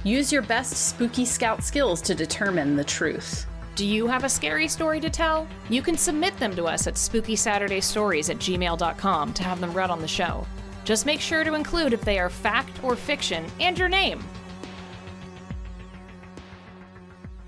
[0.04, 3.46] Use your best spooky scout skills to determine the truth.
[3.76, 5.48] Do you have a scary story to tell?
[5.70, 10.02] You can submit them to us at spookysaturdaystories at gmail.com to have them read on
[10.02, 10.46] the show.
[10.84, 14.22] Just make sure to include if they are fact or fiction and your name.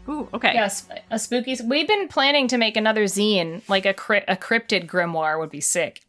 [0.09, 0.52] Ooh, okay.
[0.55, 1.56] Yes, a spooky.
[1.62, 5.60] We've been planning to make another zine, like a crypt, a cryptid grimoire would be
[5.60, 6.01] sick.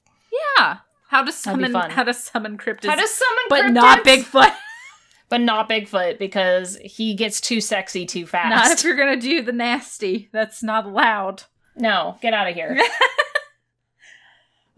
[0.58, 0.78] Yeah.
[1.10, 2.86] How to summon how to summon cryptids.
[2.86, 4.06] How to summon, but not?
[4.06, 4.54] Bigfoot.
[5.30, 8.56] but not Bigfoot because he gets too sexy too fast.
[8.56, 10.30] not if you're gonna do the nasty.
[10.32, 11.44] That's not allowed.
[11.76, 12.78] no, get out of here.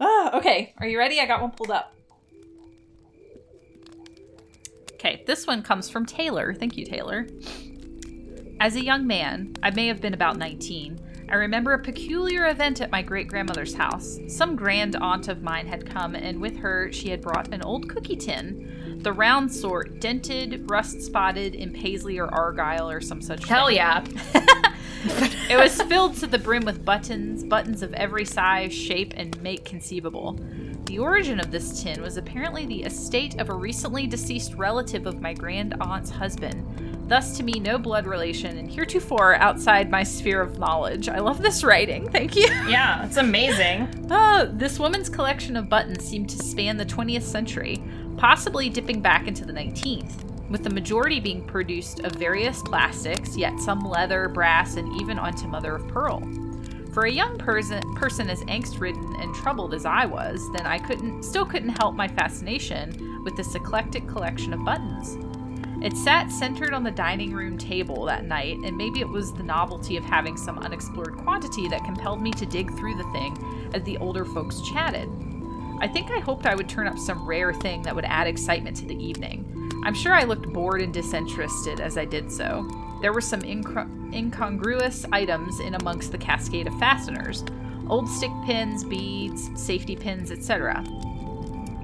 [0.00, 0.74] Oh, okay.
[0.78, 1.20] Are you ready?
[1.20, 1.94] I got one pulled up.
[4.94, 6.54] Okay, this one comes from Taylor.
[6.54, 7.26] Thank you, Taylor.
[8.62, 12.80] As a young man, I may have been about 19, I remember a peculiar event
[12.80, 14.20] at my great grandmother's house.
[14.28, 17.88] Some grand aunt of mine had come, and with her she had brought an old
[17.88, 19.00] cookie tin.
[19.02, 23.74] The round sort, dented, rust spotted in paisley or argyle or some such Hell thing.
[23.78, 24.04] yeah.
[25.50, 29.64] It was filled to the brim with buttons, buttons of every size, shape, and make
[29.64, 30.38] conceivable.
[30.86, 35.20] The origin of this tin was apparently the estate of a recently deceased relative of
[35.20, 40.40] my grand aunt's husband, thus to me no blood relation and heretofore outside my sphere
[40.40, 41.08] of knowledge.
[41.08, 42.48] I love this writing, thank you.
[42.68, 44.06] Yeah, it's amazing.
[44.10, 47.82] Oh, this woman's collection of buttons seemed to span the 20th century,
[48.16, 53.58] possibly dipping back into the 19th, with the majority being produced of various plastics, yet
[53.60, 56.22] some leather, brass, and even onto mother of pearl.
[56.92, 61.22] For a young person, person as angst-ridden and troubled as I was, then I couldn't,
[61.22, 65.16] still couldn't help my fascination with this eclectic collection of buttons.
[65.82, 69.42] It sat centered on the dining room table that night, and maybe it was the
[69.42, 73.82] novelty of having some unexplored quantity that compelled me to dig through the thing as
[73.84, 75.08] the older folks chatted.
[75.80, 78.76] I think I hoped I would turn up some rare thing that would add excitement
[78.76, 79.70] to the evening.
[79.82, 82.68] I'm sure I looked bored and disinterested as I did so.
[83.02, 87.44] There were some incongru- incongruous items in amongst the cascade of fasteners
[87.88, 90.82] old stick pins, beads, safety pins, etc.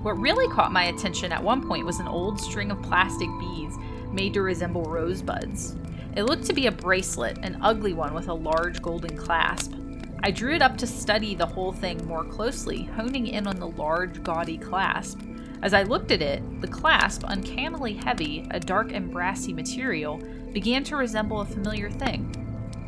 [0.03, 3.77] What really caught my attention at one point was an old string of plastic beads
[4.13, 5.77] made to resemble rosebuds.
[6.17, 9.75] It looked to be a bracelet, an ugly one with a large golden clasp.
[10.23, 13.69] I drew it up to study the whole thing more closely, honing in on the
[13.69, 15.21] large, gaudy clasp.
[15.63, 20.19] As I looked at it, the clasp, uncannily heavy, a dark and brassy material,
[20.53, 22.35] began to resemble a familiar thing.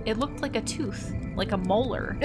[0.06, 2.16] It looked like a tooth, like a molar.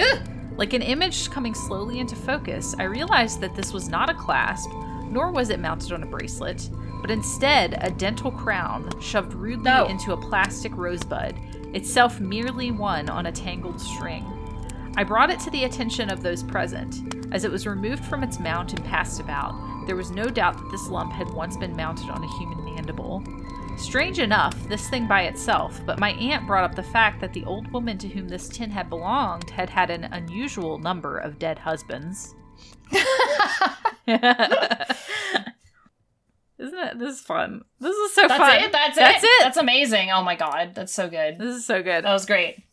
[0.57, 4.69] Like an image coming slowly into focus, I realized that this was not a clasp,
[5.09, 6.69] nor was it mounted on a bracelet,
[7.01, 9.85] but instead a dental crown shoved rudely No.
[9.87, 11.35] into a plastic rosebud,
[11.73, 14.25] itself merely one on a tangled string.
[14.95, 17.01] I brought it to the attention of those present.
[17.33, 19.53] As it was removed from its mount and passed about,
[19.85, 23.23] there was no doubt that this lump had once been mounted on a human mandible.
[23.77, 27.43] Strange enough, this thing by itself, but my aunt brought up the fact that the
[27.45, 31.59] old woman to whom this tin had belonged had had an unusual number of dead
[31.59, 32.33] husbands.
[36.57, 36.99] Isn't it?
[36.99, 37.61] This is fun.
[37.81, 38.63] This is so That's fun.
[38.63, 38.71] it.
[38.71, 38.99] That's, it.
[39.01, 39.27] That's it.
[39.27, 39.43] it.
[39.43, 40.09] That's amazing.
[40.11, 41.37] Oh my god, that's so good.
[41.37, 42.05] this is so good.
[42.05, 42.63] That was great.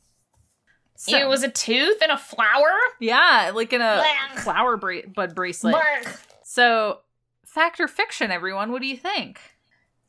[0.96, 2.70] So- it was a tooth and a flower.
[3.00, 4.38] yeah, like in a Blech.
[4.40, 5.72] flower bra- bud bracelet.
[5.72, 6.20] Bark.
[6.54, 6.98] So,
[7.46, 8.72] fact or fiction, everyone?
[8.72, 9.40] What do you think?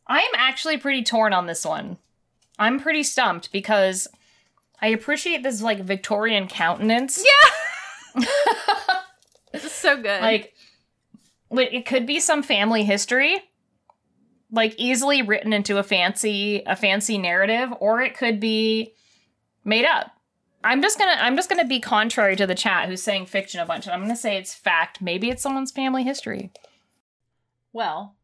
[0.07, 1.99] I am actually pretty torn on this one.
[2.59, 4.09] I'm pretty stumped because
[4.81, 7.23] I appreciate this like Victorian countenance.
[7.23, 8.25] Yeah,
[9.53, 10.21] this is so good.
[10.21, 10.53] Like,
[11.49, 13.39] it could be some family history,
[14.51, 18.91] like easily written into a fancy a fancy narrative, or it could be
[19.63, 20.11] made up.
[20.63, 23.65] I'm just gonna I'm just gonna be contrary to the chat who's saying fiction a
[23.65, 25.01] bunch, and I'm gonna say it's fact.
[25.01, 26.51] Maybe it's someone's family history.
[27.71, 28.15] well,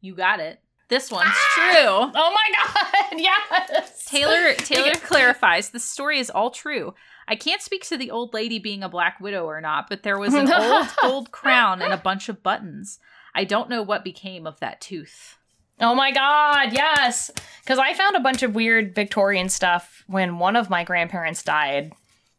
[0.00, 0.60] you got it.
[0.88, 1.52] This one's Ah!
[1.54, 2.20] true.
[2.20, 2.86] Oh my god!
[3.20, 4.04] Yes.
[4.06, 6.94] Taylor Taylor clarifies the story is all true.
[7.28, 10.18] I can't speak to the old lady being a black widow or not, but there
[10.18, 12.98] was an old gold crown and a bunch of buttons.
[13.34, 15.36] I don't know what became of that tooth.
[15.80, 17.30] Oh my god, yes.
[17.64, 21.92] Because I found a bunch of weird Victorian stuff when one of my grandparents died.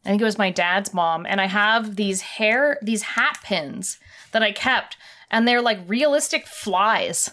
[0.06, 1.26] I think it was my dad's mom.
[1.26, 3.98] And I have these hair, these hat pins
[4.32, 4.98] that I kept,
[5.30, 7.32] and they're like realistic flies.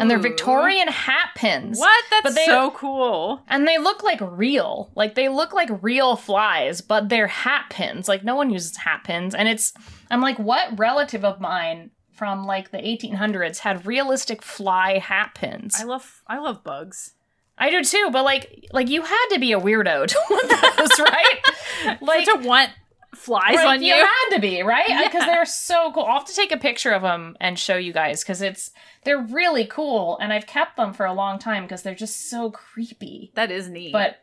[0.00, 1.78] And they're Victorian hat pins.
[1.78, 2.04] What?
[2.10, 3.42] That's But they- so cool.
[3.46, 4.90] And they look like real.
[4.96, 8.08] Like they look like real flies, but they're hat pins.
[8.08, 9.36] Like no one uses hat pins.
[9.36, 9.72] And it's,
[10.10, 15.76] I'm like, what relative of mine from like the 1800s had realistic fly hat pins?
[15.80, 17.12] I love I love bugs.
[17.56, 20.98] I do too, but like, like you had to be a weirdo to want those,
[21.00, 21.40] right?
[22.00, 22.70] Like to want
[23.14, 23.94] flies right, on you.
[23.94, 24.84] You had to be, right?
[24.88, 25.04] Yeah.
[25.04, 26.02] Because they're so cool.
[26.02, 28.72] I'll have to take a picture of them and show you guys because it's
[29.04, 32.50] they're really cool, and I've kept them for a long time because they're just so
[32.50, 33.30] creepy.
[33.34, 33.92] That is neat.
[33.92, 34.18] But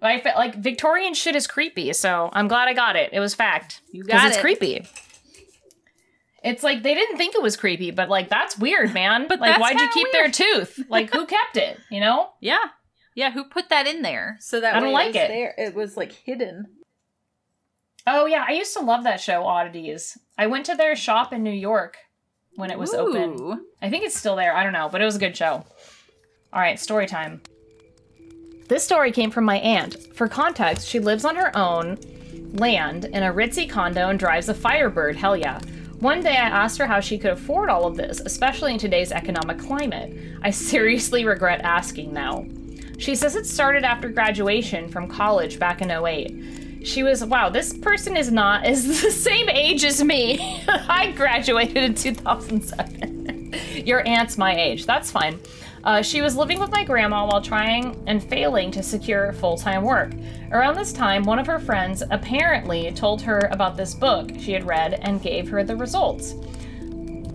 [0.00, 3.10] I felt like Victorian shit is creepy, so I'm glad I got it.
[3.12, 3.80] It was fact.
[3.90, 4.40] You got it's it.
[4.40, 4.86] creepy.
[6.44, 9.26] It's like they didn't think it was creepy, but like that's weird, man.
[9.28, 10.14] But like, why'd you keep weird.
[10.14, 10.80] their tooth?
[10.88, 11.78] Like, who kept it?
[11.90, 12.30] You know?
[12.40, 12.64] yeah.
[13.14, 14.38] Yeah, who put that in there?
[14.40, 15.28] So that I don't like it.
[15.28, 15.54] There.
[15.58, 16.66] It was like hidden.
[18.06, 20.18] Oh yeah, I used to love that show, Oddities.
[20.36, 21.98] I went to their shop in New York
[22.56, 23.64] when it was open.
[23.80, 24.56] I think it's still there.
[24.56, 25.64] I don't know, but it was a good show.
[26.52, 27.40] All right, story time.
[28.68, 30.14] This story came from my aunt.
[30.14, 31.98] For context, she lives on her own
[32.54, 35.16] land in a ritzy condo and drives a Firebird.
[35.16, 35.60] Hell yeah.
[36.02, 39.12] One day I asked her how she could afford all of this, especially in today's
[39.12, 40.12] economic climate.
[40.42, 42.44] I seriously regret asking now.
[42.98, 46.82] She says it started after graduation from college back in 08.
[46.84, 47.50] she was wow.
[47.50, 50.64] This person is not is the same age as me.
[50.68, 53.54] I graduated in 2007.
[53.86, 54.86] Your aunt's my age.
[54.86, 55.38] That's fine.
[55.84, 59.82] Uh, she was living with my grandma while trying and failing to secure full time
[59.82, 60.12] work.
[60.52, 64.64] Around this time, one of her friends apparently told her about this book she had
[64.64, 66.34] read and gave her the results.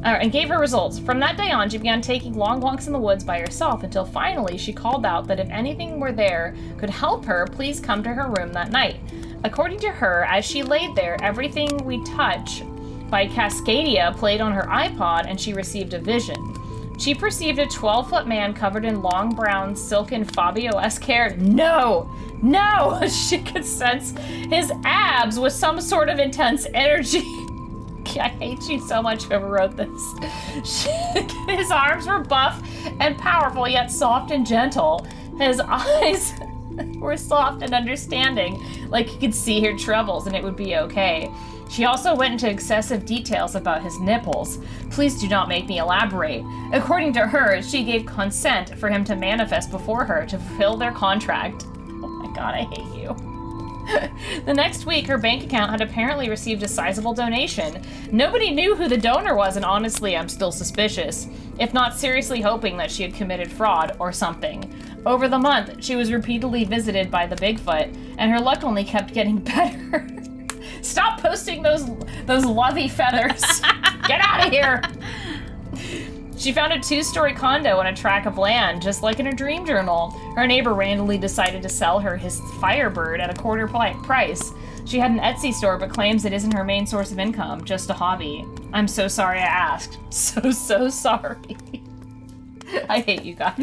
[0.03, 0.99] Uh, and gave her results.
[0.99, 4.05] From that day on, she began taking long walks in the woods by herself until
[4.05, 8.13] finally she called out that if anything were there could help her, please come to
[8.13, 8.99] her room that night.
[9.43, 12.61] According to her, as she laid there, everything we touch
[13.09, 16.35] by Cascada played on her iPod and she received a vision.
[16.97, 21.35] She perceived a 12 foot man covered in long brown silken Fabio esque hair.
[21.37, 22.09] No!
[22.41, 23.01] No!
[23.07, 27.23] She could sense his abs with some sort of intense energy.
[28.19, 30.13] I hate you so much, whoever wrote this.
[31.47, 32.63] His arms were buff
[32.99, 35.05] and powerful, yet soft and gentle.
[35.37, 36.33] His eyes
[36.95, 41.29] were soft and understanding, like he could see her troubles and it would be okay.
[41.69, 44.59] She also went into excessive details about his nipples.
[44.89, 46.43] Please do not make me elaborate.
[46.73, 50.91] According to her, she gave consent for him to manifest before her to fulfill their
[50.91, 51.65] contract.
[51.67, 53.15] Oh my god, I hate you.
[54.45, 57.81] the next week, her bank account had apparently received a sizable donation.
[58.11, 61.27] Nobody knew who the donor was, and honestly, I'm still suspicious,
[61.59, 64.73] if not seriously hoping that she had committed fraud or something.
[65.05, 69.13] Over the month, she was repeatedly visited by the Bigfoot, and her luck only kept
[69.13, 70.05] getting better.
[70.81, 71.85] Stop posting those
[72.25, 73.43] those lovey feathers.
[74.07, 74.81] Get out of here.
[76.37, 79.65] She found a two-story condo on a tract of land, just like in her dream
[79.65, 80.11] journal.
[80.35, 84.51] Her neighbor randomly decided to sell her his Firebird at a quarter price.
[84.85, 87.89] She had an Etsy store, but claims it isn't her main source of income, just
[87.89, 88.45] a hobby.
[88.71, 89.97] I'm so sorry I asked.
[90.11, 91.37] So so sorry.
[92.89, 93.55] I hate you guys.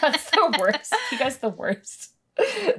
[0.00, 0.94] That's the worst.
[1.12, 2.12] You guys the worst.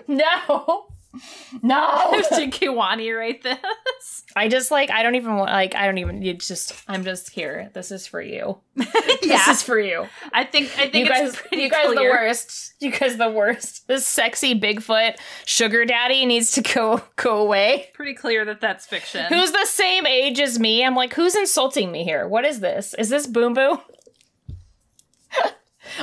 [0.07, 0.87] No.
[1.61, 2.09] No.
[2.35, 4.23] Did Kiwani write this?
[4.35, 7.29] I just like I don't even want like I don't even you just I'm just
[7.29, 7.69] here.
[7.73, 8.57] This is for you.
[9.21, 10.07] This is for you.
[10.33, 12.73] I think I think You it's guys you guys the worst.
[12.79, 13.87] You guys the worst.
[13.87, 17.89] This sexy Bigfoot sugar daddy needs to go go away.
[17.93, 19.25] Pretty clear that that's fiction.
[19.31, 20.83] Who's the same age as me?
[20.83, 22.27] I'm like, who's insulting me here?
[22.27, 22.93] What is this?
[22.95, 23.79] Is this Boom Boo?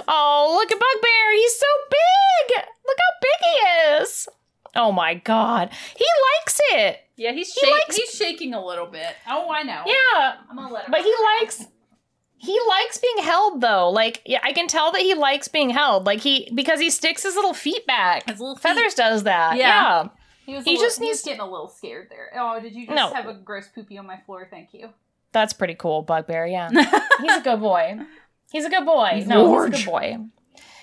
[0.07, 1.33] oh, look at Bugbear.
[1.35, 2.65] He's so big.
[2.87, 4.29] Look how big he is.
[4.77, 5.71] Oh my god.
[5.97, 6.05] He
[6.41, 7.01] likes it.
[7.17, 9.15] yeah, he's He shak- likes- he's shaking a little bit.
[9.29, 9.83] Oh, I know.
[9.87, 10.35] Yeah.
[10.51, 10.91] I'm gonna let him.
[10.91, 11.67] But he likes
[12.41, 13.91] he likes being held though.
[13.91, 16.07] Like yeah, I can tell that he likes being held.
[16.07, 18.29] Like he because he sticks his little feet back.
[18.29, 18.63] His little feet.
[18.63, 19.57] Feathers does that.
[19.57, 19.67] Yeah.
[20.05, 20.09] Yeah.
[20.47, 22.31] He, was he little- just he needs- getting a little scared there.
[22.39, 23.13] Oh, did you just No.
[23.13, 24.47] have a gross poopy on my floor?
[24.51, 24.91] Thank you.
[25.33, 26.47] That's pretty cool, Bugbear.
[26.47, 26.71] Yeah.
[27.21, 27.99] He's a good boy.
[28.51, 29.25] He's a good boy.
[29.27, 30.17] No, he's a good boy.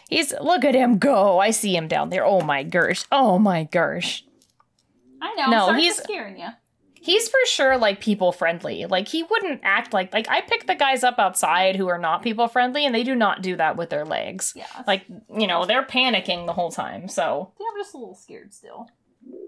[0.09, 1.39] He's look at him go.
[1.39, 2.25] I see him down there.
[2.25, 3.05] Oh my gosh.
[3.11, 4.23] Oh my gosh.
[5.21, 5.49] I know.
[5.49, 6.47] No, he's- scaring you.
[7.01, 8.85] He's for sure like people friendly.
[8.85, 12.23] Like he wouldn't act like like I pick the guys up outside who are not
[12.23, 14.53] people friendly and they do not do that with their legs.
[14.55, 14.65] Yeah.
[14.87, 15.05] Like,
[15.37, 17.07] you know, they're panicking the whole time.
[17.07, 18.89] So Yeah, I'm just a little scared still.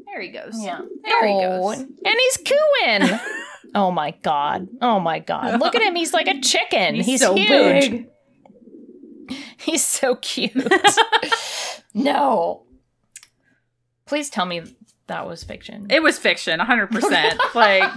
[0.05, 0.63] There he goes.
[0.63, 0.81] Yeah.
[1.03, 1.79] There he Oh, goes.
[1.79, 3.19] And he's cooing.
[3.75, 4.67] oh my god.
[4.79, 5.59] Oh my god.
[5.59, 5.95] Look at him.
[5.95, 6.93] He's like a chicken.
[6.93, 7.49] He's He's, so huge.
[7.89, 8.07] big.
[9.57, 10.53] He's so cute.
[11.93, 12.63] no.
[14.05, 14.61] Please tell me
[15.07, 15.87] that was fiction.
[15.89, 17.37] It was fiction, 100%.
[17.55, 17.91] like,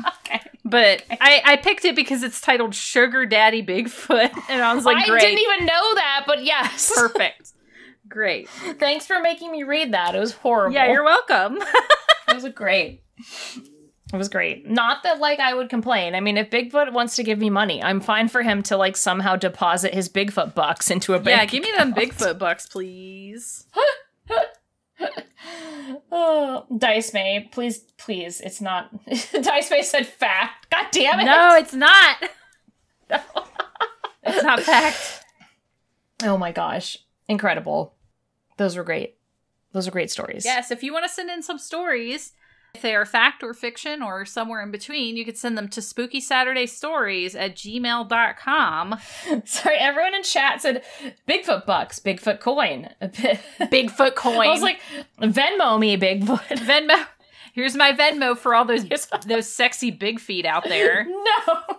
[0.64, 4.30] but I, I picked it because it's titled Sugar Daddy Bigfoot.
[4.48, 5.20] And I was like, I great.
[5.20, 6.92] didn't even know that, but yes.
[6.94, 7.52] Perfect.
[8.08, 8.48] Great.
[8.48, 10.14] Thanks for making me read that.
[10.14, 10.74] It was horrible.
[10.74, 11.58] Yeah, you're welcome.
[12.28, 13.02] It was great.
[14.12, 14.68] It was great.
[14.68, 16.14] Not that like I would complain.
[16.14, 18.96] I mean, if Bigfoot wants to give me money, I'm fine for him to like
[18.96, 21.38] somehow deposit his Bigfoot bucks into a bank.
[21.38, 22.12] yeah, give me them account.
[22.12, 23.66] Bigfoot bucks, please.
[26.10, 28.40] oh, Dice May, please, please.
[28.40, 28.90] It's not.
[29.06, 30.70] Dice May said fact.
[30.70, 31.24] God damn it.
[31.24, 32.16] No, it's not.
[34.22, 35.24] It's not fact.
[36.22, 37.94] Oh my gosh, incredible.
[38.58, 39.16] Those were great.
[39.72, 40.44] Those are great stories.
[40.44, 42.32] Yes, if you want to send in some stories,
[42.74, 45.82] if they are fact or fiction or somewhere in between, you could send them to
[45.82, 48.98] spooky Saturday stories at gmail.com.
[49.44, 50.82] Sorry, everyone in chat said
[51.28, 52.90] Bigfoot bucks, Bigfoot coin.
[53.02, 54.46] Bigfoot coin.
[54.46, 54.80] I was like,
[55.20, 56.40] Venmo me, Bigfoot.
[56.58, 57.06] Venmo.
[57.52, 58.86] Here's my Venmo for all those
[59.26, 61.04] those sexy big feet out there.
[61.04, 61.78] no.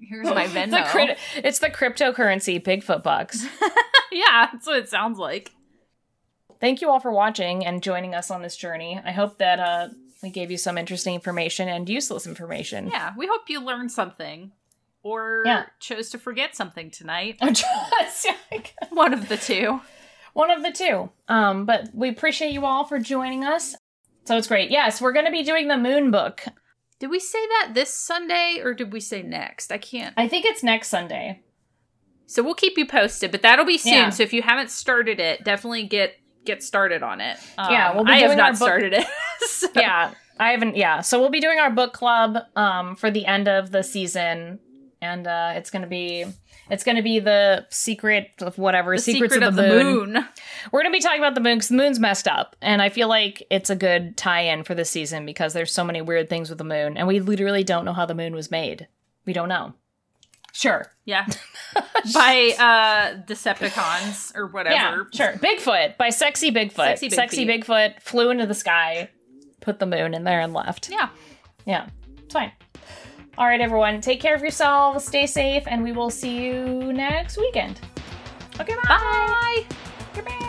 [0.00, 0.70] Here's my Venmo.
[0.70, 3.44] the, crypt- it's the cryptocurrency Bigfoot bucks.
[4.12, 5.52] yeah, that's what it sounds like.
[6.60, 9.00] Thank you all for watching and joining us on this journey.
[9.04, 9.88] I hope that uh,
[10.22, 12.88] we gave you some interesting information and useless information.
[12.88, 14.52] Yeah, we hope you learned something
[15.02, 15.66] or Yeah.
[15.78, 17.38] chose to forget something tonight.
[18.90, 19.80] One of the two.
[20.32, 21.10] One of the two.
[21.28, 23.74] Um, but we appreciate you all for joining us.
[24.24, 24.70] So it's great.
[24.70, 26.44] Yes, we're going to be doing the moon book.
[26.98, 29.70] Did we say that this Sunday or did we say next?
[29.70, 30.14] I can't.
[30.16, 31.42] I think it's next Sunday.
[32.26, 33.92] So we'll keep you posted, but that'll be soon.
[33.92, 34.10] Yeah.
[34.10, 36.14] So if you haven't started it, definitely get
[36.46, 37.36] get started on it.
[37.58, 39.06] Um, Yeah, we'll be I have doing our not book- started it.
[39.48, 40.76] so- yeah, I haven't.
[40.76, 44.58] Yeah, so we'll be doing our book club um, for the end of the season,
[45.02, 46.24] and uh, it's gonna be
[46.70, 50.12] it's gonna be the secret of whatever The secrets secret of the, moon.
[50.14, 50.24] moon.
[50.72, 53.08] We're gonna be talking about the moon because the moon's messed up, and I feel
[53.08, 56.58] like it's a good tie-in for this season because there's so many weird things with
[56.58, 58.88] the moon, and we literally don't know how the moon was made.
[59.26, 59.74] We don't know.
[60.56, 60.90] Sure.
[61.04, 61.26] Yeah.
[62.14, 64.74] By uh Decepticons or whatever.
[64.74, 65.32] Yeah, sure.
[65.34, 66.76] Bigfoot by Sexy Bigfoot.
[66.76, 67.66] Sexy Sexy, Big Feet.
[67.66, 69.10] Bigfoot flew into the sky,
[69.60, 70.88] put the moon in there, and left.
[70.90, 71.10] Yeah.
[71.66, 71.88] Yeah,
[72.24, 72.52] it's fine.
[73.36, 74.00] All right, everyone.
[74.00, 75.04] Take care of yourselves.
[75.04, 77.78] Stay safe, and we will see you next weekend.
[78.58, 78.88] Okay, bye.
[78.88, 79.66] Bye.
[80.14, 80.42] Goodbye.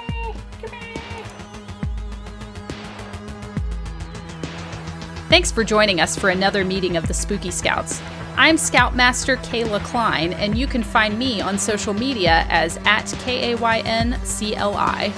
[5.27, 8.01] Thanks for joining us for another meeting of the Spooky Scouts.
[8.39, 13.51] I'm Scoutmaster Kayla Klein, and you can find me on social media as at K
[13.51, 15.11] A Y N C L I.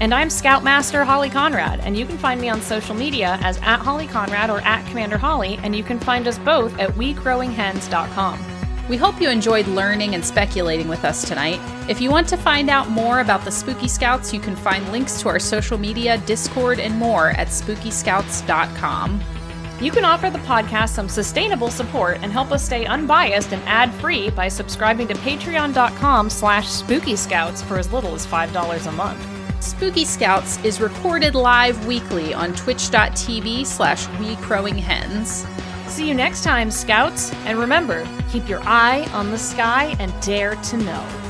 [0.00, 3.80] And I'm Scoutmaster Holly Conrad, and you can find me on social media as at
[3.80, 8.38] Holly Conrad or at Commander Holly, and you can find us both at WeGrowingHens.com.
[8.88, 11.60] We hope you enjoyed learning and speculating with us tonight.
[11.90, 15.20] If you want to find out more about the Spooky Scouts, you can find links
[15.20, 19.35] to our social media, Discord, and more at SpookyScouts.com.
[19.80, 24.30] You can offer the podcast some sustainable support and help us stay unbiased and ad-free
[24.30, 29.36] by subscribing to patreon.com slash spooky scouts for as little as $5 a month.
[29.62, 35.44] Spooky Scouts is recorded live weekly on twitch.tv slash we crowing hens.
[35.88, 40.54] See you next time, Scouts, and remember, keep your eye on the sky and dare
[40.54, 41.25] to know.